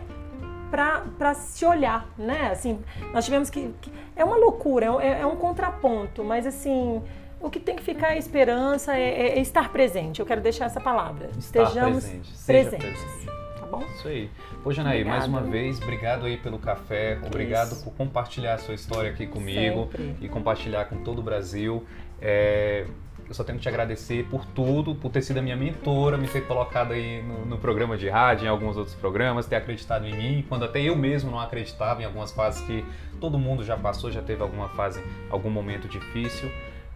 para 0.72 1.34
se 1.34 1.66
olhar, 1.66 2.08
né? 2.18 2.50
Assim, 2.52 2.80
nós 3.14 3.24
tivemos 3.24 3.50
que, 3.50 3.74
que- 3.80 3.92
é 4.16 4.24
uma 4.26 4.36
loucura, 4.36 4.88
é, 5.02 5.22
é 5.22 5.26
um 5.26 5.36
contraponto, 5.38 6.24
mas 6.24 6.46
assim, 6.46 7.02
o 7.46 7.50
que 7.50 7.60
tem 7.60 7.76
que 7.76 7.84
ficar 7.84 8.16
é 8.16 8.18
esperança, 8.18 8.98
é, 8.98 9.38
é, 9.38 9.40
estar 9.40 9.72
presente. 9.72 10.20
Eu 10.20 10.26
quero 10.26 10.42
deixar 10.42 10.66
essa 10.66 10.82
palavra. 10.82 11.30
Estar 11.38 11.64
Estejamos 11.64 12.04
presente. 12.04 12.32
Presentes. 12.46 13.04
presente. 13.04 13.26
Tá 13.60 13.66
bom? 13.68 13.84
Isso 13.96 14.08
aí. 14.08 14.30
Pô, 14.64 14.72
Janaí, 14.74 15.06
mais 15.06 15.28
uma 15.28 15.42
vez, 15.42 15.80
obrigado 15.80 16.26
aí 16.26 16.38
pelo 16.38 16.58
café, 16.58 17.20
obrigado 17.24 17.74
Isso. 17.74 17.84
por 17.84 17.94
compartilhar 17.94 18.56
a 18.56 18.58
sua 18.58 18.74
história 18.74 19.12
aqui 19.12 19.28
comigo 19.28 19.90
Sempre. 19.92 20.16
e 20.22 20.28
compartilhar 20.28 20.86
com 20.86 21.04
todo 21.04 21.20
o 21.20 21.22
Brasil. 21.22 21.86
É, 22.20 22.88
eu 23.28 23.34
só 23.34 23.44
tenho 23.44 23.60
que 23.60 23.64
te 23.64 23.70
agradecer 23.70 24.26
por 24.26 24.44
tudo, 24.44 24.96
por 24.96 25.12
ter 25.12 25.22
sido 25.22 25.38
a 25.38 25.42
minha 25.42 25.56
mentora, 25.56 26.18
me 26.18 26.28
ter 26.28 26.48
colocado 26.48 26.94
aí 26.94 27.22
no, 27.22 27.46
no 27.46 27.58
programa 27.60 27.96
de 27.96 28.10
rádio, 28.10 28.46
em 28.46 28.50
alguns 28.50 28.76
outros 28.76 28.96
programas, 28.96 29.46
ter 29.46 29.56
acreditado 29.56 30.06
em 30.08 30.16
mim, 30.16 30.46
quando 30.50 30.66
até 30.66 30.82
eu 30.82 30.96
mesmo 30.96 31.30
não 31.30 31.40
acreditava 31.40 32.02
em 32.02 32.06
algumas 32.06 32.32
fases 32.32 32.66
que 32.66 32.84
todo 33.20 33.38
mundo 33.38 33.64
já 33.64 33.78
passou, 33.78 34.12
já 34.12 34.22
teve 34.22 34.42
alguma 34.42 34.70
fase, 34.70 35.04
algum 35.30 35.52
momento 35.52 35.88
difícil 35.88 36.52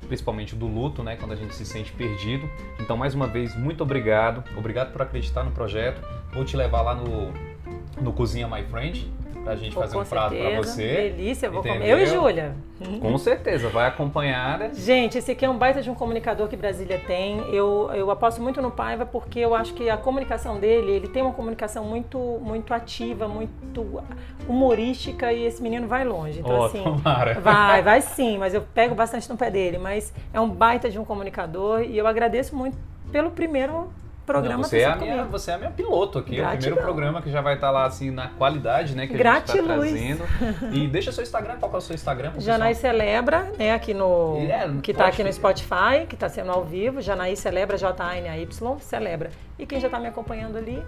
principalmente 0.07 0.55
do 0.55 0.67
luto, 0.67 1.03
né, 1.03 1.15
quando 1.15 1.33
a 1.33 1.35
gente 1.35 1.53
se 1.55 1.65
sente 1.65 1.91
perdido. 1.91 2.49
Então, 2.79 2.97
mais 2.97 3.13
uma 3.13 3.27
vez, 3.27 3.55
muito 3.55 3.83
obrigado. 3.83 4.43
Obrigado 4.57 4.91
por 4.91 5.01
acreditar 5.01 5.43
no 5.43 5.51
projeto. 5.51 6.01
Vou 6.33 6.45
te 6.45 6.55
levar 6.55 6.81
lá 6.81 6.95
no, 6.95 7.33
no 8.01 8.13
Cozinha 8.13 8.47
My 8.47 8.63
Friend 8.63 9.18
pra 9.43 9.55
gente 9.55 9.73
fazer 9.73 9.97
um 9.97 10.03
prato 10.03 10.35
pra 10.35 10.57
você. 10.57 11.11
Delícia, 11.11 11.49
vou 11.49 11.61
comer. 11.61 11.77
Entendeu? 11.77 11.97
Eu 11.97 12.03
e 12.03 12.05
Júlia. 12.05 12.55
Com 13.01 13.17
certeza, 13.17 13.67
vai 13.69 13.87
acompanhada. 13.87 14.73
Gente, 14.73 15.17
esse 15.17 15.31
aqui 15.31 15.43
é 15.43 15.49
um 15.49 15.57
baita 15.57 15.81
de 15.81 15.89
um 15.89 15.95
comunicador 15.95 16.47
que 16.47 16.55
Brasília 16.55 16.99
tem. 17.05 17.39
Eu, 17.53 17.89
eu 17.93 18.09
aposto 18.09 18.41
muito 18.41 18.61
no 18.61 18.71
Paiva 18.71 19.05
porque 19.05 19.39
eu 19.39 19.53
acho 19.53 19.73
que 19.73 19.89
a 19.89 19.97
comunicação 19.97 20.59
dele, 20.59 20.91
ele 20.91 21.07
tem 21.07 21.21
uma 21.21 21.33
comunicação 21.33 21.83
muito, 21.83 22.17
muito 22.41 22.73
ativa, 22.73 23.27
muito 23.27 24.01
humorística 24.47 25.31
e 25.33 25.45
esse 25.45 25.61
menino 25.61 25.87
vai 25.87 26.05
longe. 26.05 26.39
Então, 26.39 26.59
Ó, 26.59 26.65
assim. 26.65 26.83
tomara. 26.83 27.39
Vai, 27.49 27.81
vai 27.81 28.01
sim, 28.01 28.37
mas 28.37 28.53
eu 28.53 28.61
pego 28.61 28.95
bastante 28.95 29.29
no 29.29 29.37
pé 29.37 29.49
dele. 29.49 29.77
Mas 29.77 30.13
é 30.33 30.39
um 30.39 30.49
baita 30.49 30.89
de 30.89 30.99
um 30.99 31.05
comunicador 31.05 31.81
e 31.81 31.97
eu 31.97 32.07
agradeço 32.07 32.55
muito 32.55 32.77
pelo 33.11 33.31
primeiro 33.31 33.89
programa 34.29 34.61
Não, 34.61 34.63
você, 34.63 34.79
é 34.79 34.85
a 34.85 34.95
minha, 34.95 35.23
você 35.25 35.51
é 35.51 35.53
a 35.55 35.57
minha 35.57 35.71
piloto 35.71 36.19
aqui. 36.19 36.37
É 36.37 36.39
o 36.39 36.43
Gratidão. 36.43 36.59
primeiro 36.59 36.81
programa 36.85 37.21
que 37.21 37.31
já 37.31 37.41
vai 37.41 37.55
estar 37.55 37.71
lá 37.71 37.85
assim 37.85 38.11
na 38.11 38.27
qualidade, 38.27 38.95
né? 38.95 39.07
Que 39.07 39.13
a 39.13 39.17
gente 39.17 39.25
tá 39.25 39.31
Gratiluz. 39.31 39.91
trazendo. 39.91 40.23
E 40.71 40.87
deixa 40.87 41.11
seu 41.11 41.23
Instagram, 41.23 41.55
qual 41.59 41.73
é 41.73 41.77
o 41.77 41.81
seu 41.81 41.95
Instagram? 41.95 42.33
Janaí? 42.37 42.75
Celebra, 42.75 43.51
né, 43.57 43.73
aqui 43.73 43.93
no. 43.93 44.37
É, 44.47 44.69
que 44.81 44.93
tá 44.93 45.05
pode 45.05 45.15
aqui 45.15 45.23
no. 45.23 45.33
Spotify, 45.33 46.05
que 46.07 46.15
tá 46.15 46.29
sendo 46.29 46.51
ao 46.51 46.63
vivo. 46.63 47.01
Janaí 47.01 47.35
Celebra, 47.35 47.77
J-A-N-A-Y, 47.77 48.77
Celebra. 48.79 49.31
E 49.57 49.65
quem 49.65 49.79
já 49.79 49.89
tá 49.89 49.99
me 49.99 50.07
acompanhando 50.07 50.57
ali, 50.57 50.83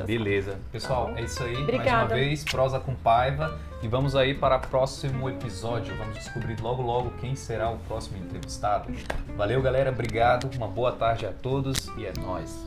já 0.00 0.06
sabe. 0.06 0.18
Beleza. 0.18 0.58
Pessoal, 0.72 1.06
Tá 1.12 1.20
é 1.20 1.24
isso 1.24 1.42
aí. 1.42 1.52
Mais 1.52 1.58
uma 1.68 1.74
Obrigada. 1.74 2.14
vez, 2.14 2.44
prosa 2.44 2.80
com 2.80 2.94
Paiva. 2.94 3.58
E 3.82 3.88
vamos 3.88 4.14
aí 4.14 4.34
para 4.34 4.56
o 4.56 4.60
próximo 4.60 5.28
episódio. 5.30 5.96
Vamos 5.96 6.14
descobrir 6.14 6.60
logo, 6.60 6.82
logo 6.82 7.10
quem 7.20 7.34
será 7.34 7.70
o 7.70 7.78
próximo 7.78 8.18
entrevistado. 8.18 8.92
Valeu, 9.36 9.62
galera. 9.62 9.90
Obrigado. 9.90 10.50
Uma 10.56 10.68
boa 10.68 10.92
tarde 10.92 11.24
a 11.26 11.32
todos 11.32 11.88
e 11.96 12.04
é 12.04 12.12
nóis. 12.20 12.66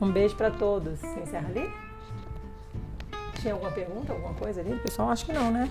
Um 0.00 0.10
beijo 0.12 0.36
pra 0.36 0.50
todos. 0.50 1.02
Encerra 1.02 1.48
ali? 1.48 1.70
Tinha 3.40 3.54
alguma 3.54 3.72
pergunta, 3.72 4.12
alguma 4.12 4.34
coisa 4.34 4.60
ali? 4.60 4.78
Pessoal, 4.78 5.10
acho 5.10 5.26
que 5.26 5.32
não, 5.32 5.50
né? 5.50 5.68